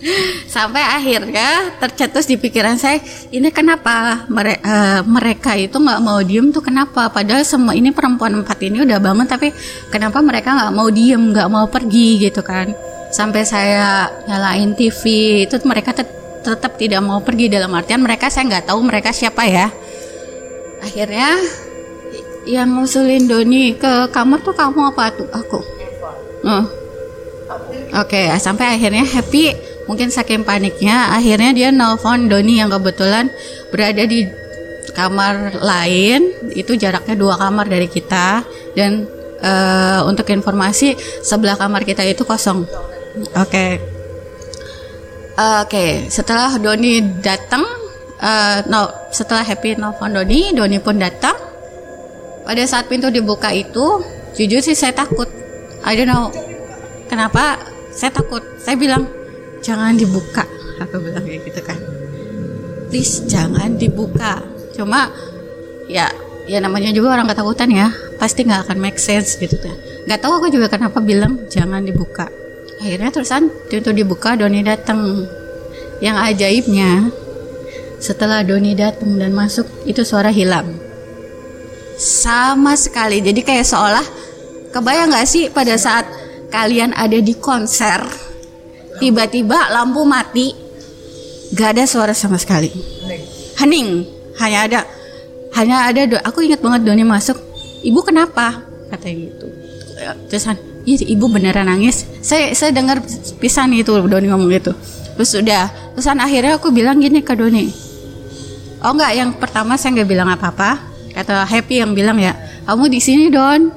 Sampai 0.48 0.80
akhirnya 0.80 1.76
tercetus 1.76 2.24
di 2.24 2.40
pikiran 2.40 2.80
saya, 2.80 3.04
ini 3.30 3.52
kenapa 3.52 4.24
mere- 4.32 4.60
eh, 4.60 5.00
mereka 5.04 5.52
itu 5.60 5.76
nggak 5.76 6.00
mau 6.00 6.18
diem 6.24 6.48
tuh 6.48 6.64
kenapa? 6.64 7.12
Padahal 7.12 7.44
semua 7.44 7.76
ini 7.76 7.92
perempuan 7.92 8.40
empat 8.40 8.58
ini 8.64 8.80
udah 8.80 8.96
bangun, 8.96 9.28
tapi 9.28 9.52
kenapa 9.92 10.24
mereka 10.24 10.56
nggak 10.56 10.72
mau 10.72 10.88
diem, 10.88 11.20
nggak 11.36 11.48
mau 11.52 11.68
pergi 11.68 12.16
gitu 12.16 12.40
kan? 12.40 12.72
Sampai 13.10 13.42
saya 13.42 14.06
nyalain 14.26 14.74
TV 14.78 15.02
itu 15.46 15.56
mereka 15.66 15.90
tet- 15.90 16.42
tetap 16.46 16.78
tidak 16.78 17.02
mau 17.04 17.20
pergi 17.20 17.50
dalam 17.50 17.74
artian 17.74 18.00
mereka 18.00 18.30
saya 18.30 18.46
nggak 18.48 18.70
tahu 18.70 18.80
mereka 18.86 19.10
siapa 19.10 19.44
ya. 19.44 19.68
Akhirnya 20.80 21.36
yang 22.48 22.72
ngusulin 22.72 23.28
Doni 23.28 23.76
ke 23.76 24.08
kamar 24.08 24.40
tuh 24.40 24.56
kamu 24.56 24.94
apa 24.94 25.12
tuh 25.12 25.28
aku? 25.28 25.60
Oh. 26.46 26.64
Oke, 28.00 28.30
sampai 28.38 28.78
akhirnya 28.78 29.02
happy 29.02 29.52
mungkin 29.90 30.06
saking 30.06 30.46
paniknya 30.46 31.10
akhirnya 31.10 31.50
dia 31.50 31.68
nelpon 31.74 32.30
Doni 32.30 32.62
yang 32.62 32.70
kebetulan 32.70 33.26
berada 33.74 34.06
di 34.06 34.22
kamar 34.94 35.58
lain 35.58 36.30
itu 36.54 36.78
jaraknya 36.78 37.18
dua 37.18 37.34
kamar 37.34 37.66
dari 37.66 37.90
kita 37.90 38.46
dan 38.78 39.02
eh, 39.42 40.00
untuk 40.06 40.30
informasi 40.30 40.94
sebelah 41.26 41.58
kamar 41.58 41.82
kita 41.82 42.06
itu 42.06 42.22
kosong. 42.22 42.64
Oke. 43.36 43.66
Oke, 45.40 46.10
setelah 46.12 46.52
Doni 46.60 47.00
datang, 47.24 47.64
eh, 48.20 48.60
no, 48.68 48.88
setelah 49.08 49.40
Happy 49.40 49.72
nelfon 49.72 50.12
Doni, 50.12 50.52
Doni 50.52 50.76
pun 50.84 51.00
datang. 51.00 51.36
Pada 52.44 52.62
saat 52.68 52.90
pintu 52.90 53.08
dibuka 53.08 53.48
itu, 53.54 54.04
jujur 54.36 54.60
sih 54.60 54.76
saya 54.76 54.92
takut. 54.92 55.28
I 55.80 55.96
don't 55.96 56.10
know 56.10 56.28
kenapa 57.08 57.56
saya 57.90 58.12
takut. 58.12 58.44
Saya 58.60 58.76
bilang 58.76 59.08
jangan 59.64 59.96
dibuka. 59.96 60.44
Aku 60.80 61.00
bilang 61.00 61.24
kayak 61.24 61.40
gitu 61.48 61.60
kan. 61.64 61.78
Please 62.92 63.24
jangan 63.24 63.80
dibuka. 63.80 64.44
Cuma 64.76 65.08
ya 65.90 66.10
ya 66.46 66.58
namanya 66.62 66.90
juga 66.94 67.18
orang 67.18 67.30
ketakutan 67.30 67.70
ya 67.70 67.88
pasti 68.18 68.46
nggak 68.46 68.66
akan 68.66 68.78
make 68.82 68.98
sense 68.98 69.38
gitu 69.38 69.54
kan 69.58 69.74
nggak 70.06 70.18
tahu 70.18 70.42
aku 70.42 70.46
juga 70.50 70.66
kenapa 70.66 70.98
bilang 70.98 71.46
jangan 71.46 71.82
dibuka 71.82 72.26
akhirnya 72.80 73.12
terusan 73.12 73.52
pintu 73.68 73.92
dibuka 73.92 74.34
Doni 74.34 74.64
datang. 74.64 75.28
Yang 76.00 76.16
ajaibnya 76.32 77.12
setelah 78.00 78.40
Doni 78.40 78.72
datang 78.72 79.20
dan 79.20 79.36
masuk 79.36 79.68
itu 79.84 80.00
suara 80.00 80.32
hilang. 80.32 80.72
Sama 82.00 82.72
sekali. 82.80 83.20
Jadi 83.20 83.44
kayak 83.44 83.68
seolah 83.68 84.06
kebayang 84.72 85.12
nggak 85.12 85.28
sih 85.28 85.52
pada 85.52 85.76
saat 85.76 86.08
kalian 86.48 86.96
ada 86.96 87.20
di 87.20 87.36
konser 87.36 88.00
tiba-tiba 88.98 89.70
lampu 89.70 90.02
mati 90.02 90.50
gak 91.54 91.76
ada 91.76 91.84
suara 91.84 92.16
sama 92.16 92.40
sekali. 92.40 92.72
Hening. 93.60 94.18
Hanya 94.40 94.58
ada 94.64 94.80
hanya 95.52 95.90
ada 95.90 96.06
aku 96.24 96.40
ingat 96.46 96.64
banget 96.64 96.88
Doni 96.88 97.04
masuk 97.04 97.36
ibu 97.84 98.00
kenapa? 98.00 98.64
Katanya 98.88 99.28
gitu. 99.28 99.46
Terus 100.32 100.44
iya 100.84 101.04
ibu 101.06 101.26
beneran 101.28 101.68
nangis. 101.68 102.06
Saya 102.20 102.52
saya 102.56 102.72
dengar 102.72 103.02
pisan 103.38 103.72
itu 103.76 103.92
Doni 103.92 104.28
ngomong 104.28 104.50
gitu. 104.52 104.72
Terus 105.16 105.30
udah 105.36 105.68
terusan 105.96 106.18
akhirnya 106.20 106.56
aku 106.56 106.72
bilang 106.72 107.00
gini 107.00 107.20
ke 107.20 107.36
Doni. 107.36 107.68
Oh 108.80 108.96
enggak 108.96 109.12
yang 109.12 109.30
pertama 109.36 109.76
saya 109.76 110.00
nggak 110.00 110.08
bilang 110.08 110.28
apa-apa. 110.32 110.80
Kata 111.12 111.44
Happy 111.44 111.84
yang 111.84 111.92
bilang 111.92 112.16
ya 112.16 112.32
kamu 112.64 112.88
di 112.88 113.00
sini 113.02 113.28
Don. 113.28 113.68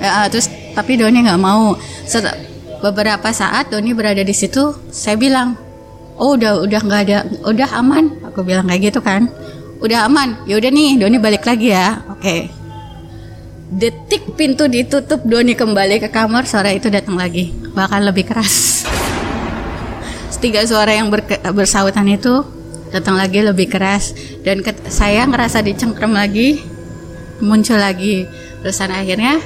Ya, 0.00 0.28
terus 0.32 0.48
tapi 0.76 1.00
Doni 1.00 1.24
nggak 1.24 1.40
mau. 1.40 1.76
Set- 2.04 2.48
beberapa 2.80 3.28
saat 3.32 3.68
Doni 3.68 3.92
berada 3.92 4.24
di 4.24 4.32
situ 4.32 4.72
saya 4.88 5.20
bilang 5.20 5.52
oh 6.16 6.32
udah 6.36 6.64
udah 6.64 6.80
nggak 6.80 7.00
ada 7.08 7.18
udah 7.48 7.68
aman. 7.80 8.20
Aku 8.28 8.44
bilang 8.44 8.68
kayak 8.68 8.92
gitu 8.92 9.00
kan. 9.00 9.32
Udah 9.80 10.04
aman. 10.04 10.36
Ya 10.44 10.60
udah 10.60 10.68
nih 10.68 11.00
Doni 11.00 11.16
balik 11.16 11.48
lagi 11.48 11.72
ya. 11.72 12.04
Oke 12.12 12.59
detik 13.70 14.34
pintu 14.34 14.66
ditutup 14.66 15.22
Doni 15.22 15.54
kembali 15.54 16.02
ke 16.02 16.10
kamar 16.10 16.42
suara 16.44 16.74
itu 16.74 16.90
datang 16.90 17.14
lagi. 17.14 17.54
Bahkan 17.54 18.02
lebih 18.02 18.26
keras. 18.26 18.82
Tiga 20.40 20.64
suara 20.64 20.96
yang 20.96 21.12
berke- 21.12 21.36
itu 22.08 22.34
datang 22.90 23.14
lagi 23.14 23.44
lebih 23.44 23.70
keras. 23.70 24.16
Dan 24.42 24.64
saya 24.88 25.28
ngerasa 25.28 25.62
dicengkram 25.62 26.16
lagi 26.16 26.64
muncul 27.38 27.78
lagi. 27.78 28.26
Terusan 28.64 28.90
akhirnya 28.90 29.38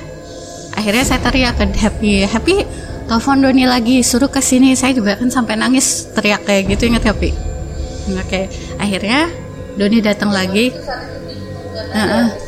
akhirnya 0.74 1.04
saya 1.04 1.20
teriak 1.22 1.54
ke 1.58 1.64
Happy 1.78 2.22
Happy 2.24 2.56
telepon 3.04 3.42
Doni 3.42 3.66
lagi 3.66 4.00
suruh 4.06 4.30
ke 4.30 4.40
sini. 4.40 4.78
Saya 4.78 4.94
juga 4.94 5.18
kan 5.18 5.28
sampai 5.28 5.58
nangis 5.58 6.08
teriak 6.14 6.46
kayak 6.46 6.78
gitu 6.78 6.88
ingat 6.94 7.10
Happy? 7.10 7.34
Oke 8.14 8.46
akhirnya 8.78 9.28
Doni 9.74 9.98
datang 9.98 10.30
lagi. 10.30 10.70
Heeh. 11.94 12.26
posisi 12.30 12.43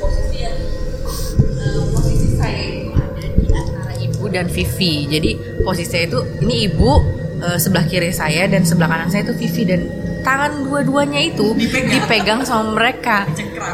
dan 4.37 4.49
Vivi. 4.53 5.09
Jadi 5.09 5.30
posisi 5.64 5.89
saya 5.89 6.05
itu 6.09 6.20
ini 6.45 6.68
ibu 6.68 6.93
eh, 7.41 7.59
sebelah 7.59 7.84
kiri 7.89 8.12
saya 8.12 8.45
dan 8.47 8.62
sebelah 8.62 8.89
kanan 8.93 9.09
saya 9.09 9.24
itu 9.24 9.34
Vivi 9.37 9.62
dan 9.64 9.80
tangan 10.26 10.66
dua-duanya 10.66 11.22
itu 11.22 11.55
dipegang. 11.55 12.43
sama 12.43 12.74
mereka. 12.74 13.22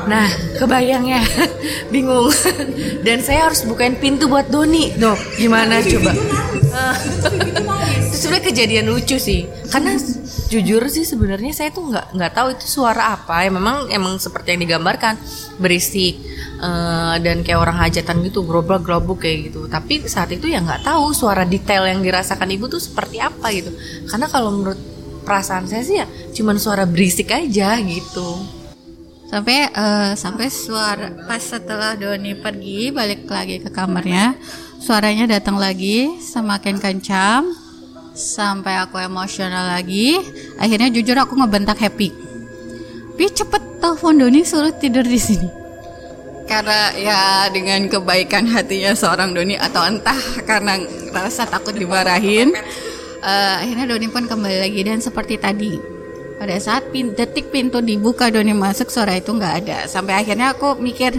Nah, 0.04 0.28
kebayang 0.60 1.08
ya, 1.08 1.24
bingung. 1.92 2.28
dan 3.00 3.24
saya 3.24 3.48
harus 3.48 3.64
bukain 3.64 3.96
pintu 3.96 4.28
buat 4.28 4.52
Doni. 4.52 4.92
Tuh, 5.00 5.16
gimana 5.40 5.80
coba? 5.80 6.12
Itu 6.12 7.32
sebenarnya 8.20 8.44
kejadian 8.52 8.86
lucu 8.92 9.16
sih, 9.16 9.48
karena 9.72 9.96
jujur 10.52 10.84
sih 10.92 11.08
sebenarnya 11.08 11.56
saya 11.56 11.72
tuh 11.72 11.88
nggak 11.88 12.12
nggak 12.12 12.32
tahu 12.36 12.48
itu 12.52 12.66
suara 12.68 13.16
apa. 13.16 13.48
Ya 13.48 13.50
memang 13.50 13.88
emang 13.88 14.20
seperti 14.20 14.52
yang 14.52 14.68
digambarkan 14.68 15.16
berisik 15.56 16.20
eh, 16.60 17.14
dan 17.24 17.40
kayak 17.40 17.60
orang 17.60 17.80
hajatan 17.80 18.20
gitu, 18.28 18.44
gerobak 18.44 18.84
gerobok 18.84 19.24
kayak 19.24 19.48
gitu. 19.48 19.64
Tapi 19.72 20.04
saat 20.04 20.28
itu 20.36 20.52
ya 20.52 20.60
nggak 20.60 20.84
tahu 20.84 21.16
suara 21.16 21.48
detail 21.48 21.88
yang 21.88 22.04
dirasakan 22.04 22.52
ibu 22.52 22.68
tuh 22.68 22.82
seperti 22.84 23.16
apa 23.24 23.48
gitu. 23.56 23.72
Karena 24.04 24.28
kalau 24.28 24.52
menurut 24.52 24.92
perasaan 25.22 25.70
saya 25.70 25.82
sih 25.86 25.96
ya 26.02 26.06
cuman 26.34 26.58
suara 26.58 26.84
berisik 26.84 27.30
aja 27.30 27.78
gitu. 27.80 28.42
sampai 29.32 29.64
eh, 29.72 30.12
sampai 30.12 30.52
suara 30.52 31.08
pas 31.24 31.40
setelah 31.40 31.96
Doni 31.96 32.36
pergi 32.36 32.92
balik 32.92 33.24
lagi 33.30 33.64
ke 33.64 33.72
kamarnya 33.72 34.36
suaranya 34.76 35.24
datang 35.24 35.56
lagi 35.56 36.20
semakin 36.20 36.76
kencang 36.76 37.48
sampai 38.12 38.80
aku 38.84 39.00
emosional 39.00 39.76
lagi 39.76 40.20
akhirnya 40.60 40.92
jujur 40.92 41.16
aku 41.16 41.36
ngebentak 41.36 41.80
happy. 41.80 42.12
Pi 43.12 43.26
cepet 43.28 43.80
telepon 43.80 44.16
Doni 44.16 44.40
suruh 44.44 44.72
tidur 44.72 45.04
di 45.04 45.20
sini. 45.20 45.48
Karena 46.48 46.92
ya 46.96 47.48
dengan 47.48 47.88
kebaikan 47.88 48.44
hatinya 48.48 48.92
seorang 48.92 49.32
Doni 49.32 49.56
atau 49.56 49.84
entah 49.88 50.18
karena 50.44 50.76
rasa 51.12 51.48
takut 51.48 51.72
dimarahin 51.72 52.52
eh, 53.20 53.54
akhirnya 53.62 53.88
Doni 53.88 54.08
pun 54.08 54.28
kembali 54.28 54.58
lagi. 54.64 54.80
Dan 54.84 55.00
seperti 55.00 55.36
tadi 55.40 55.76
pada 56.36 56.56
saat 56.58 56.88
pin- 56.90 57.14
detik 57.14 57.52
pintu 57.52 57.80
dibuka 57.80 58.28
Doni 58.28 58.52
masuk 58.52 58.88
suara 58.88 59.16
itu 59.16 59.32
nggak 59.32 59.54
ada. 59.64 59.78
Sampai 59.88 60.16
akhirnya 60.20 60.52
aku 60.52 60.76
mikir 60.76 61.16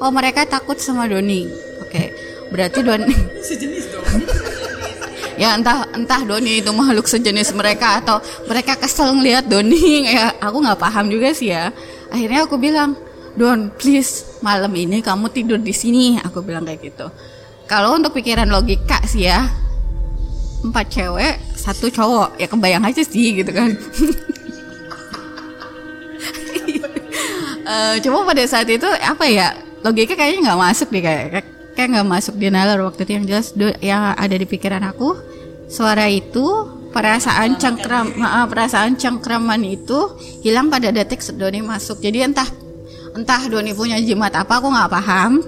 oh 0.00 0.10
mereka 0.12 0.44
takut 0.48 0.76
sama 0.80 1.08
Doni. 1.08 1.48
Oke 1.84 2.32
berarti 2.52 2.84
Doni 2.84 3.16
ya 5.36 5.56
entah 5.56 5.88
entah 5.92 6.20
Doni 6.24 6.60
itu 6.60 6.70
makhluk 6.72 7.08
sejenis 7.08 7.52
mereka 7.56 8.00
atau 8.02 8.20
mereka 8.48 8.76
kesel 8.76 9.12
ngeliat 9.16 9.46
Doni. 9.48 10.04
Ya 10.12 10.34
aku 10.42 10.60
nggak 10.60 10.80
paham 10.80 11.08
juga 11.08 11.32
sih 11.32 11.54
ya. 11.54 11.72
Akhirnya 12.12 12.44
aku 12.44 12.60
bilang 12.60 12.98
Don 13.32 13.72
please 13.72 14.40
malam 14.44 14.72
ini 14.76 15.00
kamu 15.00 15.32
tidur 15.32 15.58
di 15.60 15.72
sini. 15.72 16.20
Aku 16.20 16.44
bilang 16.44 16.68
kayak 16.68 16.80
gitu. 16.84 17.06
Kalau 17.64 17.96
untuk 17.96 18.12
pikiran 18.12 18.50
logika 18.50 19.00
sih 19.08 19.24
ya 19.30 19.48
empat 20.62 20.86
cewek 20.92 21.34
satu 21.56 21.88
cowok. 21.88 22.36
Ya 22.36 22.46
kebayang 22.50 22.84
aja 22.84 23.02
sih 23.02 23.40
gitu 23.40 23.50
kan. 23.50 23.72
Eh, 27.62 27.96
cuma 28.02 28.26
pada 28.26 28.42
saat 28.42 28.66
itu 28.66 28.84
apa 28.84 29.22
ya 29.30 29.54
logika 29.86 30.18
kayaknya 30.18 30.50
nggak 30.50 30.60
masuk 30.66 30.88
deh 30.90 30.98
kayak 30.98 31.46
kayak- 31.74 31.90
nggak 31.96 32.08
masuk 32.08 32.34
di 32.36 32.48
nalar 32.48 32.80
waktu 32.84 33.04
itu. 33.04 33.12
Yang 33.18 33.24
jelas 33.28 33.46
yang 33.80 34.14
ada 34.14 34.34
di 34.36 34.46
pikiran 34.46 34.82
aku 34.86 35.16
suara 35.68 36.06
itu 36.08 36.44
perasaan 36.92 37.56
cengkram 37.56 38.12
maaf 38.20 38.52
perasaan 38.52 39.00
cengkraman 39.00 39.64
itu 39.64 40.12
hilang 40.44 40.68
pada 40.68 40.92
detik 40.92 41.24
Doni 41.34 41.64
masuk. 41.64 42.04
Jadi 42.04 42.28
entah 42.28 42.46
entah 43.16 43.42
Doni 43.48 43.72
punya 43.72 43.96
jimat 43.98 44.32
apa 44.36 44.60
aku 44.60 44.68
nggak 44.68 44.90
paham. 44.92 45.40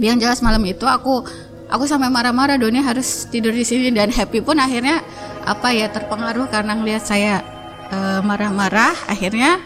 Yang 0.00 0.16
jelas 0.24 0.38
malam 0.40 0.64
itu 0.64 0.88
aku 0.88 1.20
aku 1.68 1.84
sampai 1.84 2.08
marah-marah 2.08 2.56
Doni 2.56 2.80
harus 2.80 3.28
tidur 3.28 3.52
di 3.52 3.62
sini. 3.62 3.92
Dan 3.92 4.08
Happy 4.08 4.40
pun 4.40 4.56
akhirnya 4.56 5.04
apa 5.44 5.72
ya 5.76 5.92
terpengaruh 5.92 6.48
karena 6.48 6.72
ngelihat 6.80 7.04
saya 7.04 7.44
eh, 7.92 8.20
marah-marah. 8.24 8.96
Akhirnya 9.12 9.60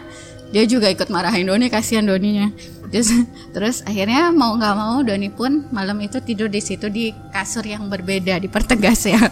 dia 0.55 0.63
juga 0.63 0.87
ikut 0.87 1.11
marahin 1.11 1.51
Doni 1.51 1.67
kasihan 1.67 2.07
Doninya. 2.07 2.47
Terus 2.87 3.11
terus 3.51 3.83
akhirnya 3.83 4.31
mau 4.31 4.55
nggak 4.55 4.75
mau 4.79 5.03
Doni 5.03 5.27
pun 5.27 5.67
malam 5.67 5.99
itu 5.99 6.23
tidur 6.23 6.47
di 6.47 6.63
situ 6.63 6.87
di 6.87 7.11
kasur 7.35 7.67
yang 7.67 7.91
berbeda 7.91 8.39
dipertegas 8.39 9.03
ya. 9.03 9.19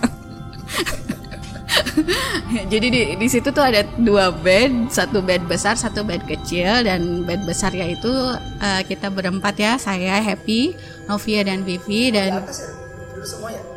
Jadi 2.71 2.87
di 2.91 3.01
di 3.15 3.27
situ 3.31 3.55
tuh 3.55 3.63
ada 3.63 3.87
dua 3.95 4.35
bed 4.35 4.91
satu 4.91 5.23
bed 5.23 5.47
besar 5.47 5.79
satu 5.79 6.03
bed 6.03 6.27
kecil 6.27 6.83
dan 6.83 7.23
bed 7.23 7.47
besar 7.47 7.71
yaitu 7.71 8.11
eh, 8.59 8.83
kita 8.83 9.07
berempat 9.07 9.55
ya 9.55 9.79
saya 9.79 10.19
Happy 10.19 10.75
Novia 11.07 11.47
dan 11.47 11.63
Vivi 11.63 12.11
dan 12.11 12.43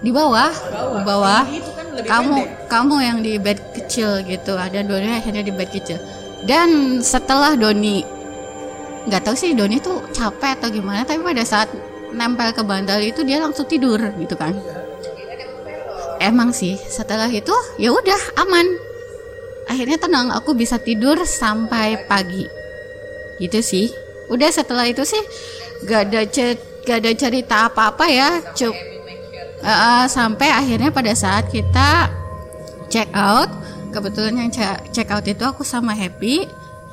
di 0.02 0.10
bawah. 0.10 0.50
Di 0.50 1.02
bawah. 1.06 1.46
Kamu 2.10 2.66
kamu 2.66 2.96
yang 3.06 3.18
di 3.22 3.38
bed 3.38 3.70
kecil 3.70 4.26
gitu. 4.26 4.58
Ada 4.58 4.82
Doni 4.82 5.14
akhirnya 5.14 5.46
di 5.46 5.54
bed 5.54 5.70
kecil 5.70 6.25
dan 6.46 7.02
setelah 7.02 7.58
Doni 7.58 8.06
nggak 9.06 9.22
tahu 9.22 9.36
sih 9.38 9.54
Doni 9.54 9.78
tuh 9.78 10.02
capek 10.10 10.58
atau 10.58 10.68
gimana 10.70 11.06
tapi 11.06 11.22
pada 11.22 11.42
saat 11.46 11.70
nempel 12.14 12.50
ke 12.54 12.62
bantal 12.62 13.02
itu 13.02 13.22
dia 13.26 13.42
langsung 13.42 13.66
tidur 13.68 13.98
gitu 14.16 14.34
kan. 14.38 14.54
Emang 16.16 16.48
sih 16.54 16.80
setelah 16.80 17.28
itu 17.28 17.52
ya 17.76 17.92
udah 17.92 18.40
aman. 18.46 18.66
Akhirnya 19.66 19.98
tenang 19.98 20.30
aku 20.32 20.54
bisa 20.54 20.78
tidur 20.78 21.26
sampai 21.26 22.06
pagi. 22.06 22.46
Gitu 23.36 23.60
sih. 23.60 23.86
Udah 24.32 24.48
setelah 24.48 24.88
itu 24.88 25.04
sih 25.04 25.20
gak 25.84 26.08
ada 26.10 26.20
gak 26.86 26.98
ada 27.04 27.12
cerita 27.14 27.68
apa-apa 27.68 28.06
ya 28.08 28.40
cuk 28.56 28.96
Eh, 29.66 29.68
eh, 29.68 30.04
sampai 30.06 30.52
akhirnya 30.52 30.94
pada 30.94 31.10
saat 31.16 31.50
kita 31.50 32.12
check 32.92 33.10
out 33.16 33.50
kebetulan 33.90 34.34
yang 34.46 34.50
check 34.90 35.08
out 35.10 35.26
itu 35.26 35.42
aku 35.42 35.62
sama 35.62 35.94
Happy. 35.94 36.46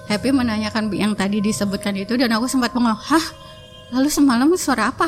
Happy 0.03 0.29
menanyakan 0.35 0.91
yang 0.91 1.15
tadi 1.15 1.39
disebutkan 1.39 1.95
itu 1.95 2.19
dan 2.19 2.33
aku 2.35 2.45
sempat 2.51 2.75
bengong 2.75 2.91
hah? 2.91 3.25
Lalu 3.95 4.09
semalam 4.11 4.51
suara 4.59 4.91
apa? 4.91 5.07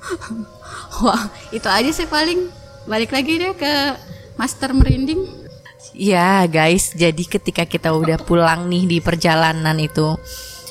Wah 1.02 1.26
itu 1.50 1.66
aja 1.66 1.90
sih 1.90 2.06
paling. 2.06 2.46
Balik 2.86 3.10
lagi 3.10 3.40
deh 3.40 3.52
ke 3.54 3.72
Master 4.38 4.72
Merinding. 4.72 5.40
Ya 5.90 6.46
guys, 6.46 6.94
jadi 6.94 7.24
ketika 7.26 7.66
kita 7.66 7.90
udah 7.90 8.16
pulang 8.22 8.70
nih 8.70 8.86
di 8.86 8.98
perjalanan 9.02 9.74
itu 9.80 10.16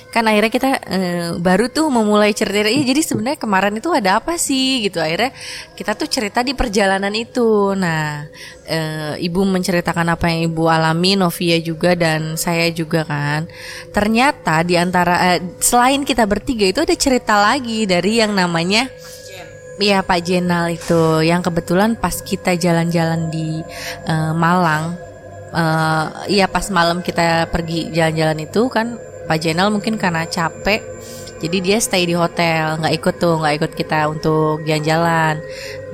kan 0.09 0.25
akhirnya 0.25 0.49
kita 0.49 0.69
eh, 0.89 1.27
baru 1.37 1.69
tuh 1.69 1.93
memulai 1.93 2.33
cerita 2.33 2.65
iya 2.65 2.81
jadi 2.81 3.01
sebenarnya 3.05 3.37
kemarin 3.37 3.77
itu 3.77 3.93
ada 3.93 4.17
apa 4.17 4.41
sih 4.41 4.89
gitu. 4.89 4.97
Akhirnya 4.97 5.29
kita 5.77 5.93
tuh 5.93 6.09
cerita 6.09 6.41
di 6.41 6.57
perjalanan 6.57 7.13
itu. 7.13 7.77
Nah 7.77 8.25
eh, 8.65 9.13
ibu 9.21 9.45
menceritakan 9.45 10.17
apa 10.17 10.33
yang 10.33 10.49
ibu 10.49 10.65
alami 10.65 11.13
Novia 11.13 11.61
juga 11.61 11.93
dan 11.93 12.33
saya 12.41 12.73
juga 12.73 13.05
kan. 13.05 13.45
Ternyata 13.93 14.65
di 14.65 14.81
antara 14.81 15.37
eh, 15.37 15.39
selain 15.61 16.01
kita 16.01 16.25
bertiga 16.25 16.65
itu 16.65 16.81
ada 16.81 16.95
cerita 16.97 17.37
lagi 17.37 17.85
dari 17.85 18.21
yang 18.21 18.33
namanya 18.33 18.89
Iya 19.79 20.03
Pak 20.03 20.19
Jenal 20.27 20.75
itu 20.75 21.23
yang 21.23 21.39
kebetulan 21.39 21.95
pas 21.95 22.19
kita 22.19 22.59
jalan-jalan 22.59 23.31
di 23.31 23.63
eh, 24.11 24.33
Malang, 24.35 24.99
iya 26.27 26.51
pas 26.51 26.67
malam 26.67 26.99
kita 26.99 27.47
pergi 27.47 27.87
jalan-jalan 27.95 28.43
itu 28.43 28.67
kan 28.67 28.99
Pak 29.29 29.37
Jenal 29.37 29.69
mungkin 29.69 30.01
karena 30.01 30.25
capek, 30.25 30.81
jadi 31.37 31.57
dia 31.61 31.77
stay 31.77 32.03
di 32.09 32.17
hotel, 32.17 32.81
nggak 32.81 32.93
ikut 32.97 33.15
tuh, 33.21 33.37
nggak 33.37 33.55
ikut 33.61 33.71
kita 33.77 34.09
untuk 34.09 34.65
jalan-jalan. 34.65 35.37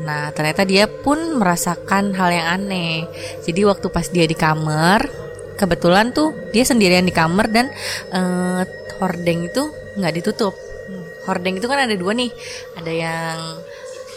Nah 0.07 0.31
ternyata 0.31 0.63
dia 0.63 0.87
pun 0.87 1.37
merasakan 1.37 2.15
hal 2.15 2.29
yang 2.31 2.47
aneh. 2.63 3.05
Jadi 3.43 3.61
waktu 3.67 3.91
pas 3.91 4.07
dia 4.07 4.23
di 4.25 4.33
kamar, 4.33 5.05
kebetulan 5.59 6.15
tuh 6.15 6.33
dia 6.49 6.63
sendirian 6.63 7.03
di 7.03 7.13
kamar 7.13 7.51
dan 7.51 7.69
eh, 8.09 8.63
hordeng 8.97 9.51
itu 9.51 9.69
nggak 9.99 10.13
ditutup. 10.17 10.55
Hmm, 10.85 11.05
Hordeng 11.29 11.57
itu 11.57 11.65
kan 11.69 11.85
ada 11.85 11.95
dua 11.97 12.13
nih, 12.13 12.31
ada 12.77 12.91
yang 12.93 13.37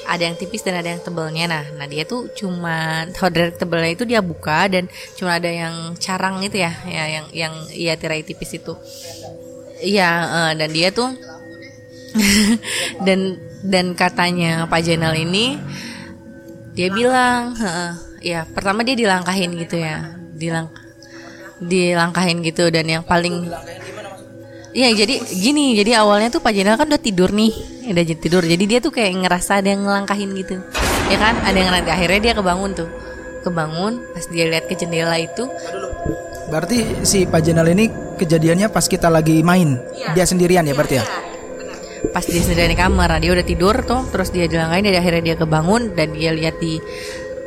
ada 0.08 0.24
yang 0.24 0.36
tipis 0.40 0.64
dan 0.64 0.80
ada 0.80 0.88
yang 0.88 1.04
tebelnya. 1.04 1.44
Nah, 1.44 1.64
nah 1.76 1.84
dia 1.84 2.08
tuh 2.08 2.32
cuma 2.32 3.04
hordeng 3.20 3.52
tebelnya 3.52 3.92
itu 3.92 4.04
dia 4.08 4.24
buka 4.24 4.64
dan 4.72 4.88
cuma 5.20 5.36
ada 5.36 5.52
yang 5.52 5.92
carang 6.00 6.40
itu 6.40 6.56
ya, 6.56 6.72
ya 6.88 7.04
yang 7.20 7.26
yang 7.36 7.54
iya 7.76 7.94
tirai 8.00 8.24
tipis 8.24 8.56
itu. 8.56 8.72
Iya, 9.84 10.10
eh, 10.26 10.52
dan 10.56 10.70
dia 10.72 10.88
tuh 10.90 11.12
dan 13.06 13.36
dan 13.60 13.92
katanya 13.92 14.64
Pak 14.64 14.80
Jenal 14.80 15.12
ini 15.12 15.60
dia 16.72 16.88
bilang, 16.88 17.52
heeh, 17.58 17.92
ya 18.24 18.40
pertama 18.48 18.80
dia 18.80 18.96
dilangkahin 18.96 19.52
gitu 19.60 19.76
ya, 19.76 20.16
dilang 20.32 20.72
dilangkahin 21.58 22.40
gitu 22.46 22.70
dan 22.70 22.86
yang 22.86 23.04
paling 23.04 23.50
Iya 24.78 24.94
jadi 24.94 25.14
gini 25.26 25.74
jadi 25.74 25.98
awalnya 25.98 26.30
tuh 26.30 26.38
Pak 26.38 26.54
Jenderal 26.54 26.78
kan 26.78 26.86
udah 26.86 27.02
tidur 27.02 27.34
nih 27.34 27.78
udah 27.88 28.04
jadi 28.04 28.20
tidur. 28.20 28.42
Jadi 28.44 28.64
dia 28.68 28.78
tuh 28.84 28.92
kayak 28.92 29.16
ngerasa 29.24 29.64
ada 29.64 29.68
yang 29.72 29.82
ngelangkahin 29.88 30.30
gitu. 30.36 30.60
Ya 31.08 31.18
kan? 31.18 31.34
Ada 31.40 31.56
yang 31.56 31.70
nanti 31.72 31.90
akhirnya 31.90 32.20
dia 32.20 32.34
kebangun 32.36 32.70
tuh. 32.76 32.88
Kebangun 33.42 34.12
pas 34.12 34.24
dia 34.28 34.44
lihat 34.44 34.68
ke 34.68 34.76
jendela 34.76 35.16
itu. 35.16 35.48
Berarti 36.52 37.04
si 37.04 37.24
Pak 37.24 37.40
Jenal 37.44 37.68
ini 37.72 37.88
kejadiannya 38.20 38.68
pas 38.68 38.84
kita 38.84 39.08
lagi 39.08 39.40
main. 39.40 39.80
Dia 40.12 40.28
sendirian 40.28 40.68
ya 40.68 40.76
berarti 40.76 40.96
ya? 41.00 41.06
pas 41.98 42.22
dia 42.22 42.38
sendirian 42.38 42.70
di 42.70 42.78
kamar 42.78 43.10
nah, 43.10 43.18
dia 43.18 43.34
udah 43.34 43.42
tidur 43.42 43.74
tuh 43.82 44.06
terus 44.14 44.30
dia 44.30 44.46
dilangkahin 44.46 44.86
dan 44.86 45.02
akhirnya 45.02 45.22
dia 45.34 45.36
kebangun 45.36 45.98
dan 45.98 46.14
dia 46.14 46.30
lihat 46.30 46.54
di 46.62 46.78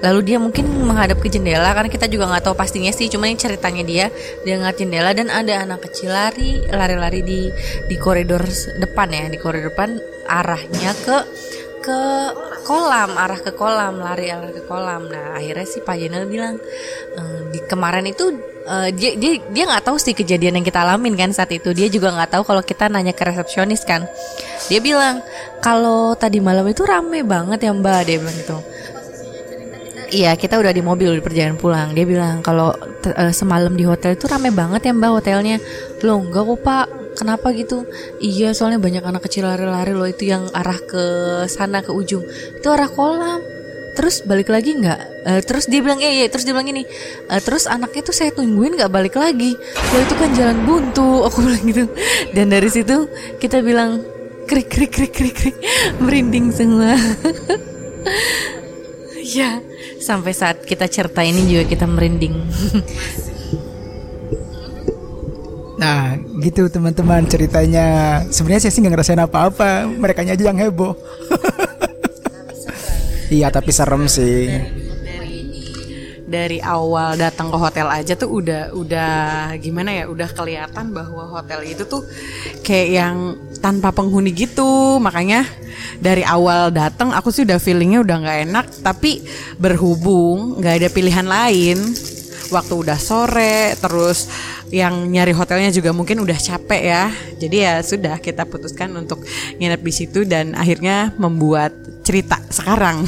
lalu 0.02 0.20
dia 0.34 0.38
mungkin 0.42 0.66
menghadap 0.82 1.22
ke 1.22 1.30
jendela 1.30 1.72
karena 1.78 1.90
kita 1.90 2.10
juga 2.10 2.28
nggak 2.28 2.44
tahu 2.50 2.56
pastinya 2.58 2.90
sih 2.90 3.08
cuma 3.08 3.30
ini 3.30 3.38
ceritanya 3.38 3.84
dia 3.86 4.06
dia 4.42 4.58
ngeliat 4.58 4.78
jendela 4.78 5.12
dan 5.14 5.30
ada 5.30 5.62
anak 5.62 5.86
kecil 5.90 6.12
lari 6.12 6.66
lari-lari 6.68 7.22
di 7.22 7.42
di 7.86 7.96
koridor 8.02 8.42
depan 8.82 9.08
ya 9.14 9.30
di 9.30 9.38
koridor 9.38 9.70
depan 9.70 10.02
arahnya 10.26 10.92
ke 11.06 11.18
ke 11.82 12.00
kolam 12.62 13.18
arah 13.18 13.42
ke 13.42 13.58
kolam 13.58 13.98
lari 13.98 14.30
arah 14.30 14.54
ke 14.54 14.62
kolam. 14.70 15.10
Nah 15.10 15.34
akhirnya 15.34 15.66
si 15.66 15.82
Pak 15.82 15.98
Jenel 15.98 16.30
bilang 16.30 16.62
"Eh, 17.18 17.40
di 17.50 17.60
kemarin 17.66 18.06
itu 18.06 18.38
eh, 18.70 18.94
dia 18.94 19.18
dia 19.18 19.42
dia 19.50 19.64
nggak 19.66 19.90
tahu 19.90 19.98
sih 19.98 20.14
kejadian 20.14 20.62
yang 20.62 20.66
kita 20.66 20.86
alamin 20.86 21.18
kan 21.18 21.34
saat 21.34 21.50
itu. 21.50 21.74
Dia 21.74 21.90
juga 21.90 22.14
nggak 22.14 22.38
tahu 22.38 22.44
kalau 22.46 22.62
kita 22.62 22.86
nanya 22.86 23.18
ke 23.18 23.26
resepsionis 23.26 23.82
kan. 23.82 24.06
Dia 24.70 24.78
bilang 24.78 25.26
kalau 25.58 26.14
tadi 26.14 26.38
malam 26.38 26.70
itu 26.70 26.86
rame 26.86 27.26
banget 27.26 27.66
ya 27.66 27.74
mbak 27.74 28.06
dia 28.06 28.22
bilang 28.22 28.38
gitu 28.38 28.71
Iya, 30.12 30.36
kita 30.36 30.60
udah 30.60 30.76
di 30.76 30.84
mobil 30.84 31.08
di 31.16 31.24
perjalanan 31.24 31.56
pulang. 31.56 31.96
Dia 31.96 32.04
bilang 32.04 32.44
kalau 32.44 32.76
eh, 33.08 33.32
semalam 33.32 33.72
di 33.72 33.88
hotel 33.88 34.20
itu 34.20 34.28
rame 34.28 34.52
banget 34.52 34.92
ya 34.92 34.92
Mbak 34.92 35.12
hotelnya. 35.16 35.58
Loh, 36.04 36.20
enggak 36.20 36.44
kok 36.44 36.60
Pak. 36.68 36.86
Kenapa 37.16 37.48
gitu? 37.56 37.88
Iya, 38.20 38.52
soalnya 38.52 38.80
banyak 38.84 39.04
anak 39.04 39.24
kecil 39.28 39.48
lari-lari 39.48 39.96
loh 39.96 40.08
itu 40.08 40.28
yang 40.28 40.52
arah 40.52 40.80
ke 40.84 41.04
sana 41.48 41.80
ke 41.80 41.96
ujung. 41.96 42.28
Itu 42.28 42.68
arah 42.76 42.92
kolam. 42.92 43.40
Terus 43.96 44.24
balik 44.28 44.52
lagi 44.52 44.76
nggak? 44.80 45.00
Eh, 45.28 45.42
terus 45.48 45.68
dia 45.72 45.80
bilang 45.80 46.00
iya, 46.04 46.12
iya. 46.12 46.28
Terus 46.28 46.44
dia 46.44 46.54
bilang 46.56 46.68
gini. 46.68 46.84
"Eh, 47.32 47.42
terus 47.44 47.64
anaknya 47.72 48.02
tuh 48.04 48.16
saya 48.16 48.36
tungguin 48.36 48.76
nggak 48.76 48.92
balik 48.92 49.16
lagi. 49.16 49.56
Loh 49.96 50.00
itu 50.04 50.16
kan 50.20 50.30
jalan 50.36 50.60
buntu. 50.68 51.10
Aku 51.32 51.40
bilang 51.40 51.64
gitu. 51.64 51.88
Dan 52.36 52.52
dari 52.52 52.68
situ 52.68 53.08
kita 53.40 53.64
bilang 53.64 54.04
krik 54.44 54.68
krik 54.68 54.92
krik 54.92 55.14
krik 55.16 55.36
krik 55.40 55.58
merinding 56.04 56.52
semua. 56.52 57.00
Ya, 59.22 59.62
sampai 60.02 60.34
saat 60.34 60.66
kita 60.66 60.90
cerita 60.90 61.22
ini 61.22 61.46
juga 61.46 61.64
kita 61.70 61.86
merinding. 61.86 62.36
Nah, 65.82 66.14
gitu 66.46 66.70
teman-teman 66.70 67.26
ceritanya. 67.26 68.22
Sebenarnya 68.30 68.70
saya 68.70 68.74
sih 68.74 68.86
nggak 68.86 68.94
ngerasain 69.02 69.22
apa-apa. 69.26 69.90
Mereka 69.90 70.22
aja 70.22 70.38
yang 70.38 70.62
heboh. 70.62 70.94
iya, 73.34 73.50
tapi 73.50 73.74
serem 73.74 74.06
sih. 74.06 74.62
Dari 76.32 76.64
awal 76.64 77.20
datang 77.20 77.52
ke 77.52 77.58
hotel 77.60 77.92
aja 77.92 78.16
tuh 78.16 78.40
udah 78.40 78.72
udah 78.72 79.12
gimana 79.60 79.92
ya 79.92 80.06
udah 80.08 80.32
kelihatan 80.32 80.96
bahwa 80.96 81.28
hotel 81.28 81.68
itu 81.68 81.84
tuh 81.84 82.08
kayak 82.64 82.90
yang 82.96 83.16
tanpa 83.60 83.92
penghuni 83.92 84.32
gitu. 84.32 84.98
Makanya 85.04 85.44
dari 86.00 86.24
awal 86.24 86.72
datang 86.72 87.12
aku 87.12 87.30
sih 87.30 87.44
udah 87.44 87.60
feelingnya 87.60 88.00
udah 88.02 88.16
nggak 88.24 88.40
enak 88.48 88.66
tapi 88.80 89.20
berhubung 89.60 90.64
nggak 90.64 90.76
ada 90.80 90.90
pilihan 90.90 91.28
lain. 91.28 91.78
Waktu 92.52 92.74
udah 92.84 93.00
sore 93.00 93.76
terus 93.80 94.28
yang 94.72 95.08
nyari 95.08 95.32
hotelnya 95.36 95.72
juga 95.72 95.92
mungkin 95.92 96.24
udah 96.24 96.36
capek 96.40 96.82
ya. 96.84 97.04
Jadi 97.36 97.58
ya 97.60 97.84
sudah 97.84 98.16
kita 98.24 98.48
putuskan 98.48 98.96
untuk 98.96 99.24
nginep 99.60 99.82
di 99.84 99.94
situ 99.94 100.24
dan 100.24 100.56
akhirnya 100.56 101.12
membuat 101.20 101.76
cerita 102.08 102.40
sekarang 102.52 103.04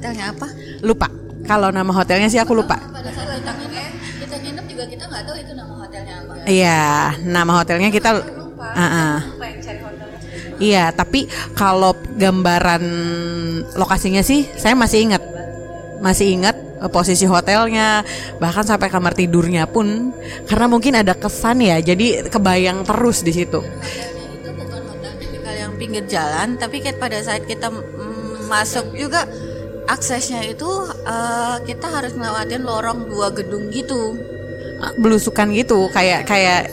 hotelnya 0.00 0.32
apa. 0.32 0.48
lupa 0.80 1.08
kalau 1.44 1.68
nama 1.68 1.92
hotelnya 1.92 2.32
sih 2.32 2.40
aku 2.40 2.56
lupa 2.56 2.80
Pada 2.80 3.12
saat 3.12 3.36
kita 3.36 3.52
nginep, 3.52 3.92
kita 4.24 4.36
nginep 4.40 4.64
juga 4.72 4.84
kita 4.88 5.04
nggak 5.12 5.22
tahu 5.28 5.36
itu 5.36 5.52
nama 5.52 5.74
hotelnya 5.76 6.14
apa. 6.24 6.32
Iya, 6.48 6.82
nama 7.28 7.52
hotelnya 7.52 7.88
kita. 7.92 8.10
Ah, 8.60 8.82
ah. 8.84 9.16
Iya, 10.60 10.92
tapi 10.92 11.28
kalau 11.56 11.96
gambaran 12.16 12.84
lokasinya 13.76 14.24
sih 14.24 14.48
saya 14.56 14.72
masih 14.76 15.08
ingat, 15.08 15.22
masih 16.04 16.32
ingat 16.36 16.56
eh, 16.56 16.90
posisi 16.92 17.24
hotelnya, 17.28 18.04
bahkan 18.40 18.64
sampai 18.64 18.92
kamar 18.92 19.12
tidurnya 19.16 19.64
pun, 19.68 20.12
karena 20.48 20.66
mungkin 20.68 20.96
ada 21.00 21.16
kesan 21.16 21.60
ya, 21.64 21.80
jadi 21.80 22.28
kebayang 22.28 22.84
terus 22.84 23.24
di 23.24 23.32
situ. 23.32 23.60
Hotelnya 23.64 24.36
itu 24.36 24.48
bukan 24.52 24.80
hotel 24.84 25.12
yang 25.56 25.72
pinggir 25.80 26.04
jalan, 26.08 26.60
tapi 26.60 26.84
kayak 26.84 27.00
pada 27.00 27.20
saat 27.24 27.48
kita 27.48 27.72
mm, 27.72 28.48
masuk 28.48 28.92
juga 28.92 29.24
aksesnya 29.90 30.46
itu 30.46 30.70
eh, 31.02 31.56
kita 31.66 31.86
harus 31.90 32.14
ngelewatin 32.14 32.62
lorong 32.62 33.10
dua 33.10 33.34
gedung 33.34 33.68
gitu. 33.74 34.14
Belusukan 34.96 35.52
gitu, 35.52 35.92
kayak 35.92 36.24
kayak 36.24 36.72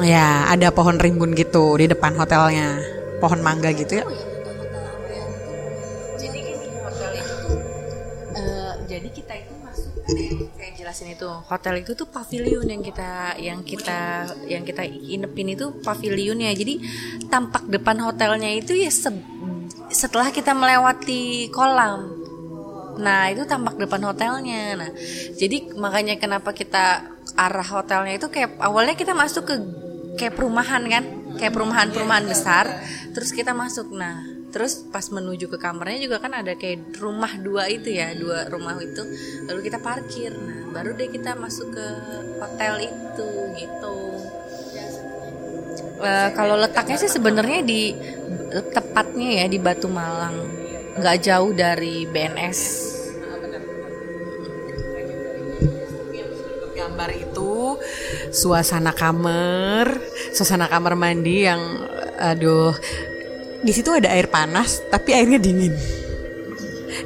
kan 0.00 0.06
ya 0.06 0.48
ada 0.48 0.72
pohon 0.72 0.96
rimbun 0.96 1.36
gitu 1.36 1.76
di 1.76 1.84
depan 1.90 2.16
hotelnya, 2.16 2.80
pohon 3.20 3.44
mangga 3.44 3.68
gitu 3.76 4.00
ya. 4.00 4.04
jadi 6.20 6.40
eh, 8.32 8.72
jadi 8.88 9.08
kita 9.12 9.32
itu 9.44 9.52
masuk 9.60 9.92
jelasin 10.90 11.14
itu 11.14 11.30
hotel 11.46 11.86
itu 11.86 11.94
tuh 11.94 12.10
pavilion 12.10 12.66
yang 12.66 12.82
kita 12.82 13.38
yang 13.38 13.62
kita 13.62 14.26
yang 14.50 14.66
kita 14.66 14.82
inepin 14.82 15.54
itu 15.54 15.70
pavilionnya 15.86 16.50
jadi 16.50 16.82
tampak 17.30 17.70
depan 17.70 18.02
hotelnya 18.02 18.50
itu 18.50 18.74
ya 18.74 18.90
se- 18.90 19.22
setelah 19.94 20.34
kita 20.34 20.50
melewati 20.50 21.46
kolam 21.54 22.18
Nah 23.00 23.32
itu 23.32 23.48
tampak 23.48 23.80
depan 23.80 24.12
hotelnya. 24.12 24.76
Nah 24.76 24.90
jadi 25.40 25.72
makanya 25.72 26.20
kenapa 26.20 26.52
kita 26.52 27.08
arah 27.32 27.64
hotelnya 27.64 28.20
itu 28.20 28.28
kayak 28.28 28.60
awalnya 28.60 28.92
kita 28.92 29.16
masuk 29.16 29.48
ke 29.48 29.56
kayak 30.20 30.36
perumahan 30.36 30.84
kan, 30.84 31.04
kayak 31.40 31.54
perumahan-perumahan 31.56 32.28
besar. 32.28 32.68
Terus 33.16 33.32
kita 33.32 33.56
masuk. 33.56 33.88
Nah 33.96 34.20
terus 34.50 34.84
pas 34.90 35.06
menuju 35.08 35.46
ke 35.46 35.58
kamarnya 35.58 36.10
juga 36.10 36.18
kan 36.18 36.34
ada 36.34 36.58
kayak 36.58 36.98
rumah 36.98 37.32
dua 37.38 37.70
itu 37.70 37.90
ya, 37.94 38.12
dua 38.14 38.50
rumah 38.50 38.76
itu. 38.82 39.02
Lalu 39.46 39.60
kita 39.66 39.78
parkir. 39.78 40.34
Nah 40.34 40.70
baru 40.74 40.94
deh 40.94 41.10
kita 41.10 41.38
masuk 41.38 41.74
ke 41.74 41.86
hotel 42.38 42.90
itu 42.90 43.30
gitu. 43.58 43.96
Eh, 46.00 46.30
kalau 46.32 46.56
letaknya 46.56 46.96
sih 46.96 47.12
sebenarnya 47.12 47.60
di 47.60 47.92
tepatnya 48.72 49.44
ya 49.44 49.46
di 49.46 49.58
Batu 49.60 49.86
Malang, 49.86 50.36
nggak 50.96 51.16
jauh 51.22 51.52
dari 51.52 52.08
BNS. 52.08 52.90
gambar 56.80 57.12
itu 57.12 57.76
suasana 58.32 58.92
kamar, 58.92 60.00
suasana 60.32 60.68
kamar 60.68 60.96
mandi 60.96 61.44
yang 61.44 61.60
aduh 62.20 62.76
di 63.60 63.72
situ 63.72 63.92
ada 63.92 64.12
air 64.12 64.28
panas 64.28 64.80
tapi 64.88 65.12
airnya 65.12 65.40
dingin. 65.40 65.74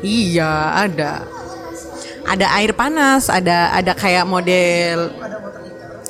Iya, 0.00 0.88
ada. 0.88 1.28
Ada 2.24 2.46
air 2.56 2.72
panas, 2.72 3.28
ada 3.28 3.68
ada 3.76 3.92
kayak 3.92 4.24
model 4.24 5.12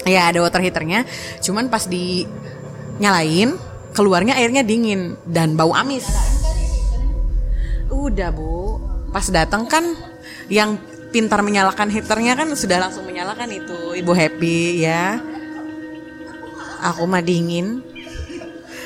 Ya 0.04 0.28
ada 0.28 0.44
water 0.44 0.60
heaternya, 0.60 1.08
cuman 1.40 1.72
pas 1.72 1.88
di 1.88 2.28
nyalain 3.00 3.56
keluarnya 3.96 4.36
airnya 4.36 4.60
dingin 4.60 5.16
dan 5.24 5.56
bau 5.56 5.72
amis. 5.72 6.04
Udah 7.88 8.28
bu, 8.28 8.84
pas 9.16 9.24
datang 9.32 9.64
kan 9.64 9.96
yang 10.52 10.76
pintar 11.08 11.40
menyalakan 11.40 11.88
heaternya 11.88 12.36
kan 12.36 12.52
sudah 12.52 12.84
langsung 12.84 13.08
menyalakan 13.08 13.48
itu 13.48 13.96
ibu 13.96 14.12
happy 14.12 14.84
ya. 14.84 15.24
Aku 16.92 17.08
mah 17.08 17.24
dingin. 17.24 17.80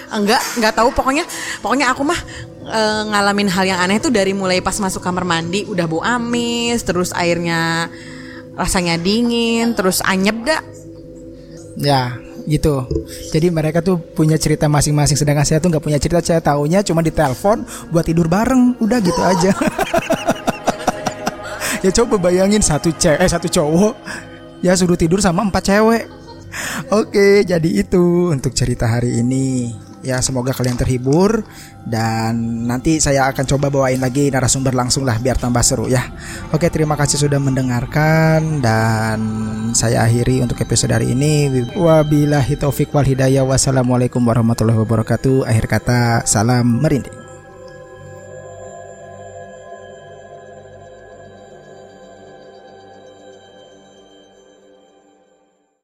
Enggak, 0.09 0.41
enggak 0.57 0.73
tahu 0.73 0.89
pokoknya 0.93 1.25
pokoknya 1.61 1.93
aku 1.93 2.03
mah 2.07 2.21
e, 2.65 2.81
ngalamin 3.13 3.49
hal 3.53 3.65
yang 3.69 3.81
aneh 3.81 4.01
tuh 4.01 4.09
dari 4.09 4.33
mulai 4.33 4.65
pas 4.65 4.77
masuk 4.81 5.05
kamar 5.05 5.29
mandi 5.29 5.69
udah 5.69 5.85
bau 5.85 6.01
amis, 6.01 6.81
terus 6.85 7.13
airnya 7.13 7.93
rasanya 8.57 8.97
dingin, 8.99 9.77
terus 9.77 10.01
anyep 10.03 10.37
dah. 10.43 10.61
Ya, 11.79 12.19
gitu. 12.49 12.89
Jadi 13.31 13.55
mereka 13.55 13.85
tuh 13.85 14.01
punya 14.01 14.35
cerita 14.35 14.67
masing-masing 14.67 15.15
sedangkan 15.15 15.47
saya 15.47 15.63
tuh 15.63 15.71
nggak 15.71 15.85
punya 15.85 16.01
cerita, 16.01 16.19
saya 16.25 16.43
taunya 16.43 16.83
cuma 16.83 17.05
di 17.05 17.15
telepon 17.15 17.63
buat 17.93 18.09
tidur 18.09 18.27
bareng, 18.27 18.81
udah 18.83 18.99
gitu 18.99 19.23
aja. 19.23 19.53
ya 21.85 21.91
coba 21.95 22.19
bayangin 22.19 22.59
satu 22.59 22.91
cewek 22.91 23.23
eh, 23.23 23.31
satu 23.31 23.47
cowok 23.47 23.95
ya 24.67 24.75
suruh 24.75 24.99
tidur 24.99 25.23
sama 25.23 25.47
empat 25.47 25.71
cewek. 25.71 26.05
Oke, 26.91 27.45
jadi 27.45 27.69
itu 27.69 28.33
untuk 28.33 28.57
cerita 28.57 28.89
hari 28.89 29.21
ini. 29.21 29.88
Ya 30.01 30.23
semoga 30.23 30.55
kalian 30.55 30.79
terhibur 30.79 31.43
dan 31.83 32.65
nanti 32.71 33.03
saya 33.03 33.27
akan 33.33 33.45
coba 33.51 33.67
bawain 33.69 33.99
lagi 33.99 34.31
narasumber 34.31 34.71
langsung 34.71 35.03
lah 35.03 35.19
biar 35.19 35.35
tambah 35.35 35.63
seru 35.67 35.91
ya. 35.91 36.07
Oke 36.55 36.71
terima 36.71 36.95
kasih 36.95 37.19
sudah 37.19 37.43
mendengarkan 37.43 38.63
dan 38.63 39.19
saya 39.75 40.07
akhiri 40.07 40.39
untuk 40.45 40.63
episode 40.63 40.95
hari 40.95 41.19
ini. 41.19 41.51
Wabillahi 41.75 42.55
taufik 42.55 42.95
wal 42.95 43.07
hidayah. 43.07 43.43
Wassalamualaikum 43.43 44.23
warahmatullahi 44.23 44.79
wabarakatuh. 44.79 45.51
Akhir 45.51 45.67
kata 45.67 46.23
salam 46.23 46.79
merinding. 46.79 47.18